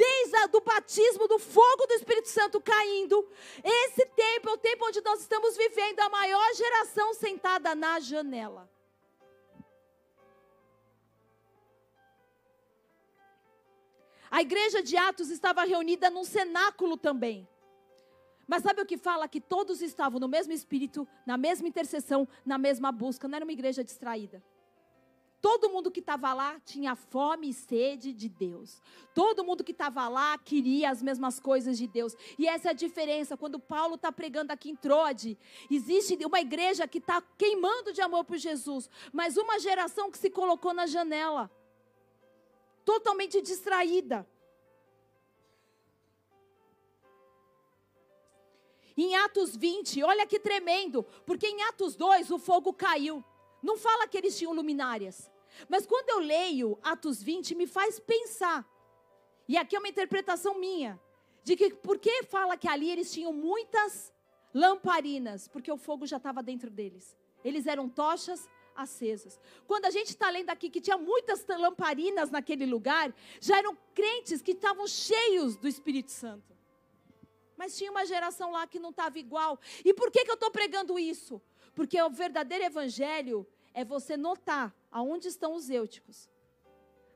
desde 0.00 0.56
o 0.56 0.60
batismo 0.62 1.28
do 1.28 1.38
fogo 1.38 1.86
do 1.86 1.92
Espírito 1.92 2.28
Santo 2.28 2.58
caindo. 2.58 3.28
Esse 3.62 4.06
tempo 4.06 4.48
é 4.48 4.52
o 4.52 4.56
tempo 4.56 4.86
onde 4.86 5.02
nós 5.02 5.20
estamos 5.20 5.56
vivendo 5.58 6.00
a 6.00 6.08
maior 6.08 6.54
geração 6.54 7.12
sentada 7.12 7.74
na 7.74 8.00
janela. 8.00 8.68
A 14.30 14.40
igreja 14.40 14.82
de 14.82 14.96
Atos 14.96 15.28
estava 15.28 15.64
reunida 15.64 16.08
num 16.08 16.24
cenáculo 16.24 16.96
também. 16.96 17.46
Mas 18.46 18.62
sabe 18.62 18.80
o 18.80 18.86
que 18.86 18.96
fala? 18.96 19.28
Que 19.28 19.40
todos 19.40 19.82
estavam 19.82 20.18
no 20.18 20.28
mesmo 20.28 20.52
espírito, 20.52 21.06
na 21.26 21.36
mesma 21.36 21.68
intercessão, 21.68 22.26
na 22.44 22.56
mesma 22.56 22.90
busca. 22.90 23.28
Não 23.28 23.36
era 23.36 23.44
uma 23.44 23.52
igreja 23.52 23.84
distraída. 23.84 24.42
Todo 25.40 25.70
mundo 25.70 25.90
que 25.90 26.00
estava 26.00 26.34
lá 26.34 26.60
tinha 26.60 26.94
fome 26.94 27.48
e 27.48 27.54
sede 27.54 28.12
de 28.12 28.28
Deus. 28.28 28.82
Todo 29.14 29.42
mundo 29.42 29.64
que 29.64 29.72
estava 29.72 30.06
lá 30.08 30.36
queria 30.36 30.90
as 30.90 31.02
mesmas 31.02 31.40
coisas 31.40 31.78
de 31.78 31.86
Deus. 31.86 32.14
E 32.38 32.46
essa 32.46 32.68
é 32.68 32.70
a 32.70 32.74
diferença. 32.74 33.36
Quando 33.36 33.58
Paulo 33.58 33.94
está 33.94 34.12
pregando 34.12 34.52
aqui 34.52 34.70
em 34.70 34.76
Troade, 34.76 35.38
existe 35.70 36.18
uma 36.26 36.40
igreja 36.40 36.86
que 36.86 36.98
está 36.98 37.22
queimando 37.38 37.92
de 37.92 38.02
amor 38.02 38.24
por 38.24 38.36
Jesus, 38.36 38.90
mas 39.12 39.38
uma 39.38 39.58
geração 39.58 40.10
que 40.10 40.18
se 40.18 40.28
colocou 40.28 40.74
na 40.74 40.86
janela, 40.86 41.50
totalmente 42.84 43.40
distraída. 43.40 44.26
em 49.02 49.16
Atos 49.16 49.56
20, 49.56 50.02
olha 50.02 50.26
que 50.26 50.38
tremendo, 50.38 51.02
porque 51.24 51.46
em 51.46 51.62
Atos 51.62 51.96
2 51.96 52.30
o 52.30 52.38
fogo 52.38 52.70
caiu. 52.70 53.24
Não 53.62 53.76
fala 53.76 54.08
que 54.08 54.16
eles 54.16 54.36
tinham 54.38 54.52
luminárias. 54.52 55.30
Mas 55.68 55.86
quando 55.86 56.08
eu 56.10 56.18
leio 56.18 56.78
Atos 56.82 57.22
20, 57.22 57.54
me 57.54 57.66
faz 57.66 57.98
pensar. 57.98 58.66
E 59.48 59.56
aqui 59.56 59.76
é 59.76 59.78
uma 59.78 59.88
interpretação 59.88 60.58
minha. 60.58 61.00
De 61.42 61.56
que 61.56 61.74
por 61.74 61.98
que 61.98 62.22
fala 62.24 62.56
que 62.56 62.68
ali 62.68 62.90
eles 62.90 63.12
tinham 63.12 63.32
muitas 63.32 64.12
lamparinas? 64.54 65.48
Porque 65.48 65.70
o 65.70 65.76
fogo 65.76 66.06
já 66.06 66.18
estava 66.18 66.42
dentro 66.42 66.70
deles. 66.70 67.16
Eles 67.44 67.66
eram 67.66 67.88
tochas 67.88 68.48
acesas. 68.76 69.40
Quando 69.66 69.86
a 69.86 69.90
gente 69.90 70.08
está 70.08 70.30
lendo 70.30 70.50
aqui 70.50 70.70
que 70.70 70.80
tinha 70.80 70.96
muitas 70.96 71.44
lamparinas 71.46 72.30
naquele 72.30 72.66
lugar, 72.66 73.14
já 73.40 73.58
eram 73.58 73.76
crentes 73.94 74.42
que 74.42 74.52
estavam 74.52 74.86
cheios 74.86 75.56
do 75.56 75.66
Espírito 75.66 76.10
Santo. 76.10 76.59
Mas 77.60 77.76
tinha 77.76 77.90
uma 77.90 78.06
geração 78.06 78.52
lá 78.52 78.66
que 78.66 78.78
não 78.78 78.88
estava 78.88 79.18
igual. 79.18 79.60
E 79.84 79.92
por 79.92 80.10
que, 80.10 80.24
que 80.24 80.30
eu 80.30 80.38
estou 80.40 80.50
pregando 80.50 80.98
isso? 80.98 81.42
Porque 81.74 82.00
o 82.00 82.08
verdadeiro 82.08 82.64
evangelho 82.64 83.46
é 83.74 83.84
você 83.84 84.16
notar 84.16 84.74
aonde 84.90 85.28
estão 85.28 85.54
os 85.54 85.68
eúticos. 85.68 86.30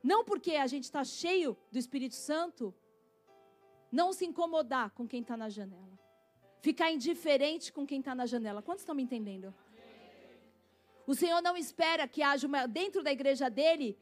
Não 0.03 0.23
porque 0.23 0.57
a 0.57 0.67
gente 0.67 0.85
está 0.85 1.03
cheio 1.03 1.57
do 1.73 1.79
Espírito 1.79 2.15
Santo, 2.15 2.75
não 3.91 4.13
se 4.13 4.27
incomodar 4.27 4.91
com 4.91 5.09
quem 5.09 5.23
está 5.23 5.35
na 5.35 5.49
janela. 5.49 5.99
Ficar 6.61 6.93
indiferente 6.93 7.73
com 7.73 7.87
quem 7.87 8.01
está 8.01 8.15
na 8.15 8.27
janela. 8.27 8.61
Quantos 8.61 8.83
estão 8.83 8.95
me 8.95 9.03
entendendo? 9.03 9.55
O 11.07 11.15
Senhor 11.15 11.41
não 11.41 11.57
espera 11.57 12.07
que 12.07 12.23
haja 12.23 12.47
uma, 12.47 12.67
dentro 12.67 13.03
da 13.03 13.11
igreja 13.11 13.49
dele 13.49 13.99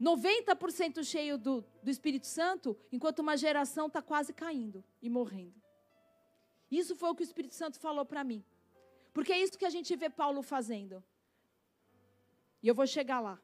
90% 0.00 1.02
cheio 1.04 1.38
do, 1.38 1.64
do 1.82 1.90
Espírito 1.90 2.26
Santo, 2.26 2.76
enquanto 2.92 3.20
uma 3.20 3.36
geração 3.36 3.86
está 3.86 4.02
quase 4.02 4.32
caindo 4.32 4.84
e 5.00 5.08
morrendo. 5.08 5.60
Isso 6.70 6.94
foi 6.94 7.10
o 7.10 7.14
que 7.14 7.22
o 7.22 7.24
Espírito 7.24 7.54
Santo 7.54 7.78
falou 7.78 8.04
para 8.04 8.22
mim. 8.24 8.44
Porque 9.12 9.32
é 9.32 9.38
isso 9.38 9.56
que 9.58 9.64
a 9.64 9.70
gente 9.70 9.94
vê 9.96 10.10
Paulo 10.10 10.42
fazendo. 10.42 11.02
E 12.62 12.68
eu 12.68 12.74
vou 12.74 12.86
chegar 12.86 13.20
lá. 13.20 13.40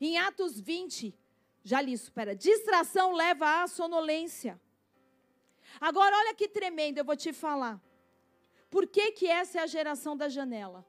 Em 0.00 0.18
Atos 0.18 0.60
20, 0.60 1.14
já 1.64 1.80
li 1.80 1.92
isso, 1.92 2.04
espera. 2.04 2.36
Distração 2.36 3.12
leva 3.12 3.62
à 3.62 3.66
sonolência. 3.66 4.60
Agora, 5.80 6.16
olha 6.16 6.34
que 6.34 6.48
tremendo, 6.48 6.98
eu 6.98 7.04
vou 7.04 7.16
te 7.16 7.32
falar. 7.32 7.80
Por 8.70 8.86
que, 8.86 9.12
que 9.12 9.26
essa 9.26 9.58
é 9.58 9.62
a 9.62 9.66
geração 9.66 10.16
da 10.16 10.28
janela? 10.28 10.86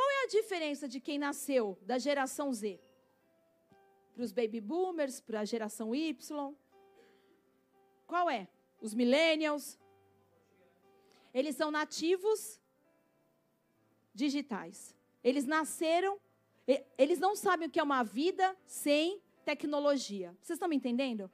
Qual 0.00 0.10
é 0.12 0.24
a 0.24 0.28
diferença 0.28 0.88
de 0.88 0.98
quem 0.98 1.18
nasceu 1.18 1.78
da 1.82 1.98
geração 1.98 2.50
Z? 2.54 2.80
Para 4.14 4.24
os 4.24 4.32
baby 4.32 4.58
boomers, 4.58 5.20
para 5.20 5.40
a 5.40 5.44
geração 5.44 5.94
Y? 5.94 6.54
Qual 8.06 8.30
é? 8.30 8.48
Os 8.80 8.94
millennials? 8.94 9.78
Eles 11.34 11.54
são 11.54 11.70
nativos 11.70 12.58
digitais. 14.14 14.96
Eles 15.22 15.44
nasceram, 15.44 16.18
eles 16.96 17.18
não 17.18 17.36
sabem 17.36 17.68
o 17.68 17.70
que 17.70 17.78
é 17.78 17.82
uma 17.82 18.02
vida 18.02 18.56
sem 18.64 19.20
tecnologia. 19.44 20.34
Vocês 20.40 20.56
estão 20.56 20.66
me 20.70 20.76
entendendo? 20.76 21.30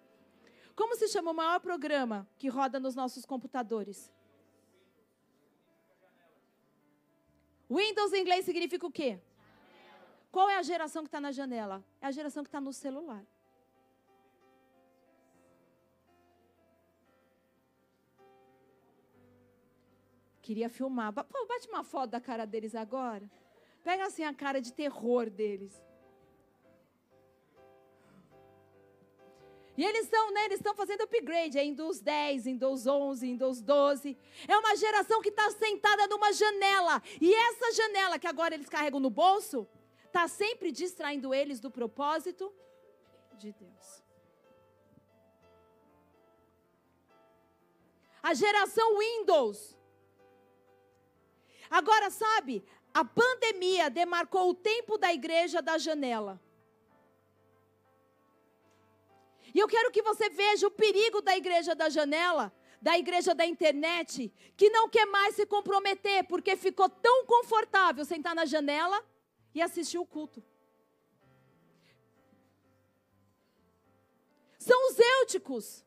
Como 0.75 0.97
se 0.97 1.07
chama 1.07 1.31
o 1.31 1.35
maior 1.35 1.61
programa 1.61 2.29
que 2.37 2.49
roda 2.49 2.81
nos 2.81 2.97
nossos 2.97 3.25
computadores? 3.25 4.13
Windows 7.71 8.13
em 8.13 8.23
inglês 8.23 8.45
significa 8.45 8.87
o 8.87 8.91
quê? 8.91 9.19
Qual 10.31 10.49
é 10.49 10.57
a 10.57 10.63
geração 10.63 11.03
que 11.03 11.09
está 11.09 11.21
na 11.21 11.33
janela? 11.33 11.85
É 12.01 12.07
a 12.07 12.11
geração 12.11 12.43
que 12.43 12.49
está 12.49 12.61
no 12.61 12.73
celular. 12.73 13.25
Queria 20.43 20.69
filmar. 20.69 21.13
Pô, 21.13 21.47
bate 21.47 21.69
uma 21.69 21.83
foto 21.83 22.11
da 22.11 22.21
cara 22.21 22.45
deles 22.45 22.75
agora. 22.75 23.29
Pega 23.83 24.07
assim 24.07 24.23
a 24.23 24.33
cara 24.33 24.61
de 24.61 24.73
terror 24.73 25.29
deles. 25.29 25.86
E 29.77 29.85
eles 29.85 30.05
estão, 30.05 30.33
né, 30.33 30.47
eles 30.47 30.59
estão 30.59 30.75
fazendo 30.75 31.03
upgrade, 31.03 31.59
é 31.59 31.63
Windows 31.63 32.01
10, 32.01 32.45
Windows 32.45 32.87
11, 32.87 33.27
Windows 33.27 33.61
12. 33.61 34.17
É 34.49 34.57
uma 34.57 34.75
geração 34.75 35.21
que 35.21 35.29
está 35.29 35.51
sentada 35.51 36.07
numa 36.07 36.33
janela. 36.33 37.03
E 37.21 37.35
essa 37.35 37.73
janela 37.73 38.19
que 38.19 38.27
agora 38.27 38.55
eles 38.55 38.69
carregam 38.69 38.99
no 38.99 39.11
bolso, 39.11 39.69
está 40.07 40.27
sempre 40.29 40.73
distraindo 40.73 41.35
eles 41.35 41.61
do 41.61 41.71
propósito 41.71 42.53
de 43.39 43.53
Deus. 43.53 44.03
A 48.23 48.33
geração 48.33 48.99
Windows. 48.99 49.77
Agora, 51.71 52.11
sabe, 52.11 52.65
a 52.95 53.05
pandemia 53.05 53.91
demarcou 53.91 54.49
o 54.51 54.55
tempo 54.55 54.97
da 54.97 55.13
igreja 55.13 55.61
da 55.61 55.77
janela. 55.77 56.41
E 59.55 59.59
eu 59.59 59.69
quero 59.69 59.91
que 59.91 60.03
você 60.03 60.29
veja 60.29 60.67
o 60.67 60.71
perigo 60.71 61.21
da 61.21 61.37
igreja 61.37 61.75
da 61.75 61.89
janela, 61.89 62.53
da 62.81 62.99
igreja 62.99 63.35
da 63.35 63.47
internet, 63.47 64.33
que 64.57 64.71
não 64.71 64.89
quer 64.89 65.07
mais 65.07 65.35
se 65.35 65.47
comprometer, 65.47 66.25
porque 66.25 66.57
ficou 66.57 66.89
tão 66.89 67.25
confortável 67.25 68.05
sentar 68.05 68.35
na 68.35 68.45
janela 68.45 69.03
e 69.55 69.63
assistir 69.63 69.99
o 69.99 70.07
culto. 70.07 70.43
São 74.59 74.79
os 74.89 74.99
eúticos. 74.99 75.85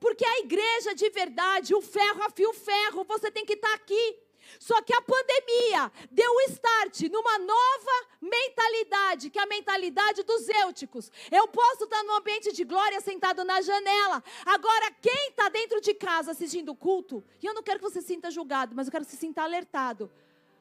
Porque 0.00 0.24
a 0.24 0.38
igreja 0.40 0.94
de 0.96 1.08
verdade, 1.10 1.74
o 1.74 1.80
ferro 1.80 2.24
afia 2.24 2.50
o 2.50 2.54
ferro, 2.54 3.04
você 3.04 3.30
tem 3.30 3.46
que 3.46 3.52
estar 3.52 3.72
aqui. 3.74 4.18
Só 4.58 4.80
que 4.82 4.92
a 4.94 5.00
pandemia 5.02 5.90
deu 6.10 6.30
o 6.30 6.40
start 6.50 7.02
numa 7.10 7.38
nova 7.38 8.06
mentalidade, 8.20 9.30
que 9.30 9.38
é 9.38 9.42
a 9.42 9.46
mentalidade 9.46 10.22
dos 10.22 10.48
eúticos. 10.48 11.10
Eu 11.30 11.48
posso 11.48 11.84
estar 11.84 12.02
no 12.04 12.14
ambiente 12.14 12.52
de 12.52 12.64
glória 12.64 13.00
sentado 13.00 13.44
na 13.44 13.60
janela. 13.60 14.22
Agora, 14.44 14.90
quem 15.00 15.28
está 15.28 15.48
dentro 15.48 15.80
de 15.80 15.94
casa 15.94 16.30
assistindo 16.30 16.70
o 16.70 16.76
culto, 16.76 17.24
e 17.42 17.46
eu 17.46 17.54
não 17.54 17.62
quero 17.62 17.78
que 17.78 17.84
você 17.84 18.00
sinta 18.00 18.30
julgado, 18.30 18.74
mas 18.74 18.86
eu 18.86 18.92
quero 18.92 19.04
que 19.04 19.10
você 19.10 19.16
sinta 19.16 19.42
alertado. 19.42 20.10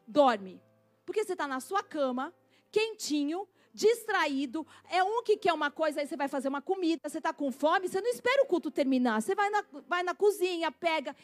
Dorme. 0.07 0.61
Porque 1.05 1.23
você 1.23 1.33
está 1.33 1.47
na 1.47 1.59
sua 1.59 1.83
cama, 1.83 2.33
quentinho, 2.71 3.47
distraído. 3.73 4.65
É 4.89 5.03
um 5.03 5.23
que 5.23 5.37
quer 5.37 5.53
uma 5.53 5.71
coisa, 5.71 6.01
aí 6.01 6.07
você 6.07 6.17
vai 6.17 6.27
fazer 6.27 6.47
uma 6.47 6.61
comida, 6.61 7.01
você 7.07 7.17
está 7.17 7.33
com 7.33 7.51
fome, 7.51 7.87
você 7.87 8.01
não 8.01 8.09
espera 8.09 8.43
o 8.43 8.47
culto 8.47 8.69
terminar. 8.69 9.21
Você 9.21 9.33
vai 9.33 9.49
na, 9.49 9.63
vai 9.87 10.03
na 10.03 10.13
cozinha, 10.13 10.71
pega 10.71 11.15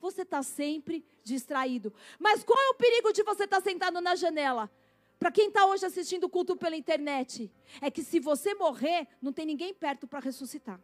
você 0.00 0.22
está 0.22 0.42
sempre 0.42 1.04
distraído. 1.22 1.92
Mas 2.18 2.42
qual 2.42 2.58
é 2.58 2.70
o 2.70 2.74
perigo 2.74 3.12
de 3.12 3.22
você 3.22 3.44
estar 3.44 3.60
tá 3.60 3.62
sentado 3.62 4.00
na 4.00 4.16
janela? 4.16 4.70
Para 5.18 5.30
quem 5.30 5.48
está 5.48 5.66
hoje 5.66 5.84
assistindo 5.84 6.24
o 6.24 6.30
culto 6.30 6.56
pela 6.56 6.74
internet, 6.74 7.52
é 7.80 7.90
que 7.90 8.02
se 8.02 8.18
você 8.18 8.54
morrer, 8.54 9.06
não 9.20 9.32
tem 9.32 9.44
ninguém 9.44 9.74
perto 9.74 10.06
para 10.06 10.18
ressuscitar. 10.18 10.80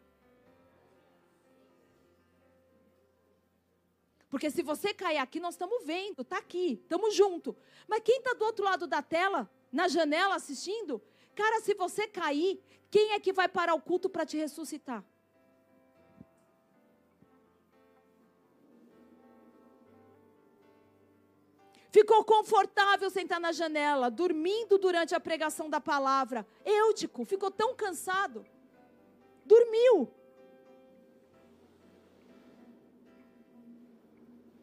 Porque 4.29 4.51
se 4.51 4.63
você 4.63 4.93
cair 4.93 5.17
aqui, 5.17 5.41
nós 5.41 5.55
estamos 5.55 5.83
vendo, 5.85 6.21
está 6.21 6.37
aqui, 6.37 6.79
estamos 6.83 7.15
junto. 7.15 7.57
Mas 7.89 8.03
quem 8.05 8.19
está 8.19 8.35
do 8.35 8.45
outro 8.45 8.63
lado 8.63 8.87
da 8.87 9.01
tela, 9.01 9.51
na 9.73 9.89
janela 9.89 10.35
assistindo, 10.35 11.03
cara, 11.35 11.61
se 11.61 11.73
você 11.73 12.07
cair, 12.07 12.61
quem 12.91 13.13
é 13.13 13.21
que 13.21 13.33
vai 13.33 13.49
parar 13.49 13.75
o 13.75 13.81
culto 13.81 14.11
para 14.11 14.27
te 14.27 14.37
ressuscitar? 14.37 15.03
Ficou 21.97 22.23
confortável 22.25 23.09
sentar 23.09 23.41
na 23.41 23.53
janela, 23.53 24.11
dormindo 24.11 24.77
durante 24.77 25.15
a 25.15 25.19
pregação 25.29 25.71
da 25.71 25.81
palavra. 25.81 26.47
Eutico, 26.63 27.25
ficou 27.25 27.51
tão 27.51 27.75
cansado. 27.75 28.45
Dormiu. 29.47 30.07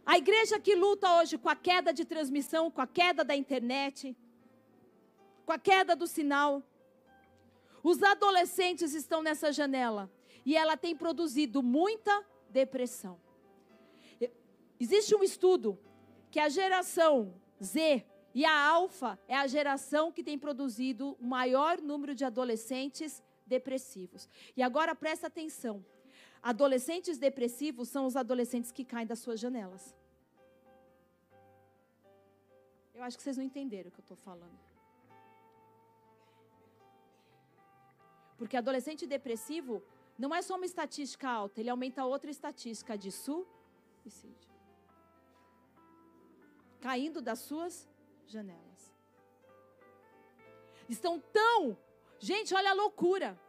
A 0.06 0.16
igreja 0.16 0.60
que 0.60 0.76
luta 0.76 1.12
hoje 1.18 1.40
com 1.40 1.50
a 1.50 1.56
queda 1.56 1.92
de 1.92 2.06
transmissão, 2.06 2.70
com 2.70 2.82
a 2.82 2.86
queda 2.86 3.24
da 3.24 3.36
internet, 3.36 4.16
com 5.44 5.54
a 5.54 5.58
queda 5.58 5.96
do 5.96 6.06
sinal. 6.06 6.62
Os 7.82 8.04
adolescentes 8.04 8.94
estão 8.94 9.24
nessa 9.24 9.52
janela 9.52 10.08
e 10.46 10.56
ela 10.56 10.78
tem 10.78 10.96
produzido 10.96 11.64
muita 11.64 12.24
depressão. 12.48 13.20
Existe 14.80 15.16
um 15.16 15.24
estudo 15.24 15.80
que 16.34 16.40
a 16.40 16.50
geração 16.50 17.32
Z 17.64 18.04
e 18.34 18.44
a 18.44 18.60
alfa 18.60 19.20
é 19.28 19.36
a 19.38 19.46
geração 19.46 20.12
que 20.12 20.24
tem 20.24 20.38
produzido 20.46 21.16
o 21.22 21.24
maior 21.24 21.80
número 21.80 22.16
de 22.16 22.26
adolescentes 22.26 23.22
depressivos. 23.46 24.28
E 24.58 24.64
agora 24.64 24.96
presta 24.96 25.28
atenção. 25.28 25.86
Adolescentes 26.42 27.20
depressivos 27.20 27.88
são 27.88 28.08
os 28.08 28.16
adolescentes 28.16 28.72
que 28.72 28.84
caem 28.84 29.06
das 29.06 29.20
suas 29.20 29.40
janelas. 29.40 29.96
Eu 32.96 33.04
acho 33.04 33.16
que 33.16 33.22
vocês 33.22 33.38
não 33.38 33.44
entenderam 33.44 33.90
o 33.90 33.92
que 33.92 34.00
eu 34.00 34.08
estou 34.08 34.18
falando. 34.18 34.60
Porque 38.40 38.58
adolescente 38.58 39.06
depressivo 39.06 39.84
não 40.18 40.34
é 40.34 40.42
só 40.42 40.56
uma 40.56 40.66
estatística 40.66 41.30
alta, 41.30 41.60
ele 41.62 41.70
aumenta 41.70 42.04
outra 42.04 42.32
estatística 42.32 42.98
de 42.98 43.12
suicídio. 43.12 44.53
Caindo 46.86 47.22
das 47.22 47.40
suas 47.40 47.90
janelas. 48.28 48.82
Estão 50.90 51.18
tão. 51.18 51.78
Gente, 52.20 52.54
olha 52.54 52.72
a 52.72 52.74
loucura. 52.74 53.40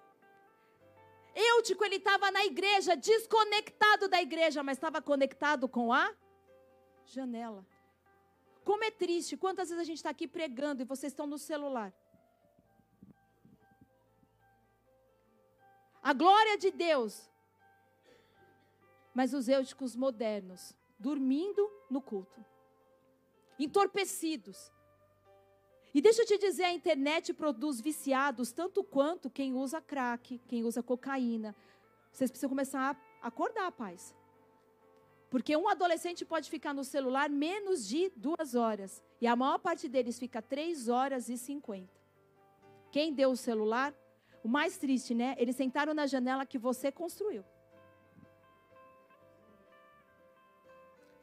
Eutico, 1.35 1.85
ele 1.85 1.97
estava 1.97 2.31
na 2.31 2.45
igreja, 2.45 2.97
desconectado 2.97 4.07
da 4.07 4.23
igreja, 4.23 4.63
mas 4.63 4.77
estava 4.77 5.03
conectado 5.03 5.69
com 5.69 5.93
a 5.93 6.15
janela. 7.05 7.67
Como 8.65 8.85
é 8.85 8.91
triste, 8.93 9.37
quantas 9.37 9.69
vezes 9.69 9.83
a 9.83 9.85
gente 9.85 9.97
está 9.97 10.11
aqui 10.11 10.29
pregando 10.29 10.83
e 10.83 10.85
vocês 10.85 11.13
estão 11.13 11.27
no 11.27 11.37
celular. 11.37 11.93
A 16.01 16.13
glória 16.13 16.57
de 16.57 16.71
Deus. 16.71 17.29
Mas 19.13 19.35
os 19.35 19.49
eúticos 19.49 19.97
modernos, 19.97 20.73
dormindo 20.99 21.69
no 21.91 22.01
culto, 22.01 22.54
entorpecidos. 23.59 24.73
E 25.95 26.01
deixa 26.01 26.23
eu 26.23 26.27
te 26.27 26.39
dizer, 26.39 26.65
a 26.65 26.73
internet 26.73 27.33
produz 27.33 27.81
viciados 27.81 28.51
tanto 28.51 28.83
quanto 28.83 29.31
quem 29.31 29.55
usa 29.55 29.81
crack, 29.81 30.41
quem 30.49 30.65
usa 30.65 30.83
cocaína. 30.83 31.55
Vocês 32.11 32.31
precisam 32.31 32.51
começar 32.51 32.99
a 33.23 33.29
acordar, 33.29 33.71
paz. 33.73 34.15
Porque 35.31 35.57
um 35.57 35.69
adolescente 35.69 36.25
pode 36.25 36.51
ficar 36.51 36.75
no 36.75 36.85
celular 36.85 37.31
menos 37.31 37.87
de 37.87 38.11
duas 38.17 38.55
horas. 38.55 39.03
E 39.21 39.27
a 39.27 39.37
maior 39.37 39.59
parte 39.59 39.89
deles 39.89 40.19
fica 40.19 40.43
três 40.43 40.89
horas 40.89 41.29
e 41.29 41.39
cinquenta. 41.39 41.93
Quem 42.91 43.13
deu 43.13 43.31
o 43.31 43.37
celular? 43.37 43.95
O 44.43 44.49
mais 44.49 44.77
triste, 44.77 45.15
né? 45.15 45.35
Eles 45.39 45.57
sentaram 45.57 45.95
na 45.95 46.07
janela 46.07 46.45
que 46.45 46.59
você 46.59 46.93
construiu. 46.93 47.45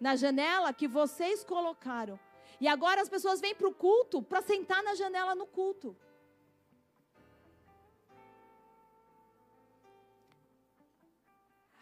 Na 0.01 0.15
janela 0.15 0.73
que 0.73 0.87
vocês 0.87 1.43
colocaram. 1.43 2.19
E 2.59 2.67
agora 2.67 3.01
as 3.01 3.07
pessoas 3.07 3.39
vêm 3.39 3.55
para 3.55 3.67
o 3.67 3.73
culto 3.73 4.21
para 4.21 4.41
sentar 4.41 4.83
na 4.83 4.95
janela 4.95 5.33
no 5.35 5.45
culto. 5.45 5.95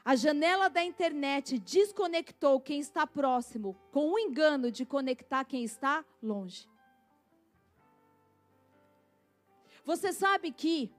A 0.04 0.16
janela 0.16 0.70
da 0.70 0.84
internet 0.84 1.60
desconectou 1.60 2.60
quem 2.60 2.80
está 2.80 3.06
próximo, 3.06 3.76
com 3.92 4.12
o 4.12 4.20
engano 4.20 4.72
de 4.72 4.86
conectar 4.86 5.46
quem 5.46 5.64
está 5.64 6.04
longe. 6.22 6.68
Você 9.86 10.12
sabe 10.12 10.52
que 10.52 10.92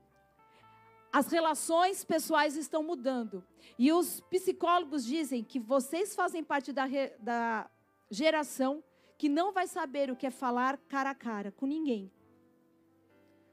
as 1.12 1.30
relações 1.30 2.04
pessoais 2.04 2.56
estão 2.56 2.82
mudando. 2.82 3.44
E 3.78 3.92
os 3.92 4.20
psicólogos 4.20 5.04
dizem 5.04 5.42
que 5.42 5.58
vocês 5.58 6.14
fazem 6.14 6.44
parte 6.44 6.72
da, 6.72 6.84
da 7.18 7.70
geração 8.11 8.82
que 9.18 9.28
não 9.28 9.52
vai 9.52 9.66
saber 9.66 10.11
o 10.11 10.16
que 10.16 10.26
é 10.26 10.30
falar 10.30 10.78
cara 10.88 11.11
a 11.11 11.14
cara 11.14 11.52
com 11.52 11.66
ninguém. 11.66 12.11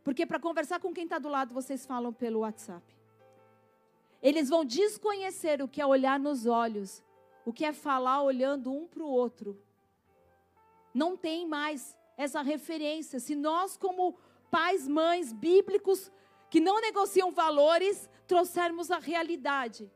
Porque 0.03 0.26
para 0.26 0.39
conversar 0.39 0.80
com 0.80 0.93
quem 0.93 1.03
está 1.03 1.20
do 1.20 1.28
lado, 1.28 1.53
vocês 1.53 1.86
falam 1.86 2.14
pelo 2.14 2.39
WhatsApp. 2.39 2.95
Eles 4.22 4.49
vão 4.49 4.64
desconhecer 4.64 5.62
o 5.62 5.68
que 5.68 5.82
é 5.82 5.86
olhar 5.86 6.20
nos 6.20 6.45
olhos, 6.45 7.03
o 7.45 7.51
que 7.51 7.66
é 7.66 7.74
falar 7.74 8.24
olhando 8.24 8.72
um 8.72 8.88
para 8.88 9.03
o 9.03 9.10
outro. 9.10 9.62
Não 10.93 11.18
tem 11.18 11.45
mais 11.45 11.97
essa 12.16 12.41
referência. 12.41 13.20
Se 13.20 13.36
nós, 13.36 13.76
como 13.76 14.18
pais, 14.49 14.88
mães 14.88 15.34
bíblicos, 15.34 16.12
que 16.50 16.60
não 16.60 16.80
negociam 16.82 17.32
valores, 17.32 18.10
trouxermos 18.26 18.89
a 18.91 19.00
realidade. 19.00 19.91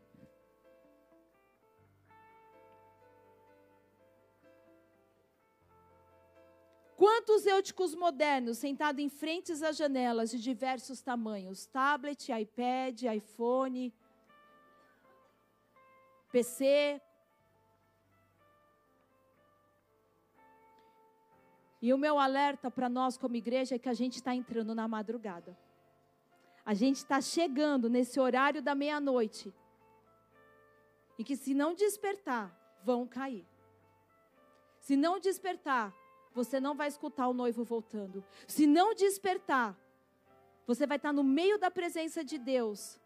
Quantos 7.02 7.48
eúticos 7.48 7.96
modernos 7.96 8.60
sentados 8.60 9.04
em 9.04 9.10
frentes 9.10 9.64
às 9.64 9.76
janelas 9.76 10.30
de 10.30 10.40
diversos 10.40 11.02
tamanhos? 11.02 11.66
Tablet, 11.66 12.32
iPad, 12.32 13.02
iPhone, 13.16 13.92
PC. 16.32 17.02
E 21.82 21.92
o 21.92 21.98
meu 21.98 22.20
alerta 22.20 22.70
para 22.70 22.88
nós 22.88 23.18
como 23.18 23.36
igreja 23.36 23.74
é 23.74 23.80
que 23.80 23.90
a 23.90 23.96
gente 23.96 24.18
está 24.18 24.36
entrando 24.36 24.76
na 24.76 24.88
madrugada. 24.88 25.58
A 26.72 26.74
gente 26.74 27.00
está 27.00 27.20
chegando 27.20 27.90
nesse 27.90 28.18
horário 28.18 28.62
da 28.62 28.74
meia-noite. 28.74 29.54
E 31.20 31.22
que 31.22 31.36
se 31.36 31.54
não 31.54 31.76
despertar, 31.76 32.46
vão 32.82 33.06
cair. 33.06 33.46
Se 34.80 34.96
não 34.96 35.20
despertar, 35.20 35.94
você 36.34 36.62
não 36.62 36.74
vai 36.74 36.88
escutar 36.88 37.28
o 37.28 37.34
noivo 37.34 37.66
voltando. 37.66 38.24
Se 38.48 38.66
não 38.66 38.96
despertar, 38.96 39.78
você 40.66 40.88
vai 40.88 40.96
estar 40.96 41.12
no 41.12 41.26
meio 41.26 41.58
da 41.60 41.70
presença 41.70 42.24
de 42.24 42.38
Deus, 42.38 42.98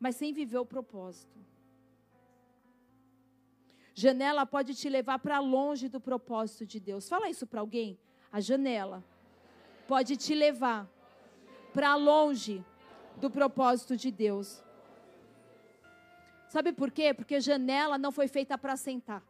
mas 0.00 0.16
sem 0.16 0.32
viver 0.32 0.56
o 0.56 0.64
propósito. 0.64 1.38
Janela 3.92 4.46
pode 4.46 4.74
te 4.74 4.88
levar 4.88 5.18
para 5.18 5.40
longe 5.40 5.90
do 5.90 6.00
propósito 6.00 6.64
de 6.64 6.80
Deus. 6.80 7.06
Fala 7.06 7.28
isso 7.28 7.46
para 7.46 7.60
alguém. 7.60 8.00
A 8.32 8.40
janela 8.40 9.04
pode 9.86 10.16
te 10.16 10.34
levar 10.34 10.90
para 11.76 11.94
longe 11.94 12.64
do 13.18 13.28
propósito 13.30 13.98
de 13.98 14.10
Deus. 14.10 14.64
Sabe 16.48 16.72
por 16.72 16.90
quê? 16.90 17.12
Porque 17.12 17.38
janela 17.38 17.98
não 17.98 18.10
foi 18.10 18.28
feita 18.28 18.56
para 18.56 18.76
sentar. 18.76 19.22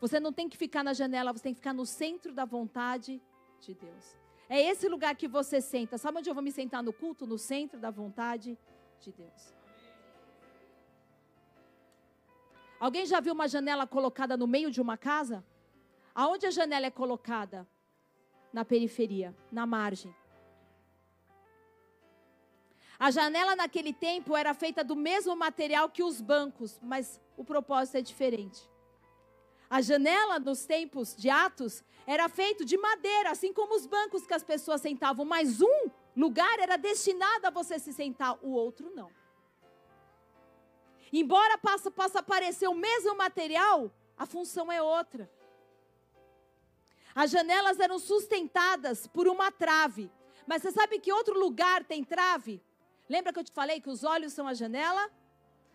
Você 0.00 0.20
não 0.20 0.32
tem 0.32 0.48
que 0.48 0.56
ficar 0.56 0.84
na 0.84 0.92
janela, 0.92 1.32
você 1.32 1.42
tem 1.42 1.52
que 1.52 1.58
ficar 1.58 1.74
no 1.74 1.84
centro 1.84 2.32
da 2.32 2.44
vontade 2.44 3.20
de 3.60 3.74
Deus. 3.74 4.16
É 4.48 4.60
esse 4.60 4.88
lugar 4.88 5.16
que 5.16 5.26
você 5.26 5.60
senta. 5.60 5.98
Sabe 5.98 6.18
onde 6.18 6.30
eu 6.30 6.34
vou 6.34 6.44
me 6.44 6.52
sentar 6.52 6.80
no 6.80 6.92
culto? 6.92 7.26
No 7.26 7.36
centro 7.36 7.80
da 7.80 7.90
vontade 7.90 8.56
de 9.00 9.10
Deus. 9.10 9.52
Alguém 12.78 13.04
já 13.04 13.18
viu 13.18 13.34
uma 13.34 13.48
janela 13.48 13.84
colocada 13.84 14.36
no 14.36 14.46
meio 14.46 14.70
de 14.70 14.80
uma 14.80 14.96
casa? 14.96 15.44
Aonde 16.14 16.46
a 16.46 16.50
janela 16.52 16.86
é 16.86 16.90
colocada? 16.90 17.66
Na 18.52 18.64
periferia, 18.64 19.36
na 19.50 19.66
margem. 19.66 20.14
A 23.00 23.10
janela 23.10 23.56
naquele 23.56 23.94
tempo 23.94 24.36
era 24.36 24.52
feita 24.52 24.84
do 24.84 24.94
mesmo 24.94 25.34
material 25.34 25.88
que 25.88 26.02
os 26.02 26.20
bancos, 26.20 26.78
mas 26.82 27.18
o 27.34 27.42
propósito 27.42 27.96
é 27.96 28.02
diferente. 28.02 28.68
A 29.70 29.80
janela 29.80 30.38
nos 30.38 30.66
tempos 30.66 31.16
de 31.16 31.30
Atos 31.30 31.82
era 32.06 32.28
feito 32.28 32.62
de 32.62 32.76
madeira, 32.76 33.30
assim 33.30 33.54
como 33.54 33.74
os 33.74 33.86
bancos 33.86 34.26
que 34.26 34.34
as 34.34 34.42
pessoas 34.42 34.82
sentavam, 34.82 35.24
mas 35.24 35.62
um 35.62 35.90
lugar 36.14 36.58
era 36.58 36.76
destinado 36.76 37.46
a 37.46 37.50
você 37.50 37.78
se 37.78 37.90
sentar, 37.90 38.38
o 38.42 38.50
outro 38.50 38.92
não. 38.94 39.10
Embora 41.10 41.56
possa, 41.56 41.90
possa 41.90 42.22
parecer 42.22 42.68
o 42.68 42.74
mesmo 42.74 43.16
material, 43.16 43.90
a 44.14 44.26
função 44.26 44.70
é 44.70 44.82
outra. 44.82 45.30
As 47.14 47.30
janelas 47.30 47.80
eram 47.80 47.98
sustentadas 47.98 49.06
por 49.06 49.26
uma 49.26 49.50
trave. 49.50 50.12
Mas 50.46 50.60
você 50.60 50.70
sabe 50.70 50.98
que 50.98 51.10
outro 51.10 51.38
lugar 51.38 51.82
tem 51.84 52.04
trave? 52.04 52.62
Lembra 53.14 53.32
que 53.32 53.40
eu 53.40 53.44
te 53.44 53.50
falei 53.50 53.80
que 53.80 53.90
os 53.90 54.04
olhos 54.04 54.32
são 54.32 54.46
a 54.46 54.54
janela 54.54 55.10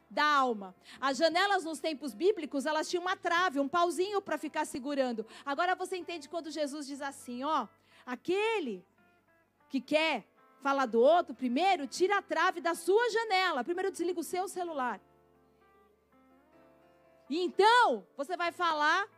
da 0.10 0.26
alma? 0.26 0.74
As 1.02 1.18
janelas 1.18 1.66
nos 1.66 1.82
tempos 1.82 2.14
bíblicos, 2.14 2.66
elas 2.66 2.90
tinham 2.90 3.02
uma 3.02 3.18
trave, 3.18 3.60
um 3.60 3.68
pauzinho 3.68 4.22
para 4.22 4.38
ficar 4.38 4.64
segurando. 4.64 5.26
Agora 5.46 5.76
você 5.76 5.98
entende 5.98 6.30
quando 6.30 6.50
Jesus 6.50 6.88
diz 6.88 7.02
assim, 7.02 7.44
ó, 7.44 7.68
aquele 8.06 8.86
que 9.68 9.82
quer 9.82 10.26
falar 10.62 10.86
do 10.86 11.02
outro, 11.02 11.36
primeiro 11.36 11.86
tira 11.86 12.20
a 12.20 12.22
trave 12.22 12.62
da 12.62 12.74
sua 12.74 13.10
janela. 13.10 13.66
Primeiro 13.66 13.92
desliga 13.92 14.22
o 14.22 14.24
seu 14.24 14.48
celular. 14.48 15.02
E 17.30 17.44
então, 17.44 18.08
você 18.16 18.38
vai 18.38 18.54
falar 18.54 19.10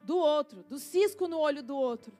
do 0.00 0.16
outro, 0.16 0.62
do 0.62 0.78
cisco 0.78 1.28
no 1.28 1.38
olho 1.38 1.62
do 1.62 1.76
outro. 1.76 2.16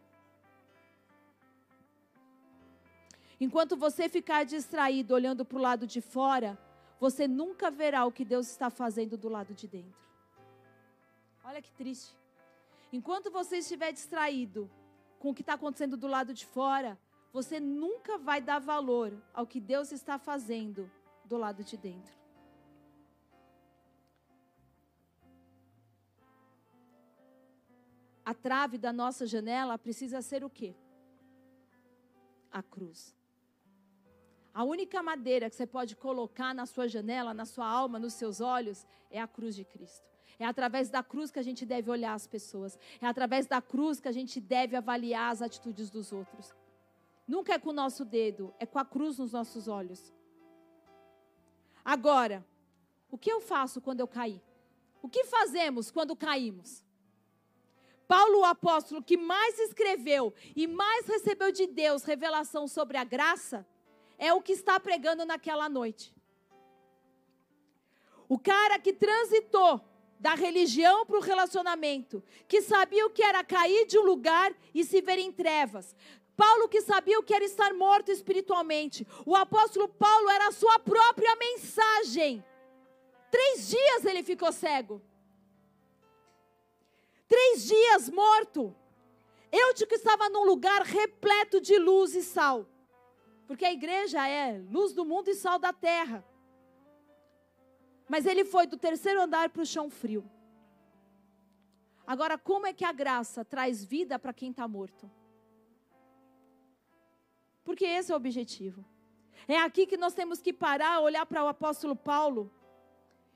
Enquanto 3.45 3.77
você 3.85 4.09
ficar 4.09 4.45
distraído 4.45 5.15
olhando 5.15 5.45
para 5.45 5.59
o 5.59 5.61
lado 5.69 5.85
de 5.95 6.01
fora, 6.01 6.51
você 7.05 7.27
nunca 7.27 7.71
verá 7.71 8.05
o 8.05 8.13
que 8.17 8.25
Deus 8.25 8.47
está 8.49 8.71
fazendo 8.71 9.17
do 9.17 9.29
lado 9.37 9.53
de 9.61 9.67
dentro. 9.67 10.01
Olha 11.43 11.61
que 11.61 11.73
triste. 11.73 12.17
Enquanto 12.93 13.33
você 13.39 13.57
estiver 13.57 13.91
distraído 13.93 14.71
com 15.19 15.31
o 15.31 15.35
que 15.35 15.43
está 15.43 15.55
acontecendo 15.55 15.97
do 15.97 16.07
lado 16.07 16.33
de 16.33 16.47
fora, 16.47 16.97
você 17.33 17.59
nunca 17.59 18.17
vai 18.17 18.41
dar 18.41 18.61
valor 18.61 19.11
ao 19.35 19.47
que 19.47 19.61
Deus 19.73 19.91
está 19.91 20.19
fazendo 20.19 20.91
do 21.25 21.37
lado 21.37 21.65
de 21.65 21.77
dentro. 21.77 22.23
a 28.25 28.33
trave 28.33 28.79
da 28.79 28.93
nossa 28.93 29.27
janela 29.27 29.77
precisa 29.77 30.23
ser 30.23 30.45
o 30.45 30.49
quê? 30.49 30.77
A 32.53 32.63
cruz. 32.63 33.15
A 34.55 34.65
única 34.65 35.03
madeira 35.03 35.49
que 35.49 35.57
você 35.57 35.67
pode 35.67 35.97
colocar 35.97 36.55
na 36.55 36.67
sua 36.67 36.87
janela, 36.87 37.33
na 37.33 37.47
sua 37.47 37.67
alma, 37.67 37.99
nos 37.99 38.15
seus 38.15 38.41
olhos, 38.41 38.87
é 39.11 39.21
a 39.21 39.27
cruz 39.27 39.55
de 39.55 39.65
Cristo. 39.65 40.11
É 40.39 40.45
através 40.45 40.91
da 40.91 41.03
cruz 41.03 41.31
que 41.31 41.39
a 41.39 41.43
gente 41.43 41.65
deve 41.65 41.91
olhar 41.91 42.15
as 42.15 42.27
pessoas. 42.27 42.79
É 43.01 43.07
através 43.07 43.47
da 43.47 43.63
cruz 43.63 44.01
que 44.01 44.09
a 44.09 44.13
gente 44.13 44.41
deve 44.41 44.77
avaliar 44.77 45.33
as 45.33 45.41
atitudes 45.41 45.89
dos 45.89 46.13
outros. 46.13 46.55
Nunca 47.27 47.55
é 47.55 47.59
com 47.59 47.71
o 47.71 47.73
nosso 47.73 48.05
dedo, 48.05 48.53
é 48.59 48.67
com 48.67 48.79
a 48.79 48.85
cruz 48.85 49.19
nos 49.19 49.33
nossos 49.33 49.69
olhos. 49.69 50.13
Agora, 51.85 52.45
o 53.11 53.17
que 53.17 53.33
eu 53.33 53.41
faço 53.41 53.81
quando 53.81 54.01
eu 54.01 54.09
caí? 54.09 54.41
O 55.01 55.09
que 55.09 55.25
fazemos 55.25 55.91
quando 55.91 56.15
caímos? 56.15 56.85
Paulo, 58.07 58.41
o 58.41 58.45
apóstolo 58.45 59.03
que 59.03 59.17
mais 59.17 59.59
escreveu 59.59 60.35
e 60.55 60.67
mais 60.67 61.07
recebeu 61.07 61.51
de 61.51 61.67
Deus 61.67 62.05
revelação 62.05 62.69
sobre 62.69 62.99
a 62.99 63.05
graça, 63.05 63.67
é 64.23 64.33
o 64.33 64.41
que 64.41 64.53
está 64.53 64.79
pregando 64.79 65.25
naquela 65.25 65.69
noite. 65.69 66.15
O 68.29 68.39
cara 68.39 68.79
que 68.79 68.93
transitou 68.93 69.81
da 70.21 70.35
religião 70.37 71.05
para 71.05 71.19
o 71.19 71.21
relacionamento, 71.21 72.23
que 72.47 72.63
sabia 72.63 73.05
o 73.05 73.11
que 73.11 73.25
era 73.25 73.43
cair 73.43 73.85
de 73.85 73.99
um 73.99 74.05
lugar 74.05 74.55
e 74.73 74.85
se 74.85 75.01
ver 75.03 75.19
em 75.19 75.33
trevas. 75.33 75.97
Paulo 76.37 76.69
que 76.69 76.81
sabia 76.81 77.19
o 77.19 77.23
que 77.25 77.35
era 77.35 77.45
estar 77.45 77.75
morto 77.75 78.13
espiritualmente. 78.13 79.05
O 79.27 79.35
apóstolo 79.35 79.89
Paulo 79.89 80.31
era 80.31 80.47
a 80.47 80.53
sua 80.53 80.79
própria 80.79 81.35
mensagem. 81.35 82.45
Três 83.29 83.69
dias 83.71 84.05
ele 84.05 84.23
ficou 84.23 84.53
cego. 84.53 85.03
Três 87.27 87.65
dias 87.65 88.09
morto. 88.09 88.73
Eu 89.51 89.75
que 89.75 89.97
estava 89.97 90.29
num 90.29 90.45
lugar 90.45 90.83
repleto 90.83 91.61
de 91.61 91.77
luz 91.77 92.15
e 92.15 92.23
sal. 92.23 92.69
Porque 93.53 93.67
a 93.67 93.73
igreja 93.73 94.27
é 94.27 94.57
luz 94.71 94.95
do 94.95 95.05
mundo 95.05 95.29
e 95.29 95.35
sal 95.35 95.59
da 95.59 95.75
terra. 95.75 96.25
Mas 98.09 98.25
ele 98.25 98.47
foi 98.47 98.67
do 98.67 98.79
terceiro 98.79 99.21
andar 99.21 99.51
para 99.51 99.61
o 99.61 99.67
chão 99.67 99.91
frio. 99.91 100.25
Agora, 102.07 102.39
como 102.39 102.67
é 102.67 102.73
que 102.73 102.83
a 102.83 102.93
graça 102.93 103.45
traz 103.45 103.85
vida 103.85 104.19
para 104.19 104.33
quem 104.33 104.53
está 104.53 104.67
morto? 104.67 105.05
Porque 107.63 107.85
esse 107.85 108.11
é 108.11 108.15
o 108.15 108.17
objetivo. 108.17 108.83
É 109.47 109.59
aqui 109.59 109.87
que 109.87 109.99
nós 109.99 110.15
temos 110.15 110.41
que 110.41 110.55
parar, 110.55 111.01
olhar 111.01 111.27
para 111.27 111.45
o 111.45 111.49
apóstolo 111.49 111.95
Paulo. 111.95 112.51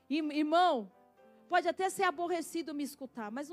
Irmão, 0.09 0.91
pode 1.47 1.67
até 1.67 1.91
ser 1.91 2.05
aborrecido 2.05 2.73
me 2.73 2.83
escutar, 2.83 3.29
mas 3.29 3.49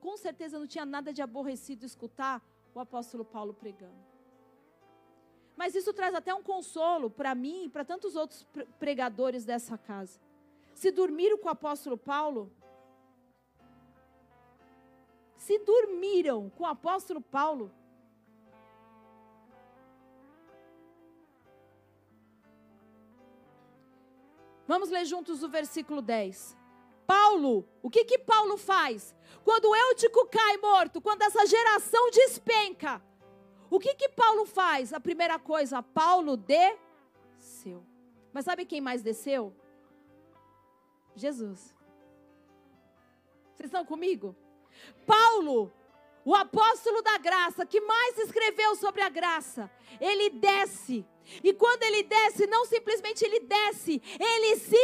com 0.00 0.16
certeza 0.16 0.58
não 0.58 0.66
tinha 0.66 0.84
nada 0.84 1.12
de 1.12 1.22
aborrecido 1.22 1.86
escutar 1.86 2.44
o 2.74 2.80
apóstolo 2.80 3.24
Paulo 3.24 3.54
pregando. 3.54 4.09
Mas 5.60 5.74
isso 5.74 5.92
traz 5.92 6.14
até 6.14 6.34
um 6.34 6.42
consolo 6.42 7.10
para 7.10 7.34
mim 7.34 7.64
e 7.64 7.68
para 7.68 7.84
tantos 7.84 8.16
outros 8.16 8.46
pregadores 8.78 9.44
dessa 9.44 9.76
casa. 9.76 10.18
Se 10.72 10.90
dormiram 10.90 11.36
com 11.36 11.48
o 11.48 11.50
apóstolo 11.50 11.98
Paulo, 11.98 12.50
se 15.36 15.58
dormiram 15.58 16.48
com 16.48 16.64
o 16.64 16.66
apóstolo 16.66 17.20
Paulo, 17.20 17.70
Vamos 24.66 24.88
ler 24.88 25.04
juntos 25.04 25.42
o 25.42 25.48
versículo 25.48 26.00
10. 26.00 26.56
Paulo, 27.04 27.68
o 27.82 27.90
que 27.90 28.04
que 28.04 28.16
Paulo 28.16 28.56
faz? 28.56 29.14
Quando 29.44 29.64
o 29.66 29.76
Eutico 29.76 30.26
cai 30.28 30.56
morto, 30.56 31.02
quando 31.02 31.22
essa 31.22 31.44
geração 31.44 32.08
despenca, 32.10 33.02
o 33.70 33.78
que 33.78 33.94
que 33.94 34.08
Paulo 34.08 34.44
faz? 34.44 34.92
A 34.92 35.00
primeira 35.00 35.38
coisa, 35.38 35.82
Paulo 35.82 36.36
desceu. 36.36 37.84
Mas 38.32 38.44
sabe 38.44 38.66
quem 38.66 38.80
mais 38.80 39.02
desceu? 39.02 39.54
Jesus. 41.14 41.74
Vocês 43.54 43.68
estão 43.68 43.84
comigo? 43.84 44.34
Paulo, 45.06 45.72
o 46.24 46.34
apóstolo 46.34 47.02
da 47.02 47.18
graça, 47.18 47.64
que 47.64 47.80
mais 47.80 48.18
escreveu 48.18 48.74
sobre 48.76 49.02
a 49.02 49.08
graça, 49.08 49.70
ele 50.00 50.30
desce. 50.30 51.06
E 51.44 51.52
quando 51.52 51.82
ele 51.82 52.02
desce, 52.02 52.46
não 52.46 52.64
simplesmente 52.64 53.24
ele 53.24 53.40
desce, 53.40 54.02
ele 54.18 54.56
se. 54.56 54.76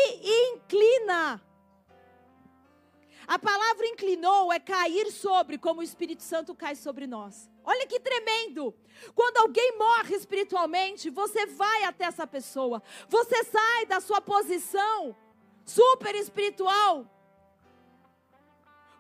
A 3.27 3.39
palavra 3.39 3.87
inclinou 3.87 4.53
é 4.53 4.61
cair 4.61 5.11
sobre, 5.11 5.59
como 5.59 5.81
o 5.81 5.83
Espírito 5.83 6.23
Santo 6.23 6.55
cai 6.55 6.77
sobre 6.77 7.07
nós. 7.07 7.51
Olha 7.65 7.87
que 7.87 7.99
tremendo. 7.99 8.73
Quando 9.15 9.39
alguém 9.39 9.77
morre 9.77 10.15
espiritualmente, 10.15 11.11
você 11.11 11.45
vai 11.47 11.85
até 11.85 12.05
essa 12.05 12.27
pessoa. 12.27 12.83
Você 13.09 13.43
sai 13.45 13.87
da 13.87 14.01
sua 14.01 14.21
posição 14.21 15.17
super 15.65 16.15
espiritual. 16.15 17.11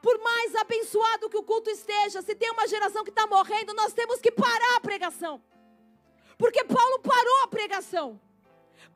Por 0.03 0.19
mais 0.19 0.55
abençoado 0.57 1.31
que 1.31 1.37
o 1.37 1.43
culto 1.43 1.71
esteja, 1.71 2.21
se 2.23 2.35
tem 2.35 2.51
uma 2.51 2.67
geração 2.67 3.05
que 3.05 3.11
está 3.11 3.27
morrendo, 3.27 3.75
nós 3.75 3.93
temos 3.93 4.21
que 4.21 4.33
parar 4.33 4.77
a 4.77 4.81
pregação. 4.81 5.43
Porque 6.37 6.65
Paulo 6.65 6.99
parou 7.01 7.43
a 7.45 7.49
pregação. 7.49 8.21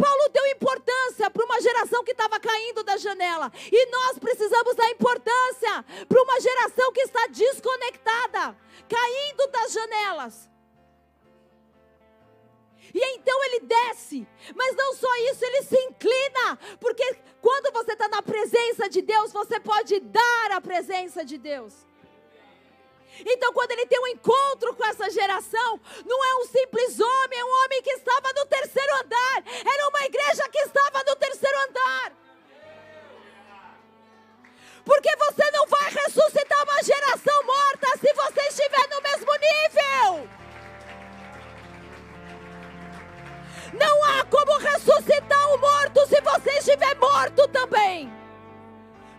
Paulo 0.00 0.30
deu 0.32 0.46
importância 0.46 1.30
para 1.30 1.44
uma 1.44 1.60
geração 1.60 2.02
que 2.02 2.12
estava 2.12 2.40
caindo 2.40 2.82
da 2.82 2.96
janela. 2.96 3.52
E 3.70 3.86
nós 3.90 4.18
precisamos 4.18 4.74
dar 4.74 4.90
importância 4.90 5.84
para 6.08 6.22
uma 6.22 6.40
geração 6.40 6.92
que 6.92 7.02
está 7.02 7.26
desconectada, 7.26 8.56
caindo 8.88 9.46
das 9.48 9.72
janelas. 9.72 10.50
E 12.94 13.04
então 13.14 13.44
ele 13.44 13.60
desce, 13.60 14.26
mas 14.56 14.74
não 14.74 14.94
só 14.94 15.14
isso, 15.30 15.44
ele 15.44 15.62
se 15.62 15.76
inclina, 15.84 16.58
porque 16.80 17.16
quando 17.40 17.72
você 17.72 17.92
está 17.92 18.08
na 18.08 18.20
presença 18.20 18.88
de 18.88 19.00
Deus, 19.00 19.32
você 19.32 19.60
pode 19.60 20.00
dar 20.00 20.52
a 20.52 20.60
presença 20.60 21.24
de 21.24 21.38
Deus. 21.38 21.86
Então, 23.18 23.52
quando 23.52 23.72
ele 23.72 23.86
tem 23.86 23.98
um 24.00 24.06
encontro 24.06 24.74
com 24.74 24.84
essa 24.86 25.10
geração, 25.10 25.80
não 26.06 26.24
é 26.24 26.34
um 26.36 26.46
simples 26.46 26.98
homem, 26.98 27.38
é 27.38 27.44
um 27.44 27.64
homem 27.64 27.82
que 27.82 27.90
estava 27.90 28.32
no 28.34 28.46
terceiro 28.46 28.94
andar, 28.96 29.44
era 29.46 29.88
uma 29.88 30.04
igreja 30.04 30.48
que 30.48 30.58
estava 30.60 31.02
no 31.04 31.16
terceiro 31.16 31.58
andar. 31.68 32.12
Porque 34.84 35.14
você 35.16 35.50
não 35.50 35.66
vai 35.66 35.90
ressuscitar 35.90 36.62
uma 36.64 36.82
geração 36.82 37.44
morta 37.44 37.86
se 37.98 38.12
você 38.12 38.40
estiver 38.48 38.88
no 38.88 39.02
mesmo 39.02 39.32
nível. 39.32 40.28
Não 43.74 44.04
há 44.04 44.24
como 44.24 44.56
ressuscitar 44.58 45.54
o 45.54 45.58
morto 45.58 46.06
se 46.06 46.20
você 46.20 46.50
estiver 46.58 46.96
morto 46.96 47.46
também 47.48 48.19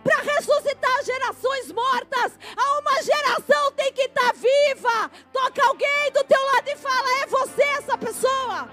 para 0.02 0.20
ressuscitar 0.22 1.04
gerações 1.04 1.72
mortas. 1.72 2.32
Há 2.56 2.78
uma 2.78 3.02
geração 3.02 3.72
tem 3.72 3.92
que 3.92 4.02
estar 4.02 4.32
tá 4.32 4.32
viva. 4.32 5.10
Toca 5.32 5.66
alguém 5.66 6.12
do 6.12 6.24
teu 6.24 6.40
lado 6.46 6.68
e 6.68 6.76
fala: 6.76 7.22
é 7.22 7.26
você 7.26 7.62
essa 7.62 7.98
pessoa. 7.98 8.68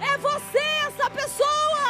É 0.00 0.18
você 0.18 0.58
essa 0.58 1.10
pessoa. 1.10 1.85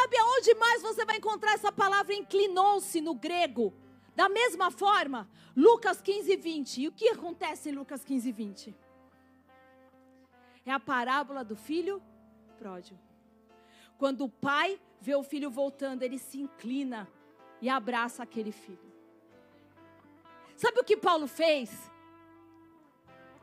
Sabe 0.00 0.16
aonde 0.16 0.54
mais 0.54 0.80
você 0.80 1.04
vai 1.04 1.18
encontrar 1.18 1.52
essa 1.52 1.70
palavra 1.70 2.14
inclinou-se 2.14 3.02
no 3.02 3.14
grego? 3.14 3.74
Da 4.16 4.30
mesma 4.30 4.70
forma, 4.70 5.28
Lucas 5.54 6.00
15, 6.00 6.36
20. 6.36 6.80
E 6.80 6.88
o 6.88 6.92
que 6.92 7.10
acontece 7.10 7.68
em 7.68 7.72
Lucas 7.72 8.02
15, 8.02 8.32
20? 8.32 8.74
É 10.64 10.72
a 10.72 10.80
parábola 10.80 11.44
do 11.44 11.54
filho 11.54 12.02
pródigo. 12.58 12.98
Quando 13.98 14.24
o 14.24 14.28
pai 14.30 14.80
vê 15.02 15.14
o 15.14 15.22
filho 15.22 15.50
voltando, 15.50 16.02
ele 16.02 16.18
se 16.18 16.40
inclina 16.40 17.06
e 17.60 17.68
abraça 17.68 18.22
aquele 18.22 18.52
filho. 18.52 18.90
Sabe 20.56 20.80
o 20.80 20.84
que 20.84 20.96
Paulo 20.96 21.26
fez? 21.26 21.90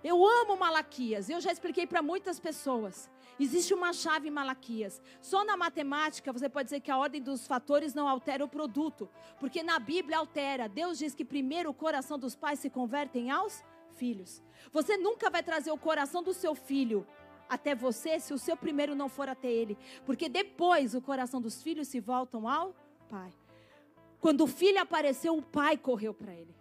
Eu 0.04 0.26
amo 0.26 0.58
Malaquias, 0.58 1.30
eu 1.30 1.40
já 1.40 1.52
expliquei 1.52 1.86
para 1.86 2.02
muitas 2.02 2.40
pessoas. 2.40 3.12
Existe 3.40 3.74
uma 3.74 3.94
chave 3.94 4.28
em 4.28 4.32
Malaquias. 4.32 5.02
Só 5.22 5.46
na 5.46 5.56
matemática 5.56 6.34
você 6.34 6.50
pode 6.50 6.66
dizer 6.66 6.80
que 6.80 6.90
a 6.90 6.98
ordem 6.98 7.22
dos 7.22 7.46
fatores 7.46 7.94
não 7.94 8.08
altera 8.08 8.44
o 8.44 8.48
produto, 8.48 9.10
porque 9.40 9.62
na 9.62 9.78
Bíblia 9.78 10.18
altera. 10.18 10.68
Deus 10.68 10.98
diz 10.98 11.14
que 11.14 11.24
primeiro 11.24 11.70
o 11.70 11.74
coração 11.74 12.18
dos 12.18 12.36
pais 12.36 12.60
se 12.60 12.70
convertem 12.70 13.30
aos 13.30 13.64
filhos. 13.96 14.42
Você 14.72 14.98
nunca 14.98 15.30
vai 15.30 15.44
trazer 15.44 15.72
o 15.72 15.78
coração 15.78 16.24
do 16.24 16.34
seu 16.34 16.56
filho 16.56 17.06
até 17.48 17.74
você 17.74 18.20
se 18.20 18.34
o 18.34 18.38
seu 18.38 18.58
primeiro 18.58 18.96
não 18.96 19.08
for 19.08 19.30
até 19.30 19.50
ele, 19.50 19.78
porque 20.06 20.28
depois 20.28 20.94
o 20.94 21.02
coração 21.02 21.40
dos 21.40 21.62
filhos 21.62 21.88
se 21.88 22.00
voltam 22.00 22.48
ao 22.48 22.76
pai. 23.10 23.32
Quando 24.20 24.42
o 24.42 24.48
filho 24.48 24.82
apareceu, 24.82 25.38
o 25.38 25.42
pai 25.42 25.78
correu 25.78 26.14
para 26.14 26.34
ele. 26.34 26.54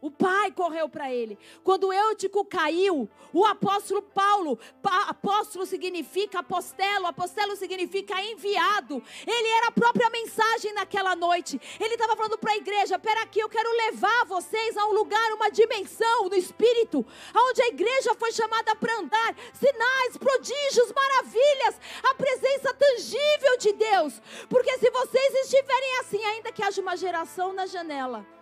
O 0.00 0.10
pai 0.10 0.50
correu 0.50 0.88
para 0.88 1.12
ele. 1.12 1.38
Quando 1.62 1.92
Eutico 1.92 2.42
caiu, 2.42 3.06
o 3.34 3.44
apóstolo 3.44 4.00
Paulo, 4.00 4.58
apóstolo 4.82 5.66
significa 5.66 6.38
apostelo, 6.38 7.06
apostelo 7.06 7.54
significa 7.54 8.20
enviado. 8.22 9.02
Ele 9.26 9.48
era 9.48 9.68
a 9.68 9.72
própria 9.72 10.08
mensagem 10.08 10.72
naquela 10.72 11.14
noite. 11.14 11.60
Ele 11.78 11.94
estava 11.94 12.16
falando 12.16 12.38
para 12.38 12.52
a 12.52 12.56
igreja: 12.56 12.98
pera 12.98 13.22
aqui, 13.22 13.40
eu 13.40 13.48
quero 13.48 13.70
levar 13.70 14.24
vocês 14.24 14.74
a 14.78 14.86
um 14.86 14.92
lugar, 14.92 15.32
uma 15.32 15.50
dimensão 15.50 16.30
no 16.30 16.34
espírito, 16.34 17.04
onde 17.36 17.62
a 17.62 17.68
igreja 17.68 18.14
foi 18.14 18.32
chamada 18.32 18.74
para 18.76 18.96
andar. 18.98 19.36
Sinais, 19.52 20.16
prodígios, 20.16 20.92
maravilhas, 20.92 21.78
a 22.04 22.14
presença 22.14 22.72
tangível 22.72 23.58
de 23.58 23.72
Deus. 23.74 24.22
Porque 24.48 24.78
se 24.78 24.90
vocês 24.90 25.34
estiverem 25.44 25.98
assim, 25.98 26.24
ainda 26.24 26.52
que 26.52 26.62
haja 26.62 26.80
uma 26.80 26.96
geração 26.96 27.52
na 27.52 27.66
janela 27.66 28.39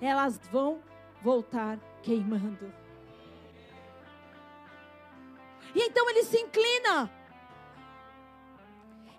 elas 0.00 0.38
vão 0.50 0.82
voltar 1.22 1.78
queimando. 2.02 2.72
E 5.74 5.82
então 5.82 6.08
ele 6.08 6.24
se 6.24 6.38
inclina. 6.38 7.10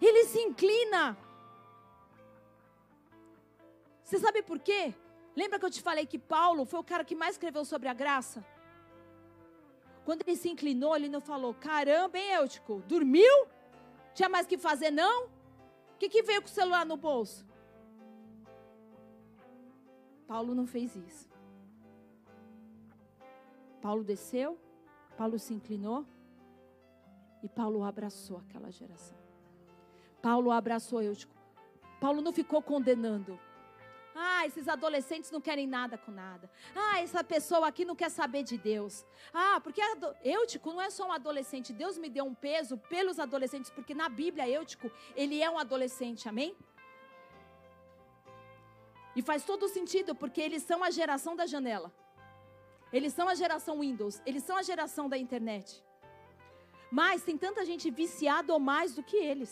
Ele 0.02 0.26
se 0.26 0.40
inclina. 0.40 1.18
Você 4.04 4.18
sabe 4.20 4.42
por 4.42 4.60
quê? 4.60 4.94
Lembra 5.36 5.60
que 5.60 5.66
eu 5.66 5.70
te 5.70 5.82
falei 5.82 6.06
que 6.06 6.18
Paulo 6.18 6.66
foi 6.66 6.80
o 6.80 6.84
cara 6.84 7.04
que 7.04 7.16
mais 7.16 7.36
escreveu 7.36 7.64
sobre 7.66 7.88
a 7.88 7.94
graça? 7.94 8.44
Quando 10.06 10.22
ele 10.26 10.38
se 10.38 10.50
inclinou, 10.50 10.96
ele 10.96 11.10
não 11.10 11.20
falou: 11.20 11.54
Caramba, 11.54 12.18
hein, 12.18 12.32
Eutico? 12.36 12.82
Dormiu? 12.88 13.48
Tinha 14.14 14.30
mais 14.30 14.48
que 14.48 14.58
fazer, 14.58 14.90
não? 14.90 15.26
O 15.26 15.98
que, 16.00 16.10
que 16.10 16.24
veio 16.24 16.42
com 16.42 16.48
o 16.48 16.52
celular 16.52 16.86
no 16.86 16.96
bolso? 16.96 17.46
Paulo 20.28 20.54
não 20.54 20.68
fez 20.68 20.96
isso. 20.96 21.30
Paulo 23.82 24.04
desceu, 24.04 24.60
Paulo 25.18 25.40
se 25.40 25.54
inclinou 25.54 26.06
e 27.42 27.48
Paulo 27.48 27.84
abraçou 27.84 28.38
aquela 28.38 28.70
geração. 28.72 29.18
Paulo 30.22 30.52
abraçou 30.52 31.02
eu. 31.02 31.14
Paulo 32.02 32.22
não 32.22 32.34
ficou 32.34 32.62
condenando. 32.62 33.40
Ah, 34.20 34.48
esses 34.48 34.68
adolescentes 34.68 35.30
não 35.30 35.40
querem 35.40 35.68
nada 35.68 35.96
com 35.96 36.12
nada. 36.12 36.50
Ah, 36.76 37.00
essa 37.00 37.24
pessoa 37.24 37.68
aqui 37.68 37.86
não 37.86 37.96
quer 37.96 38.10
saber 38.10 38.42
de 38.42 38.58
Deus. 38.58 39.06
Ah, 39.32 39.60
porque 39.64 39.80
Eutico 40.24 40.72
não 40.72 40.82
é 40.82 40.90
só 40.90 41.08
um 41.08 41.12
adolescente. 41.12 41.72
Deus 41.72 42.00
me 42.00 42.10
deu 42.10 42.26
um 42.26 42.34
peso 42.34 42.78
pelos 42.90 43.20
adolescentes, 43.20 43.70
porque 43.70 43.94
na 43.94 44.10
Bíblia, 44.10 44.50
Eutico, 44.50 44.90
ele 45.16 45.40
é 45.42 45.50
um 45.50 45.60
adolescente, 45.60 46.28
amém? 46.28 46.56
E 49.18 49.22
faz 49.30 49.44
todo 49.44 49.68
sentido, 49.68 50.14
porque 50.14 50.40
eles 50.40 50.62
são 50.62 50.84
a 50.84 50.92
geração 50.92 51.36
da 51.36 51.48
janela. 51.54 51.92
Eles 52.94 53.14
são 53.14 53.28
a 53.28 53.34
geração 53.34 53.80
Windows. 53.80 54.22
Eles 54.28 54.44
são 54.44 54.56
a 54.56 54.62
geração 54.62 55.10
da 55.10 55.18
internet. 55.18 55.84
Mas 56.92 57.24
tem 57.24 57.36
tanta 57.36 57.66
gente 57.66 57.90
viciada 57.90 58.54
ou 58.54 58.60
mais 58.60 58.94
do 58.94 59.02
que 59.02 59.18
eles. 59.18 59.52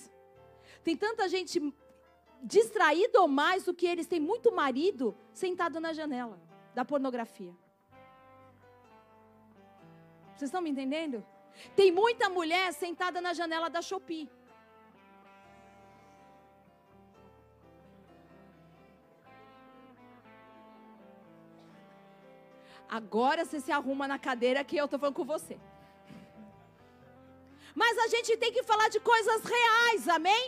Tem 0.84 0.96
tanta 0.96 1.28
gente 1.28 1.60
distraída 2.44 3.20
ou 3.20 3.28
mais 3.28 3.64
do 3.64 3.74
que 3.74 3.88
eles. 3.88 4.06
Tem 4.06 4.20
muito 4.20 4.52
marido 4.52 5.18
sentado 5.34 5.80
na 5.80 5.94
janela 5.94 6.40
da 6.76 6.86
pornografia. 6.86 7.54
Vocês 10.36 10.50
estão 10.50 10.62
me 10.62 10.70
entendendo? 10.70 11.26
Tem 11.76 11.92
muita 11.92 12.30
mulher 12.30 12.72
sentada 12.72 13.20
na 13.20 13.34
janela 13.34 13.68
da 13.68 13.82
Shopee. 13.82 14.30
Agora 23.00 23.44
você 23.44 23.60
se 23.60 23.72
arruma 23.78 24.08
na 24.08 24.18
cadeira 24.18 24.64
que 24.64 24.78
eu 24.78 24.86
estou 24.86 24.98
falando 24.98 25.20
com 25.20 25.26
você. 25.26 25.56
Mas 27.82 27.98
a 28.04 28.08
gente 28.14 28.38
tem 28.38 28.54
que 28.54 28.64
falar 28.64 28.88
de 28.94 29.00
coisas 29.12 29.42
reais, 29.44 30.08
amém? 30.18 30.44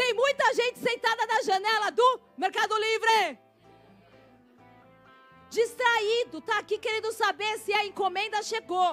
Tem 0.00 0.14
muita 0.14 0.54
gente 0.54 0.78
sentada 0.78 1.26
na 1.26 1.42
janela 1.48 1.90
do 1.90 2.08
Mercado 2.44 2.74
Livre. 2.84 3.40
Distraído, 5.50 6.40
tá 6.40 6.60
aqui 6.60 6.78
querendo 6.78 7.10
saber 7.12 7.58
se 7.58 7.72
a 7.72 7.84
encomenda 7.90 8.40
chegou. 8.52 8.90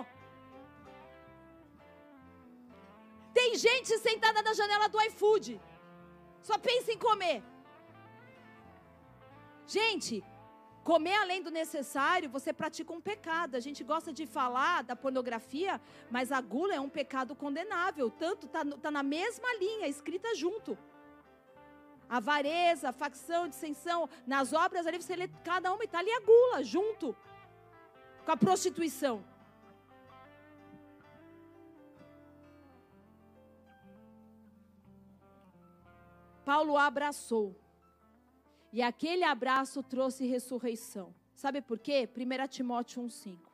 Tem 3.31 3.55
gente 3.67 3.95
sentada 3.99 4.41
na 4.41 4.55
janela 4.55 4.89
do 4.89 4.99
iFood. 5.09 5.61
Só 6.41 6.57
pensa 6.57 6.91
em 6.91 6.97
comer. 6.97 7.43
Gente, 9.67 10.15
Comer 10.83 11.15
além 11.15 11.41
do 11.41 11.51
necessário, 11.51 12.29
você 12.29 12.53
pratica 12.53 12.93
um 12.93 13.01
pecado. 13.01 13.55
A 13.55 13.59
gente 13.59 13.83
gosta 13.83 14.11
de 14.13 14.25
falar 14.25 14.83
da 14.83 14.95
pornografia, 14.95 15.79
mas 16.09 16.31
a 16.31 16.41
gula 16.41 16.73
é 16.73 16.79
um 16.79 16.89
pecado 16.89 17.35
condenável. 17.35 18.09
Tanto 18.09 18.47
está 18.47 18.63
tá 18.65 18.89
na 18.89 19.03
mesma 19.03 19.53
linha, 19.55 19.87
escrita 19.87 20.33
junto. 20.35 20.77
Avareza, 22.09 22.91
facção, 22.91 23.47
dissensão. 23.47 24.09
Nas 24.25 24.53
obras 24.53 24.87
ali 24.87 25.01
você 25.01 25.15
lê 25.15 25.27
cada 25.43 25.71
uma 25.73 25.83
está 25.83 25.99
ali 25.99 26.11
a 26.11 26.21
gula, 26.21 26.63
junto 26.63 27.15
com 28.25 28.31
a 28.31 28.37
prostituição. 28.37 29.23
Paulo 36.45 36.77
abraçou 36.77 37.55
e 38.71 38.81
aquele 38.81 39.23
abraço 39.23 39.81
trouxe 39.81 40.25
ressurreição. 40.25 41.13
Sabe 41.35 41.61
por 41.61 41.79
quê? 41.79 42.07
1 42.15 42.47
Timóteo 42.47 43.01
1,5. 43.03 43.49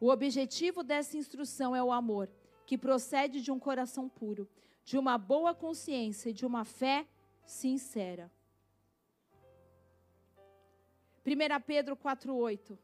O 0.00 0.08
objetivo 0.08 0.82
dessa 0.82 1.18
instrução 1.18 1.76
é 1.76 1.82
o 1.82 1.92
amor, 1.92 2.30
que 2.64 2.78
procede 2.78 3.42
de 3.42 3.52
um 3.52 3.58
coração 3.58 4.08
puro, 4.08 4.48
de 4.82 4.96
uma 4.96 5.18
boa 5.18 5.54
consciência 5.54 6.30
e 6.30 6.32
de 6.32 6.46
uma 6.46 6.64
fé 6.64 7.06
sincera. 7.44 8.30
1 11.26 11.60
Pedro 11.66 11.94
4,8. 11.96 12.78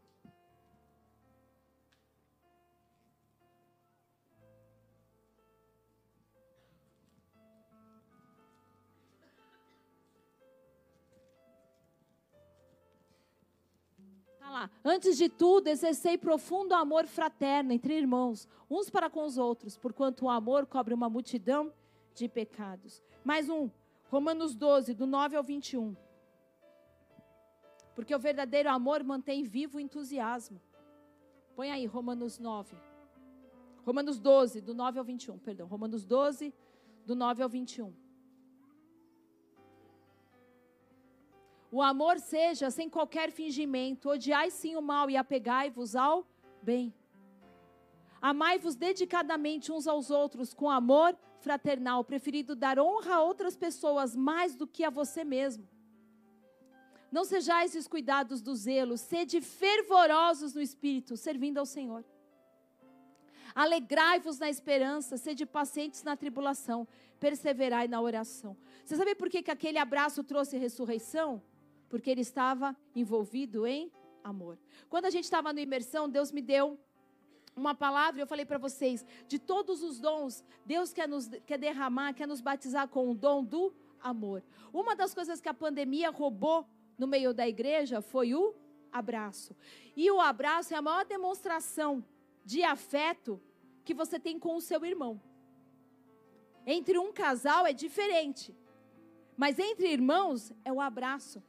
Lá. 14.57 14.71
Antes 14.85 15.17
de 15.17 15.29
tudo, 15.29 15.69
exercei 15.69 16.17
profundo 16.17 16.75
amor 16.75 17.07
fraterno 17.07 17.73
entre 17.73 17.95
irmãos, 17.95 18.49
uns 18.71 18.89
para 18.89 19.11
com 19.11 19.25
os 19.25 19.37
outros, 19.37 19.77
porquanto 19.77 20.25
o 20.25 20.31
amor 20.31 20.67
cobre 20.67 20.95
uma 20.95 21.09
multidão 21.09 21.73
de 22.15 22.29
pecados. 22.29 23.03
Mais 23.23 23.49
um, 23.49 23.71
Romanos 24.11 24.55
12, 24.55 24.95
do 24.95 25.07
9 25.07 25.37
ao 25.37 25.43
21. 25.43 25.95
Porque 27.95 28.15
o 28.15 28.19
verdadeiro 28.19 28.71
amor 28.71 29.03
mantém 29.05 29.43
vivo 29.43 29.77
o 29.77 29.81
entusiasmo. 29.81 30.61
Põe 31.55 31.71
aí, 31.71 31.87
Romanos 31.87 32.39
9. 32.39 32.77
Romanos 33.85 34.19
12, 34.19 34.61
do 34.61 34.75
9 34.75 34.99
ao 34.99 35.05
21, 35.05 35.39
perdão. 35.39 35.67
Romanos 35.67 36.05
12, 36.05 36.53
do 37.07 37.15
9 37.15 37.43
ao 37.43 37.49
21. 37.49 37.95
O 41.71 41.83
amor 41.83 42.19
seja 42.19 42.71
sem 42.71 42.89
qualquer 42.89 43.31
fingimento, 43.31 44.09
odiai 44.09 44.51
sim 44.51 44.77
o 44.77 44.83
mal 44.83 45.11
e 45.11 45.17
apegai-vos 45.17 45.97
ao 45.97 46.27
bem. 46.63 46.95
Amai-vos 48.21 48.75
dedicadamente 48.75 49.71
uns 49.71 49.87
aos 49.87 50.11
outros 50.11 50.55
com 50.55 50.71
amor 50.71 51.17
fraternal, 51.41 52.03
preferido 52.05 52.57
dar 52.57 52.79
honra 52.79 53.17
a 53.17 53.23
outras 53.23 53.57
pessoas 53.57 54.17
mais 54.17 54.55
do 54.55 54.67
que 54.67 54.85
a 54.85 54.91
você 54.91 55.23
mesmo. 55.23 55.69
Não 57.11 57.25
sejais 57.25 57.73
descuidados 57.73 58.41
do 58.43 58.55
zelo, 58.55 58.97
sede 58.97 59.41
fervorosos 59.41 60.55
no 60.55 60.61
espírito, 60.61 61.17
servindo 61.17 61.59
ao 61.59 61.67
Senhor. 61.67 62.05
Alegrai-vos 63.55 64.39
na 64.39 64.51
esperança, 64.51 65.17
sede 65.17 65.47
pacientes 65.47 66.03
na 66.03 66.17
tribulação, 66.17 66.87
perseverai 67.19 67.89
na 67.89 68.01
oração. 68.01 68.57
Você 68.85 68.97
sabe 68.97 69.15
por 69.15 69.31
que, 69.31 69.43
que 69.43 69.51
aquele 69.51 69.79
abraço 69.79 70.23
trouxe 70.23 70.59
ressurreição? 70.59 71.43
Porque 71.89 72.11
ele 72.11 72.21
estava 72.21 72.77
envolvido 72.95 73.67
em 73.67 73.91
amor. 74.23 74.59
Quando 74.89 75.07
a 75.07 75.11
gente 75.11 75.25
estava 75.25 75.53
no 75.53 75.61
imersão, 75.61 76.09
Deus 76.09 76.33
me 76.33 76.43
deu 76.43 76.79
uma 77.55 77.75
palavra, 77.75 78.21
eu 78.21 78.27
falei 78.27 78.45
para 78.45 78.59
vocês, 78.59 79.07
de 79.27 79.39
todos 79.39 79.83
os 79.83 79.99
dons, 79.99 80.45
Deus 80.65 80.93
quer 80.93 81.09
nos 81.09 81.29
quer 81.47 81.59
derramar, 81.59 82.13
quer 82.13 82.29
nos 82.29 82.41
batizar 82.41 82.87
com 82.89 83.11
o 83.11 83.15
dom 83.15 83.43
do 83.43 83.75
amor. 84.01 84.43
Uma 84.73 84.95
das 84.95 85.15
coisas 85.15 85.41
que 85.41 85.49
a 85.49 85.55
pandemia 85.55 86.11
roubou 86.11 86.67
no 86.99 87.07
meio 87.07 87.33
da 87.33 87.49
igreja 87.49 88.03
foi 88.03 88.35
o 88.35 88.55
abraço. 88.93 89.57
E 89.97 90.11
o 90.11 90.21
abraço 90.21 90.75
é 90.75 90.77
a 90.77 90.83
maior 90.83 91.05
demonstração 91.05 92.05
de 92.45 92.63
afeto 92.63 93.41
que 93.85 93.95
você 93.95 94.19
tem 94.19 94.39
com 94.39 94.55
o 94.57 94.61
seu 94.61 94.85
irmão. 94.85 95.21
Entre 96.67 96.99
um 96.99 97.13
casal 97.13 97.65
é 97.67 97.73
diferente. 97.73 98.55
Mas 99.37 99.59
entre 99.59 99.89
irmãos 99.89 100.53
é 100.65 100.73
o 100.73 100.81
abraço. 100.81 101.43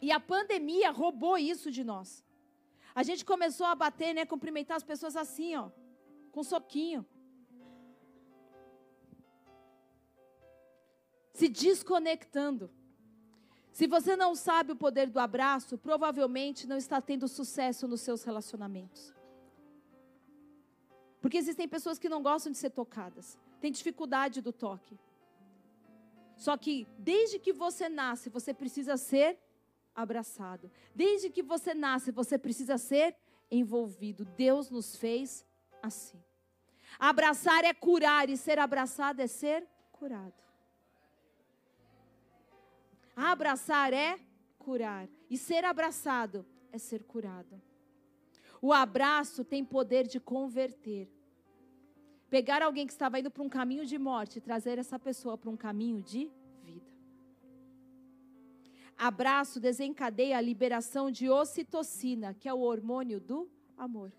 E 0.00 0.12
a 0.12 0.20
pandemia 0.20 0.90
roubou 0.90 1.36
isso 1.36 1.70
de 1.70 1.82
nós. 1.82 2.24
A 2.94 3.02
gente 3.02 3.24
começou 3.24 3.66
a 3.66 3.74
bater, 3.74 4.14
né, 4.14 4.24
cumprimentar 4.24 4.76
as 4.76 4.82
pessoas 4.82 5.16
assim, 5.16 5.56
ó, 5.56 5.70
com 6.32 6.42
soquinho. 6.42 7.06
Se 11.32 11.48
desconectando. 11.48 12.70
Se 13.70 13.86
você 13.86 14.16
não 14.16 14.34
sabe 14.34 14.72
o 14.72 14.76
poder 14.76 15.08
do 15.08 15.20
abraço, 15.20 15.78
provavelmente 15.78 16.66
não 16.66 16.76
está 16.76 17.00
tendo 17.00 17.28
sucesso 17.28 17.86
nos 17.86 18.00
seus 18.00 18.24
relacionamentos. 18.24 19.14
Porque 21.20 21.36
existem 21.36 21.68
pessoas 21.68 21.98
que 21.98 22.08
não 22.08 22.22
gostam 22.22 22.50
de 22.50 22.58
ser 22.58 22.70
tocadas, 22.70 23.38
têm 23.60 23.70
dificuldade 23.70 24.40
do 24.40 24.52
toque. 24.52 24.98
Só 26.36 26.56
que 26.56 26.86
desde 26.98 27.38
que 27.38 27.52
você 27.52 27.88
nasce, 27.88 28.30
você 28.30 28.54
precisa 28.54 28.96
ser 28.96 29.38
abraçado. 29.98 30.70
Desde 30.94 31.28
que 31.28 31.42
você 31.42 31.74
nasce, 31.74 32.12
você 32.12 32.38
precisa 32.38 32.78
ser 32.78 33.16
envolvido. 33.50 34.24
Deus 34.24 34.70
nos 34.70 34.96
fez 34.96 35.44
assim. 35.82 36.22
Abraçar 36.98 37.64
é 37.64 37.74
curar 37.74 38.30
e 38.30 38.36
ser 38.36 38.60
abraçado 38.60 39.20
é 39.20 39.26
ser 39.26 39.66
curado. 39.90 40.40
Abraçar 43.16 43.92
é 43.92 44.20
curar 44.56 45.08
e 45.28 45.36
ser 45.36 45.64
abraçado 45.64 46.46
é 46.70 46.78
ser 46.78 47.02
curado. 47.02 47.60
O 48.62 48.72
abraço 48.72 49.44
tem 49.44 49.64
poder 49.64 50.06
de 50.06 50.20
converter. 50.20 51.08
Pegar 52.30 52.62
alguém 52.62 52.86
que 52.86 52.92
estava 52.92 53.18
indo 53.18 53.30
para 53.30 53.42
um 53.42 53.48
caminho 53.48 53.84
de 53.84 53.98
morte 53.98 54.36
e 54.36 54.40
trazer 54.40 54.78
essa 54.78 54.98
pessoa 54.98 55.36
para 55.36 55.50
um 55.50 55.56
caminho 55.56 56.00
de. 56.00 56.30
Abraço 58.98 59.60
desencadeia 59.60 60.36
a 60.36 60.40
liberação 60.40 61.08
de 61.08 61.30
ocitocina, 61.30 62.34
que 62.34 62.48
é 62.48 62.52
o 62.52 62.58
hormônio 62.58 63.20
do 63.20 63.48
amor. 63.76 64.12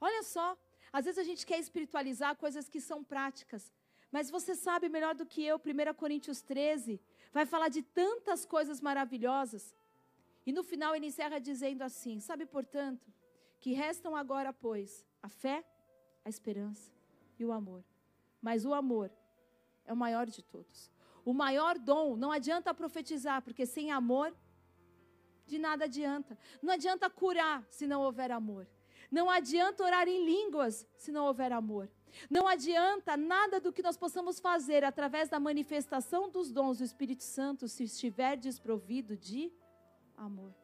Olha 0.00 0.22
só, 0.22 0.56
às 0.90 1.04
vezes 1.04 1.18
a 1.18 1.24
gente 1.24 1.44
quer 1.44 1.58
espiritualizar 1.58 2.34
coisas 2.36 2.70
que 2.70 2.80
são 2.80 3.04
práticas, 3.04 3.70
mas 4.10 4.30
você 4.30 4.54
sabe 4.54 4.88
melhor 4.88 5.14
do 5.14 5.26
que 5.26 5.42
eu, 5.42 5.58
1 5.58 5.94
Coríntios 5.94 6.40
13, 6.40 6.98
vai 7.34 7.44
falar 7.44 7.68
de 7.68 7.82
tantas 7.82 8.46
coisas 8.46 8.80
maravilhosas. 8.80 9.76
E 10.46 10.52
no 10.52 10.64
final 10.64 10.96
ele 10.96 11.06
encerra 11.06 11.38
dizendo 11.38 11.82
assim: 11.82 12.18
Sabe, 12.18 12.46
portanto, 12.46 13.12
que 13.60 13.72
restam 13.72 14.16
agora, 14.16 14.54
pois, 14.54 15.04
a 15.22 15.28
fé, 15.28 15.62
a 16.24 16.30
esperança 16.30 16.90
e 17.38 17.44
o 17.44 17.52
amor. 17.52 17.84
Mas 18.40 18.64
o 18.64 18.72
amor 18.72 19.12
é 19.84 19.92
o 19.92 19.96
maior 19.96 20.26
de 20.26 20.42
todos. 20.42 20.90
O 21.26 21.34
maior 21.34 21.76
dom, 21.76 22.16
não 22.16 22.30
adianta 22.30 22.72
profetizar, 22.72 23.42
porque 23.42 23.66
sem 23.66 23.90
amor, 23.90 24.32
de 25.44 25.58
nada 25.58 25.84
adianta. 25.86 26.38
Não 26.62 26.72
adianta 26.72 27.10
curar 27.10 27.66
se 27.68 27.84
não 27.84 28.00
houver 28.00 28.30
amor. 28.30 28.64
Não 29.10 29.28
adianta 29.28 29.82
orar 29.82 30.06
em 30.06 30.24
línguas 30.24 30.86
se 30.96 31.10
não 31.10 31.26
houver 31.26 31.52
amor. 31.52 31.90
Não 32.30 32.46
adianta 32.46 33.16
nada 33.16 33.58
do 33.58 33.72
que 33.72 33.82
nós 33.82 33.96
possamos 33.96 34.38
fazer 34.38 34.84
através 34.84 35.28
da 35.28 35.40
manifestação 35.40 36.30
dos 36.30 36.52
dons 36.52 36.78
do 36.78 36.84
Espírito 36.84 37.24
Santo 37.24 37.66
se 37.66 37.82
estiver 37.82 38.36
desprovido 38.36 39.16
de 39.16 39.52
amor. 40.16 40.54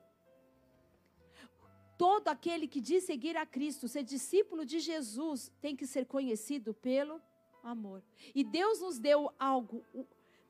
Todo 1.98 2.28
aquele 2.28 2.68
que 2.68 2.80
diz 2.80 3.02
seguir 3.02 3.36
a 3.36 3.44
Cristo, 3.44 3.88
ser 3.88 4.04
discípulo 4.04 4.64
de 4.64 4.78
Jesus, 4.78 5.52
tem 5.60 5.74
que 5.74 5.88
ser 5.88 6.06
conhecido 6.06 6.72
pelo 6.72 7.20
amor. 7.64 8.00
E 8.32 8.44
Deus 8.44 8.80
nos 8.80 8.98
deu 8.98 9.32
algo, 9.38 9.84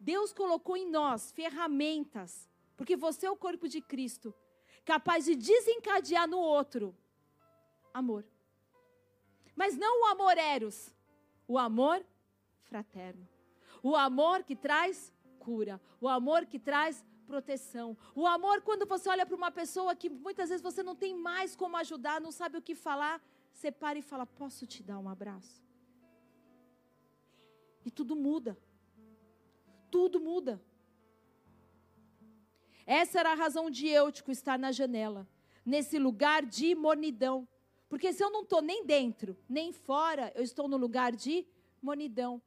Deus 0.02 0.32
colocou 0.32 0.76
em 0.76 0.90
nós 0.90 1.30
ferramentas, 1.30 2.48
porque 2.76 2.96
você 2.96 3.26
é 3.26 3.30
o 3.30 3.36
corpo 3.36 3.68
de 3.68 3.80
Cristo, 3.80 4.34
capaz 4.84 5.24
de 5.26 5.36
desencadear 5.36 6.26
no 6.28 6.38
outro 6.38 6.92
amor. 7.94 8.24
Mas 9.54 9.76
não 9.76 10.02
o 10.02 10.06
amor 10.06 10.36
eros, 10.36 10.92
o 11.46 11.56
amor 11.56 12.04
fraterno. 12.64 13.28
O 13.80 13.94
amor 13.94 14.42
que 14.42 14.56
traz 14.56 15.12
cura, 15.38 15.80
o 16.00 16.08
amor 16.08 16.46
que 16.46 16.58
traz 16.58 17.04
proteção. 17.24 17.96
O 18.12 18.26
amor 18.26 18.60
quando 18.62 18.84
você 18.84 19.08
olha 19.08 19.24
para 19.24 19.36
uma 19.36 19.52
pessoa 19.52 19.94
que 19.94 20.10
muitas 20.10 20.48
vezes 20.48 20.62
você 20.62 20.82
não 20.82 20.96
tem 20.96 21.14
mais 21.14 21.54
como 21.54 21.76
ajudar, 21.76 22.20
não 22.20 22.32
sabe 22.32 22.58
o 22.58 22.62
que 22.62 22.74
falar, 22.74 23.22
você 23.52 23.70
para 23.70 23.98
e 24.00 24.02
fala: 24.02 24.26
"Posso 24.26 24.66
te 24.66 24.82
dar 24.82 24.98
um 24.98 25.08
abraço?" 25.08 25.62
E 27.84 27.90
tudo 27.90 28.16
muda 28.16 28.58
tudo 29.92 30.18
muda. 30.18 30.60
Essa 32.86 33.20
era 33.20 33.32
a 33.32 33.34
razão 33.34 33.70
de 33.70 33.86
Eutico 33.86 34.30
estar 34.32 34.58
na 34.58 34.72
janela, 34.72 35.28
nesse 35.64 35.98
lugar 35.98 36.44
de 36.44 36.74
mornidão. 36.74 37.46
Porque 37.90 38.10
se 38.12 38.24
eu 38.24 38.30
não 38.30 38.42
estou 38.42 38.62
nem 38.62 38.86
dentro, 38.86 39.36
nem 39.46 39.70
fora, 39.70 40.32
eu 40.34 40.42
estou 40.42 40.66
no 40.66 40.78
lugar 40.78 41.12
de 41.14 41.46
mornidão. 41.80 42.40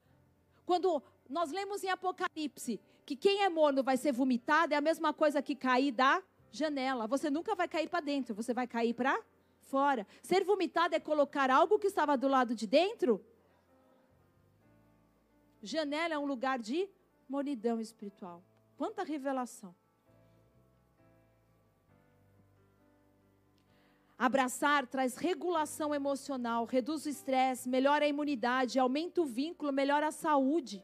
Quando 0.65 1.01
nós 1.29 1.51
lemos 1.51 1.83
em 1.83 1.89
Apocalipse 1.89 2.81
que 3.05 3.15
quem 3.15 3.43
é 3.43 3.49
morno 3.49 3.83
vai 3.83 3.95
ser 3.95 4.11
vomitado, 4.11 4.73
é 4.73 4.77
a 4.77 4.81
mesma 4.81 5.13
coisa 5.13 5.39
que 5.41 5.55
cair 5.55 5.91
da 5.91 6.23
janela. 6.51 7.05
Você 7.05 7.29
nunca 7.29 7.53
vai 7.53 7.67
cair 7.67 7.87
para 7.87 8.03
dentro, 8.03 8.33
você 8.33 8.55
vai 8.55 8.65
cair 8.65 8.95
para 8.95 9.15
fora. 9.61 10.07
Ser 10.23 10.43
vomitado 10.43 10.95
é 10.95 10.99
colocar 10.99 11.51
algo 11.51 11.77
que 11.77 11.87
estava 11.87 12.17
do 12.17 12.27
lado 12.27 12.55
de 12.55 12.65
dentro. 12.65 13.23
Janela 15.61 16.15
é 16.15 16.17
um 16.17 16.25
lugar 16.25 16.57
de 16.57 16.89
Monidão 17.27 17.79
espiritual. 17.79 18.43
Quanta 18.77 19.03
revelação. 19.03 19.75
Abraçar 24.17 24.87
traz 24.87 25.17
regulação 25.17 25.93
emocional, 25.93 26.65
reduz 26.65 27.05
o 27.05 27.09
estresse, 27.09 27.67
melhora 27.67 28.05
a 28.05 28.07
imunidade, 28.07 28.79
aumenta 28.79 29.21
o 29.21 29.25
vínculo, 29.25 29.73
melhora 29.73 30.07
a 30.07 30.11
saúde. 30.11 30.81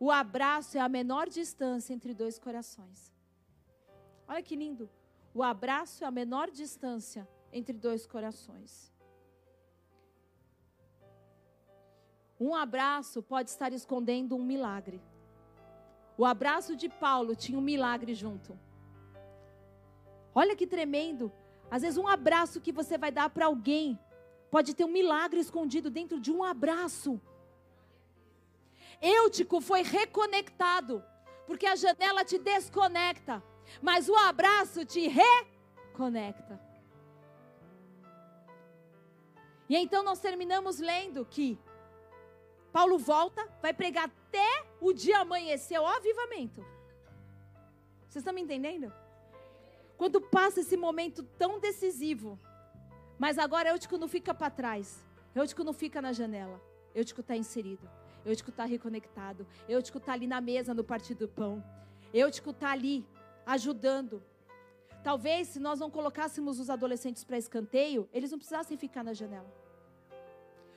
O 0.00 0.10
abraço 0.10 0.78
é 0.78 0.80
a 0.80 0.88
menor 0.88 1.28
distância 1.28 1.92
entre 1.92 2.14
dois 2.14 2.38
corações. 2.38 3.12
Olha 4.26 4.42
que 4.42 4.56
lindo. 4.56 4.88
O 5.34 5.42
abraço 5.42 6.02
é 6.02 6.06
a 6.06 6.10
menor 6.10 6.50
distância 6.50 7.28
entre 7.52 7.76
dois 7.76 8.06
corações. 8.06 8.90
Um 12.38 12.54
abraço 12.54 13.22
pode 13.22 13.50
estar 13.50 13.72
escondendo 13.72 14.36
um 14.36 14.44
milagre. 14.44 15.00
O 16.18 16.24
abraço 16.24 16.76
de 16.76 16.88
Paulo 16.88 17.34
tinha 17.34 17.58
um 17.58 17.62
milagre 17.62 18.14
junto. 18.14 18.58
Olha 20.34 20.54
que 20.54 20.66
tremendo. 20.66 21.32
Às 21.70 21.82
vezes, 21.82 21.98
um 21.98 22.06
abraço 22.06 22.60
que 22.60 22.72
você 22.72 22.96
vai 22.98 23.10
dar 23.10 23.30
para 23.30 23.46
alguém 23.46 23.98
pode 24.50 24.74
ter 24.74 24.84
um 24.84 24.92
milagre 24.92 25.40
escondido 25.40 25.90
dentro 25.90 26.20
de 26.20 26.30
um 26.30 26.44
abraço. 26.44 27.20
Eutico 29.00 29.60
foi 29.60 29.82
reconectado, 29.82 31.02
porque 31.46 31.66
a 31.66 31.76
janela 31.76 32.24
te 32.24 32.38
desconecta, 32.38 33.42
mas 33.82 34.08
o 34.08 34.14
abraço 34.14 34.84
te 34.84 35.08
reconecta. 35.08 36.60
E 39.68 39.76
então 39.76 40.02
nós 40.02 40.20
terminamos 40.20 40.78
lendo 40.78 41.24
que 41.24 41.58
Paulo 42.76 42.98
volta, 42.98 43.42
vai 43.62 43.72
pregar 43.72 44.04
até 44.04 44.66
o 44.82 44.92
dia 44.92 45.20
amanhecer, 45.20 45.78
ó, 45.78 45.86
avivamento. 45.96 46.60
Vocês 48.02 48.16
estão 48.16 48.34
me 48.34 48.42
entendendo? 48.42 48.92
Quando 49.96 50.20
passa 50.20 50.60
esse 50.60 50.76
momento 50.76 51.22
tão 51.38 51.58
decisivo, 51.58 52.38
mas 53.18 53.38
agora 53.38 53.70
Eutico 53.70 53.96
não 53.96 54.06
fica 54.06 54.34
para 54.34 54.50
trás, 54.50 55.02
Eutico 55.34 55.64
não 55.64 55.72
fica 55.72 56.02
na 56.02 56.12
janela, 56.12 56.60
Eutico 56.94 57.22
está 57.22 57.34
inserido, 57.34 57.88
Eutico 58.26 58.50
está 58.50 58.66
reconectado, 58.66 59.46
Eutico 59.66 59.96
está 59.96 60.12
ali 60.12 60.26
na 60.26 60.42
mesa 60.42 60.74
no 60.74 60.84
partido 60.84 61.20
do 61.20 61.28
pão, 61.28 61.64
Eutico 62.12 62.50
está 62.50 62.72
ali 62.72 63.06
ajudando. 63.46 64.22
Talvez 65.02 65.48
se 65.48 65.58
nós 65.58 65.80
não 65.80 65.90
colocássemos 65.90 66.60
os 66.60 66.68
adolescentes 66.68 67.24
para 67.24 67.38
escanteio, 67.38 68.06
eles 68.12 68.30
não 68.30 68.38
precisassem 68.38 68.76
ficar 68.76 69.02
na 69.02 69.14
janela. 69.14 69.65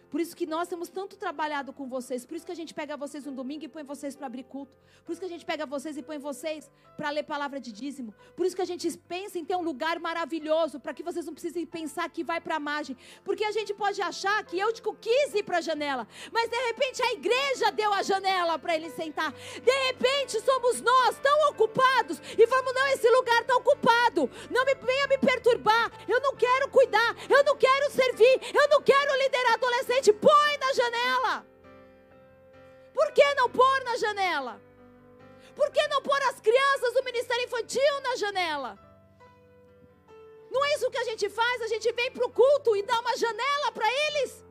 Por 0.09 0.19
isso 0.19 0.35
que 0.35 0.45
nós 0.45 0.67
temos 0.67 0.89
tanto 0.89 1.15
trabalhado 1.17 1.71
com 1.71 1.87
vocês. 1.87 2.25
Por 2.25 2.35
isso 2.35 2.45
que 2.45 2.51
a 2.51 2.55
gente 2.55 2.73
pega 2.73 2.97
vocês 2.97 3.25
no 3.25 3.31
domingo 3.31 3.65
e 3.65 3.67
põe 3.67 3.83
vocês 3.83 4.15
para 4.15 4.25
abrir 4.27 4.43
culto. 4.43 4.75
Por 5.05 5.11
isso 5.11 5.21
que 5.21 5.25
a 5.25 5.29
gente 5.29 5.45
pega 5.45 5.65
vocês 5.65 5.97
e 5.97 6.01
põe 6.01 6.17
vocês 6.17 6.69
para 6.97 7.09
ler 7.09 7.23
palavra 7.23 7.59
de 7.59 7.71
dízimo. 7.71 8.13
Por 8.35 8.45
isso 8.45 8.55
que 8.55 8.61
a 8.61 8.65
gente 8.65 8.89
pensa 8.97 9.37
em 9.37 9.45
ter 9.45 9.55
um 9.55 9.61
lugar 9.61 9.99
maravilhoso 9.99 10.79
para 10.79 10.93
que 10.93 11.03
vocês 11.03 11.25
não 11.25 11.33
precisem 11.33 11.65
pensar 11.65 12.09
que 12.09 12.23
vai 12.23 12.41
para 12.41 12.55
a 12.55 12.59
margem. 12.59 12.97
Porque 13.23 13.43
a 13.43 13.51
gente 13.51 13.73
pode 13.73 14.01
achar 14.01 14.43
que 14.45 14.57
eu 14.57 14.73
tipo, 14.73 14.95
quis 14.95 15.33
ir 15.35 15.43
para 15.43 15.57
a 15.57 15.61
janela, 15.61 16.07
mas 16.31 16.49
de 16.49 16.57
repente 16.67 17.01
a 17.03 17.13
igreja 17.13 17.71
deu 17.71 17.93
a 17.93 18.01
janela 18.01 18.57
para 18.57 18.75
ele 18.75 18.89
sentar. 18.89 19.31
De 19.31 19.71
repente 19.87 20.39
somos 20.41 20.81
nós 20.81 21.19
tão 21.19 21.49
ocupados 21.49 22.21
e 22.37 22.45
vamos 22.45 22.73
não 22.73 22.87
esse 22.87 23.09
lugar 23.09 23.41
está 23.41 23.55
ocupado. 23.55 24.29
Não 24.49 24.65
me 24.65 24.75
venha 24.75 25.07
me 25.07 25.17
perturbar. 25.17 25.91
Eu 26.07 26.19
não 26.21 26.35
quero 26.35 26.69
cuidar. 26.69 27.15
Eu 27.29 27.43
não 27.43 27.55
quero 27.55 27.91
servir. 27.91 28.41
Eu 28.53 28.67
não 28.69 28.81
quero 28.81 29.17
liderar 29.23 29.53
adolescente 29.53 29.98
gente 29.99 30.13
põe 30.13 30.57
na 30.57 30.73
janela. 30.73 31.45
Por 32.93 33.11
que 33.11 33.33
não 33.35 33.49
pôr 33.49 33.83
na 33.83 33.95
janela? 33.97 34.61
Por 35.55 35.69
que 35.71 35.87
não 35.87 36.01
pôr 36.01 36.21
as 36.23 36.39
crianças 36.39 36.93
do 36.93 37.03
ministério 37.03 37.43
infantil 37.43 38.01
na 38.01 38.15
janela? 38.15 38.79
Não 40.49 40.65
é 40.65 40.75
isso 40.75 40.89
que 40.89 40.97
a 40.97 41.03
gente 41.03 41.29
faz? 41.29 41.61
A 41.61 41.67
gente 41.67 41.91
vem 41.91 42.11
para 42.11 42.25
o 42.25 42.31
culto 42.31 42.75
e 42.75 42.81
dá 42.81 42.99
uma 42.99 43.15
janela 43.17 43.71
para 43.71 43.87
eles? 44.05 44.43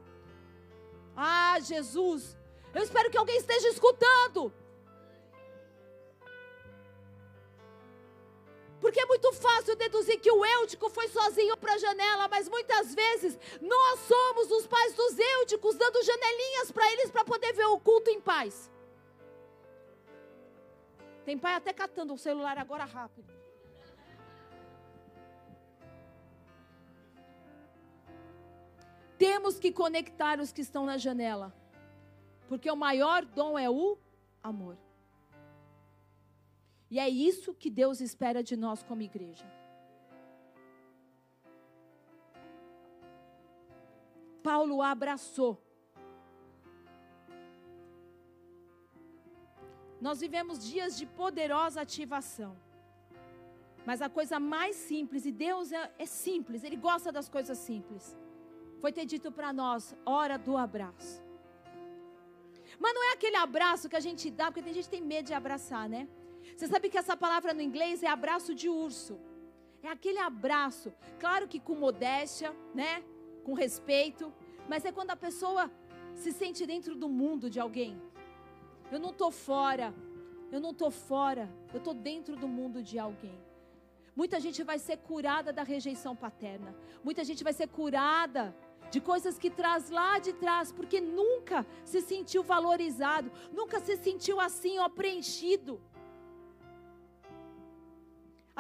Ah, 1.17 1.59
Jesus, 1.61 2.37
eu 2.75 2.83
espero 2.83 3.11
que 3.11 3.19
alguém 3.19 3.39
esteja 3.39 3.69
escutando. 3.69 4.53
Porque 8.89 9.01
é 9.01 9.05
muito 9.05 9.31
fácil 9.35 9.77
deduzir 9.77 10.19
que 10.19 10.31
o 10.31 10.43
Eutico 10.47 10.89
foi 10.89 11.09
sozinho 11.09 11.59
para 11.59 11.75
a 11.75 11.79
janela, 11.79 12.27
mas 12.27 12.49
muitas 12.49 12.95
vezes 12.95 13.39
nós 13.61 14.01
somos 14.01 14.51
os 14.51 14.67
pais 14.67 14.95
dos 14.95 15.19
Euticos, 15.19 15.77
dando 15.77 16.03
janelinhas 16.03 16.73
para 16.73 16.91
eles 16.95 17.11
para 17.11 17.23
poder 17.23 17.53
ver 17.53 17.67
o 17.67 17.79
culto 17.79 18.09
em 18.09 18.19
paz. 18.19 18.73
Tem 21.23 21.37
pai 21.37 21.53
até 21.57 21.71
catando 21.71 22.15
o 22.15 22.19
celular 22.19 22.57
agora 22.57 22.87
rápido. 22.87 23.31
Temos 29.19 29.59
que 29.59 29.71
conectar 29.71 30.41
os 30.41 30.51
que 30.51 30.63
estão 30.63 30.87
na 30.87 30.97
janela, 30.97 31.55
porque 32.49 32.71
o 32.71 32.77
maior 32.77 33.23
dom 33.23 33.59
é 33.59 33.69
o 33.69 33.99
amor. 34.43 34.79
E 36.91 36.99
é 36.99 37.09
isso 37.09 37.55
que 37.55 37.71
Deus 37.71 38.01
espera 38.01 38.43
de 38.43 38.57
nós 38.57 38.83
como 38.83 39.03
igreja. 39.03 39.47
Paulo 44.43 44.81
abraçou. 44.81 45.63
Nós 50.01 50.21
vivemos 50.21 50.65
dias 50.65 50.97
de 50.97 51.07
poderosa 51.07 51.81
ativação. 51.81 52.57
Mas 53.85 54.01
a 54.01 54.09
coisa 54.09 54.39
mais 54.39 54.77
simples, 54.77 55.25
e 55.27 55.33
Deus 55.33 55.73
é, 55.73 55.93
é 55.99 56.07
simples, 56.07 56.63
Ele 56.63 56.77
gosta 56.77 57.11
das 57.11 57.29
coisas 57.29 57.59
simples. 57.59 58.17
Foi 58.81 58.93
ter 58.93 59.05
dito 59.05 59.31
para 59.33 59.53
nós: 59.53 59.97
hora 60.05 60.37
do 60.39 60.57
abraço. 60.57 61.23
Mas 62.79 62.95
não 62.95 63.03
é 63.11 63.13
aquele 63.15 63.37
abraço 63.37 63.89
que 63.89 63.97
a 63.97 64.05
gente 64.09 64.31
dá, 64.31 64.47
porque 64.47 64.63
tem 64.63 64.75
gente 64.75 64.85
que 64.85 64.97
tem 64.97 65.01
medo 65.01 65.27
de 65.27 65.35
abraçar, 65.35 65.89
né? 65.89 66.09
Você 66.57 66.67
sabe 66.67 66.89
que 66.89 66.99
essa 66.99 67.17
palavra 67.17 67.55
no 67.55 67.63
inglês 67.63 68.03
é 68.03 68.09
abraço 68.09 68.55
de 68.55 68.69
urso. 68.69 69.19
É 69.83 69.89
aquele 69.89 70.19
abraço, 70.19 70.93
claro 71.21 71.47
que 71.47 71.61
com 71.61 71.75
modéstia, 71.75 72.55
né? 72.75 73.03
Com 73.45 73.55
respeito, 73.55 74.33
mas 74.69 74.85
é 74.85 74.93
quando 74.93 75.13
a 75.13 75.17
pessoa 75.17 75.71
se 76.15 76.33
sente 76.33 76.67
dentro 76.67 76.95
do 76.97 77.09
mundo 77.09 77.49
de 77.49 77.61
alguém. 77.61 78.01
Eu 78.91 78.99
não 78.99 79.11
estou 79.11 79.31
fora, 79.31 79.95
eu 80.51 80.61
não 80.61 80.71
estou 80.71 80.91
fora, 80.91 81.49
eu 81.73 81.79
estou 81.79 81.95
dentro 81.95 82.35
do 82.35 82.49
mundo 82.49 82.83
de 82.83 82.99
alguém. 82.99 83.39
Muita 84.17 84.41
gente 84.41 84.65
vai 84.65 84.81
ser 84.81 84.97
curada 84.97 85.53
da 85.53 85.63
rejeição 85.63 86.17
paterna. 86.17 86.75
Muita 87.05 87.23
gente 87.23 87.45
vai 87.45 87.53
ser 87.53 87.69
curada 87.69 88.55
de 88.91 89.01
coisas 89.01 89.39
que 89.39 89.49
traz 89.49 89.91
lá 89.91 90.19
de 90.19 90.33
trás, 90.33 90.73
porque 90.73 91.01
nunca 91.01 91.65
se 91.85 92.01
sentiu 92.01 92.43
valorizado, 92.43 93.31
nunca 93.53 93.79
se 93.79 93.97
sentiu 93.97 94.41
assim, 94.41 94.79
ó, 94.79 94.89
preenchido. 94.89 95.81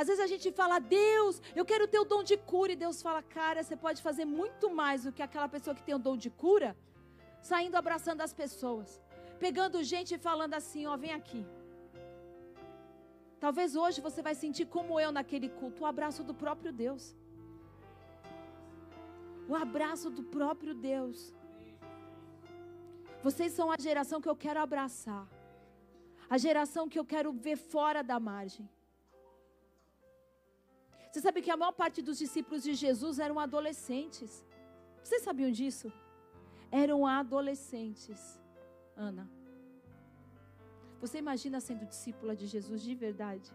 Às 0.00 0.06
vezes 0.06 0.22
a 0.24 0.28
gente 0.32 0.48
fala, 0.58 0.76
Deus, 0.78 1.42
eu 1.60 1.64
quero 1.70 1.86
ter 1.92 1.98
o 1.98 2.08
dom 2.12 2.22
de 2.30 2.36
cura. 2.50 2.70
E 2.72 2.80
Deus 2.82 3.02
fala, 3.06 3.20
cara, 3.20 3.60
você 3.64 3.76
pode 3.84 4.00
fazer 4.00 4.24
muito 4.40 4.66
mais 4.80 5.02
do 5.02 5.12
que 5.16 5.24
aquela 5.26 5.48
pessoa 5.54 5.74
que 5.78 5.82
tem 5.86 5.96
o 5.96 6.04
dom 6.06 6.16
de 6.24 6.30
cura, 6.42 6.70
saindo 7.50 7.76
abraçando 7.80 8.20
as 8.26 8.32
pessoas, 8.42 9.02
pegando 9.40 9.82
gente 9.82 10.14
e 10.14 10.24
falando 10.28 10.54
assim: 10.60 10.86
ó, 10.92 10.96
vem 11.04 11.12
aqui. 11.20 11.42
Talvez 13.40 13.74
hoje 13.82 14.00
você 14.06 14.22
vai 14.28 14.36
sentir 14.44 14.66
como 14.76 15.00
eu 15.00 15.10
naquele 15.18 15.48
culto, 15.58 15.82
o 15.82 15.90
abraço 15.92 16.22
do 16.22 16.34
próprio 16.44 16.72
Deus. 16.84 17.16
O 19.50 19.56
abraço 19.64 20.08
do 20.10 20.22
próprio 20.38 20.74
Deus. 20.74 21.34
Vocês 23.26 23.52
são 23.52 23.68
a 23.72 23.78
geração 23.88 24.20
que 24.20 24.30
eu 24.32 24.40
quero 24.46 24.60
abraçar. 24.60 25.26
A 26.30 26.38
geração 26.38 26.88
que 26.88 27.00
eu 27.00 27.06
quero 27.14 27.32
ver 27.32 27.56
fora 27.56 28.02
da 28.10 28.20
margem. 28.32 28.68
Você 31.18 31.22
sabe 31.22 31.42
que 31.42 31.50
a 31.50 31.56
maior 31.56 31.72
parte 31.72 32.00
dos 32.00 32.16
discípulos 32.16 32.62
de 32.62 32.74
Jesus 32.74 33.18
eram 33.18 33.40
adolescentes. 33.40 34.32
Vocês 35.02 35.20
sabiam 35.20 35.50
disso? 35.50 35.92
Eram 36.70 37.04
adolescentes. 37.04 38.20
Ana. 38.96 39.28
Você 41.00 41.18
imagina 41.18 41.60
sendo 41.60 41.84
discípula 41.86 42.36
de 42.36 42.46
Jesus 42.46 42.80
de 42.80 42.94
verdade? 42.94 43.50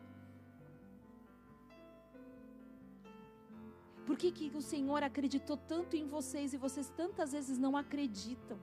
Por 4.06 4.18
que, 4.18 4.30
que 4.30 4.52
o 4.54 4.62
Senhor 4.62 5.02
acreditou 5.02 5.56
tanto 5.56 5.96
em 5.96 6.06
vocês 6.06 6.54
e 6.54 6.58
vocês 6.58 6.90
tantas 6.90 7.32
vezes 7.32 7.58
não 7.58 7.78
acreditam? 7.78 8.60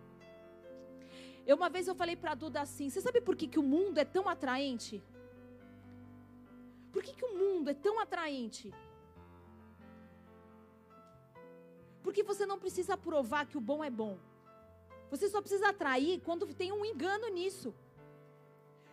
Eu 1.47 1.57
uma 1.57 1.71
vez 1.71 1.89
eu 1.89 1.95
falei 1.95 2.17
para 2.17 2.33
a 2.33 2.41
Duda 2.45 2.61
assim: 2.61 2.91
você 2.91 3.01
sabe 3.01 3.23
por 3.23 3.35
que, 3.35 3.49
que 3.49 3.59
o 3.59 3.63
mundo 3.63 3.97
é 3.97 4.05
tão 4.05 4.29
atraente? 4.29 5.03
Por 6.93 7.03
que, 7.03 7.15
que 7.15 7.25
o 7.25 7.35
mundo 7.39 7.71
é 7.71 7.75
tão 7.89 7.99
atraente? 7.99 8.71
Porque 12.03 12.23
você 12.23 12.47
não 12.47 12.59
precisa 12.59 12.97
provar 12.97 13.47
que 13.47 13.59
o 13.59 13.61
bom 13.61 13.83
é 13.85 13.91
bom. 13.91 14.19
Você 15.11 15.29
só 15.29 15.41
precisa 15.41 15.69
atrair 15.69 16.21
quando 16.21 16.47
tem 16.55 16.73
um 16.73 16.85
engano 16.85 17.29
nisso. 17.29 17.75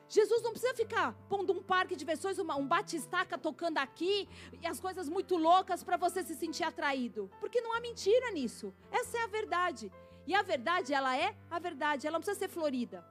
Jesus 0.09 0.41
não 0.41 0.51
precisa 0.51 0.73
ficar 0.73 1.13
pondo 1.27 1.51
um 1.51 1.61
parque 1.61 1.95
de 1.95 2.05
versões, 2.05 2.39
um 2.39 2.67
batistaca 2.67 3.37
tocando 3.37 3.77
aqui 3.77 4.27
e 4.61 4.65
as 4.65 4.79
coisas 4.79 5.09
muito 5.09 5.35
loucas 5.35 5.83
para 5.83 5.97
você 5.97 6.23
se 6.23 6.33
sentir 6.33 6.63
atraído. 6.63 7.29
Porque 7.41 7.61
não 7.61 7.73
há 7.73 7.81
mentira 7.81 8.31
nisso. 8.31 8.73
Essa 8.89 9.17
é 9.17 9.23
a 9.23 9.27
verdade. 9.27 9.91
E 10.25 10.33
a 10.33 10.41
verdade, 10.41 10.93
ela 10.93 11.17
é 11.17 11.35
a 11.51 11.59
verdade. 11.59 12.07
Ela 12.07 12.15
não 12.17 12.21
precisa 12.21 12.39
ser 12.39 12.49
florida. 12.49 13.05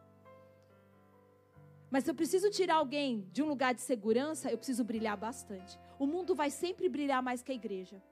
Mas 1.90 2.05
se 2.05 2.10
eu 2.10 2.14
preciso 2.14 2.51
tirar 2.51 2.77
alguém 2.77 3.28
de 3.31 3.43
um 3.43 3.47
lugar 3.47 3.74
de 3.74 3.81
segurança, 3.81 4.51
eu 4.51 4.59
preciso 4.59 4.82
brilhar 4.82 5.16
bastante. 5.16 5.78
O 5.98 6.06
mundo 6.06 6.35
vai 6.35 6.51
sempre 6.51 6.89
brilhar 6.89 7.23
mais 7.23 7.43
que 7.43 7.52
a 7.52 7.55
igreja. 7.55 8.02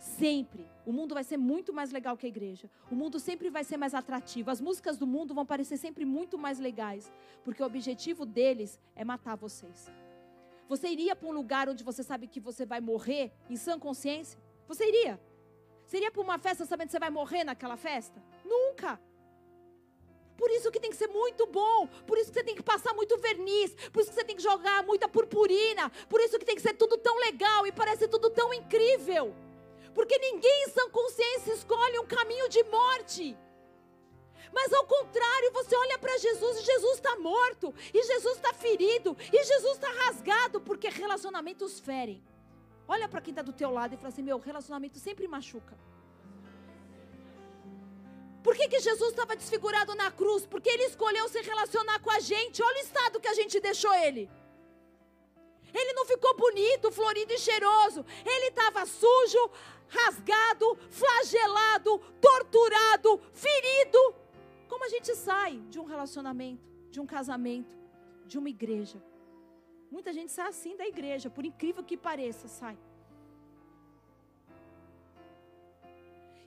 Sempre. 0.00 0.66
O 0.86 0.92
mundo 0.92 1.12
vai 1.14 1.22
ser 1.22 1.36
muito 1.36 1.74
mais 1.74 1.92
legal 1.92 2.16
que 2.16 2.24
a 2.24 2.28
igreja. 2.28 2.70
O 2.90 2.94
mundo 2.94 3.20
sempre 3.20 3.50
vai 3.50 3.62
ser 3.62 3.76
mais 3.76 3.94
atrativo. 3.94 4.50
As 4.50 4.58
músicas 4.58 4.96
do 4.96 5.06
mundo 5.06 5.34
vão 5.34 5.44
parecer 5.44 5.76
sempre 5.76 6.06
muito 6.06 6.38
mais 6.38 6.58
legais. 6.58 7.12
Porque 7.44 7.62
o 7.62 7.66
objetivo 7.66 8.24
deles 8.24 8.80
é 8.96 9.04
matar 9.04 9.36
vocês. 9.36 9.92
Você 10.70 10.88
iria 10.88 11.14
para 11.14 11.28
um 11.28 11.32
lugar 11.32 11.68
onde 11.68 11.84
você 11.84 12.02
sabe 12.02 12.26
que 12.26 12.40
você 12.40 12.64
vai 12.64 12.80
morrer 12.80 13.30
em 13.50 13.56
sã 13.56 13.78
consciência? 13.78 14.40
Você 14.66 14.88
iria? 14.88 15.20
Iria 15.92 16.10
para 16.10 16.22
uma 16.22 16.38
festa 16.38 16.64
sabendo 16.64 16.86
que 16.86 16.92
você 16.92 16.98
vai 16.98 17.10
morrer 17.10 17.44
naquela 17.44 17.76
festa? 17.76 18.22
Nunca. 18.42 18.98
Por 20.38 20.50
isso 20.50 20.70
que 20.70 20.80
tem 20.80 20.90
que 20.90 20.96
ser 20.96 21.08
muito 21.08 21.46
bom, 21.46 21.86
por 22.06 22.16
isso 22.16 22.30
que 22.30 22.38
você 22.38 22.44
tem 22.44 22.54
que 22.54 22.62
passar 22.62 22.94
muito 22.94 23.18
verniz, 23.18 23.74
por 23.92 24.00
isso 24.00 24.08
que 24.10 24.14
você 24.14 24.24
tem 24.24 24.36
que 24.36 24.42
jogar 24.42 24.82
muita 24.84 25.06
purpurina, 25.06 25.90
por 26.08 26.18
isso 26.20 26.38
que 26.38 26.44
tem 26.46 26.54
que 26.54 26.62
ser 26.62 26.72
tudo 26.74 26.96
tão 26.96 27.18
legal 27.18 27.66
e 27.66 27.72
parece 27.72 28.08
tudo 28.08 28.30
tão 28.30 28.54
incrível. 28.54 29.34
Porque 29.94 30.18
ninguém 30.18 30.64
em 30.64 30.70
sã 30.70 30.88
consciência 30.90 31.52
escolhe 31.52 31.98
um 31.98 32.06
caminho 32.06 32.48
de 32.48 32.62
morte. 32.64 33.36
Mas 34.52 34.72
ao 34.72 34.84
contrário, 34.84 35.52
você 35.52 35.76
olha 35.76 35.98
para 35.98 36.18
Jesus 36.18 36.58
e 36.58 36.64
Jesus 36.64 36.94
está 36.94 37.16
morto, 37.16 37.72
e 37.94 38.02
Jesus 38.02 38.36
está 38.36 38.52
ferido, 38.52 39.16
e 39.32 39.44
Jesus 39.44 39.74
está 39.74 39.88
rasgado, 40.04 40.60
porque 40.60 40.88
relacionamentos 40.88 41.78
ferem. 41.78 42.22
Olha 42.88 43.08
para 43.08 43.20
quem 43.20 43.30
está 43.30 43.42
do 43.42 43.52
teu 43.52 43.70
lado 43.70 43.94
e 43.94 43.96
fala 43.96 44.08
assim: 44.08 44.22
meu 44.22 44.38
relacionamento 44.38 44.98
sempre 44.98 45.28
machuca. 45.28 45.78
Por 48.42 48.56
que, 48.56 48.68
que 48.68 48.80
Jesus 48.80 49.10
estava 49.10 49.36
desfigurado 49.36 49.94
na 49.94 50.10
cruz? 50.10 50.46
Porque 50.46 50.68
ele 50.68 50.84
escolheu 50.84 51.28
se 51.28 51.40
relacionar 51.42 52.00
com 52.00 52.10
a 52.10 52.20
gente. 52.20 52.62
Olha 52.62 52.78
o 52.78 52.86
estado 52.86 53.20
que 53.20 53.28
a 53.28 53.34
gente 53.34 53.60
deixou 53.60 53.92
ele. 53.94 54.30
Ele 55.72 55.92
não 55.92 56.04
ficou 56.04 56.36
bonito, 56.36 56.90
florido 56.90 57.32
e 57.32 57.38
cheiroso. 57.38 58.04
Ele 58.24 58.48
estava 58.48 58.84
sujo, 58.86 59.50
rasgado, 59.88 60.76
flagelado, 60.88 61.98
torturado, 62.20 63.20
ferido. 63.32 64.14
Como 64.68 64.84
a 64.84 64.88
gente 64.88 65.14
sai 65.14 65.58
de 65.68 65.78
um 65.78 65.84
relacionamento, 65.84 66.64
de 66.90 67.00
um 67.00 67.06
casamento, 67.06 67.76
de 68.26 68.38
uma 68.38 68.48
igreja? 68.48 69.02
Muita 69.90 70.12
gente 70.12 70.30
sai 70.30 70.48
assim 70.48 70.76
da 70.76 70.86
igreja, 70.86 71.28
por 71.28 71.44
incrível 71.44 71.82
que 71.82 71.96
pareça, 71.96 72.46
sai. 72.46 72.78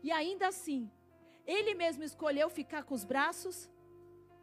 E 0.01 0.11
ainda 0.11 0.47
assim, 0.47 0.89
ele 1.45 1.73
mesmo 1.75 2.03
escolheu 2.03 2.49
ficar 2.49 2.83
com 2.83 2.93
os 2.93 3.03
braços 3.03 3.69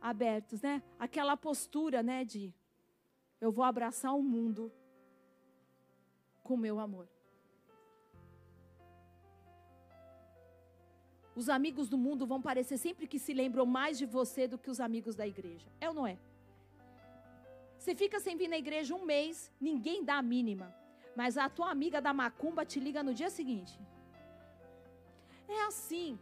abertos, 0.00 0.60
né? 0.62 0.82
Aquela 0.98 1.36
postura, 1.36 2.02
né, 2.02 2.24
de 2.24 2.54
eu 3.40 3.50
vou 3.50 3.64
abraçar 3.64 4.14
o 4.14 4.22
mundo 4.22 4.72
com 6.42 6.56
meu 6.56 6.78
amor. 6.78 7.08
Os 11.34 11.48
amigos 11.48 11.88
do 11.88 11.96
mundo 11.96 12.26
vão 12.26 12.40
parecer 12.42 12.76
sempre 12.76 13.06
que 13.06 13.18
se 13.18 13.32
lembram 13.32 13.64
mais 13.64 13.96
de 13.96 14.04
você 14.04 14.46
do 14.46 14.58
que 14.58 14.70
os 14.70 14.80
amigos 14.80 15.14
da 15.14 15.26
igreja. 15.26 15.66
É 15.80 15.88
ou 15.88 15.94
não 15.94 16.06
é? 16.06 16.18
Você 17.78 17.94
fica 17.94 18.20
sem 18.20 18.36
vir 18.36 18.48
na 18.48 18.58
igreja 18.58 18.94
um 18.94 19.04
mês, 19.04 19.50
ninguém 19.60 20.04
dá 20.04 20.16
a 20.18 20.22
mínima. 20.22 20.74
Mas 21.16 21.38
a 21.38 21.48
tua 21.48 21.70
amiga 21.70 22.00
da 22.00 22.12
macumba 22.12 22.64
te 22.64 22.78
liga 22.78 23.02
no 23.02 23.14
dia 23.14 23.30
seguinte. 23.30 23.78
É 25.48 25.62
assim. 25.62 26.18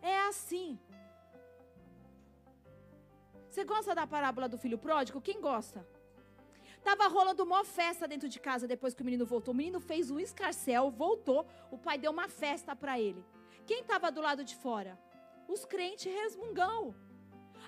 É 0.00 0.18
assim. 0.28 0.78
Você 3.48 3.64
gosta 3.64 3.94
da 3.94 4.06
parábola 4.06 4.48
do 4.48 4.58
filho 4.58 4.78
pródigo? 4.78 5.20
Quem 5.20 5.40
gosta? 5.40 5.93
Tava 6.84 7.08
rolando 7.08 7.42
uma 7.42 7.64
festa 7.64 8.06
dentro 8.06 8.28
de 8.28 8.38
casa 8.38 8.68
depois 8.68 8.92
que 8.94 9.00
o 9.00 9.04
menino 9.04 9.24
voltou. 9.24 9.52
O 9.54 9.56
menino 9.56 9.80
fez 9.80 10.10
um 10.10 10.20
escarcel, 10.20 10.90
voltou. 10.90 11.46
O 11.70 11.78
pai 11.78 11.96
deu 11.96 12.12
uma 12.12 12.28
festa 12.28 12.76
para 12.76 13.00
ele. 13.00 13.24
Quem 13.66 13.80
estava 13.80 14.12
do 14.12 14.20
lado 14.20 14.44
de 14.44 14.54
fora? 14.54 14.98
Os 15.48 15.64
crentes 15.64 16.12
resmungão. 16.12 16.94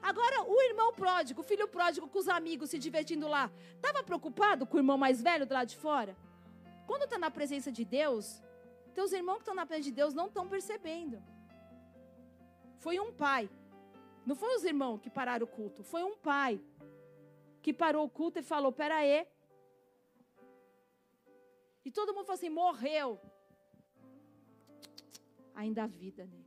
Agora, 0.03 0.43
o 0.43 0.61
irmão 0.63 0.93
pródigo, 0.93 1.41
o 1.41 1.45
filho 1.45 1.67
pródigo 1.67 2.07
com 2.07 2.19
os 2.19 2.29
amigos 2.29 2.69
se 2.71 2.79
divertindo 2.79 3.27
lá, 3.27 3.51
estava 3.75 4.03
preocupado 4.03 4.67
com 4.67 4.77
o 4.77 4.81
irmão 4.81 4.99
mais 4.99 5.23
velho 5.23 5.47
do 5.47 5.55
lado 5.55 5.69
de 5.69 5.79
fora? 5.79 6.15
Quando 6.87 7.05
está 7.05 7.19
na 7.19 7.31
presença 7.31 7.73
de 7.73 7.85
Deus, 7.85 8.43
teus 8.95 9.13
irmãos 9.13 9.37
que 9.37 9.43
estão 9.43 9.55
na 9.55 9.65
presença 9.65 9.89
de 9.89 9.97
Deus 9.97 10.13
não 10.13 10.27
estão 10.27 10.47
percebendo. 10.47 11.23
Foi 12.79 13.01
um 13.01 13.11
pai. 13.11 13.49
Não 14.27 14.37
foi 14.37 14.55
os 14.57 14.65
irmãos 14.65 15.01
que 15.01 15.09
pararam 15.09 15.45
o 15.45 15.49
culto, 15.49 15.83
foi 15.83 16.03
um 16.05 16.17
pai 16.17 16.61
que 17.67 17.73
parou 17.73 18.05
o 18.07 18.09
culto 18.09 18.39
e 18.39 18.45
falou: 18.45 18.71
Pera 18.71 18.99
aí. 18.99 19.27
E 21.85 21.91
todo 21.91 22.15
mundo 22.15 22.27
falou 22.27 22.39
assim: 22.39 22.49
morreu. 22.49 23.21
Ainda 25.53 25.83
há 25.83 25.87
vida 25.89 26.25
nele 26.25 26.47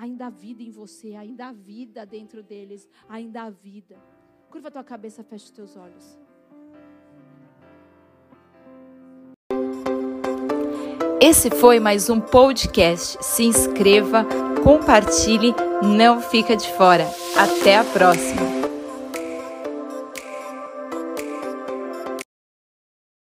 ainda 0.00 0.26
há 0.26 0.30
vida 0.30 0.62
em 0.62 0.70
você, 0.70 1.16
ainda 1.16 1.48
há 1.48 1.52
vida 1.52 2.06
dentro 2.06 2.40
deles, 2.40 2.88
ainda 3.08 3.42
há 3.42 3.50
vida. 3.50 3.96
Curva 4.48 4.68
a 4.68 4.70
tua 4.70 4.84
cabeça, 4.84 5.24
fecha 5.24 5.46
os 5.46 5.50
teus 5.50 5.76
olhos. 5.76 6.16
Esse 11.20 11.50
foi 11.50 11.80
mais 11.80 12.08
um 12.08 12.20
podcast. 12.20 13.18
Se 13.24 13.42
inscreva, 13.42 14.24
compartilhe, 14.62 15.52
não 15.82 16.20
fica 16.20 16.56
de 16.56 16.72
fora. 16.74 17.04
Até 17.36 17.76
a 17.76 17.82
próxima. 17.82 18.57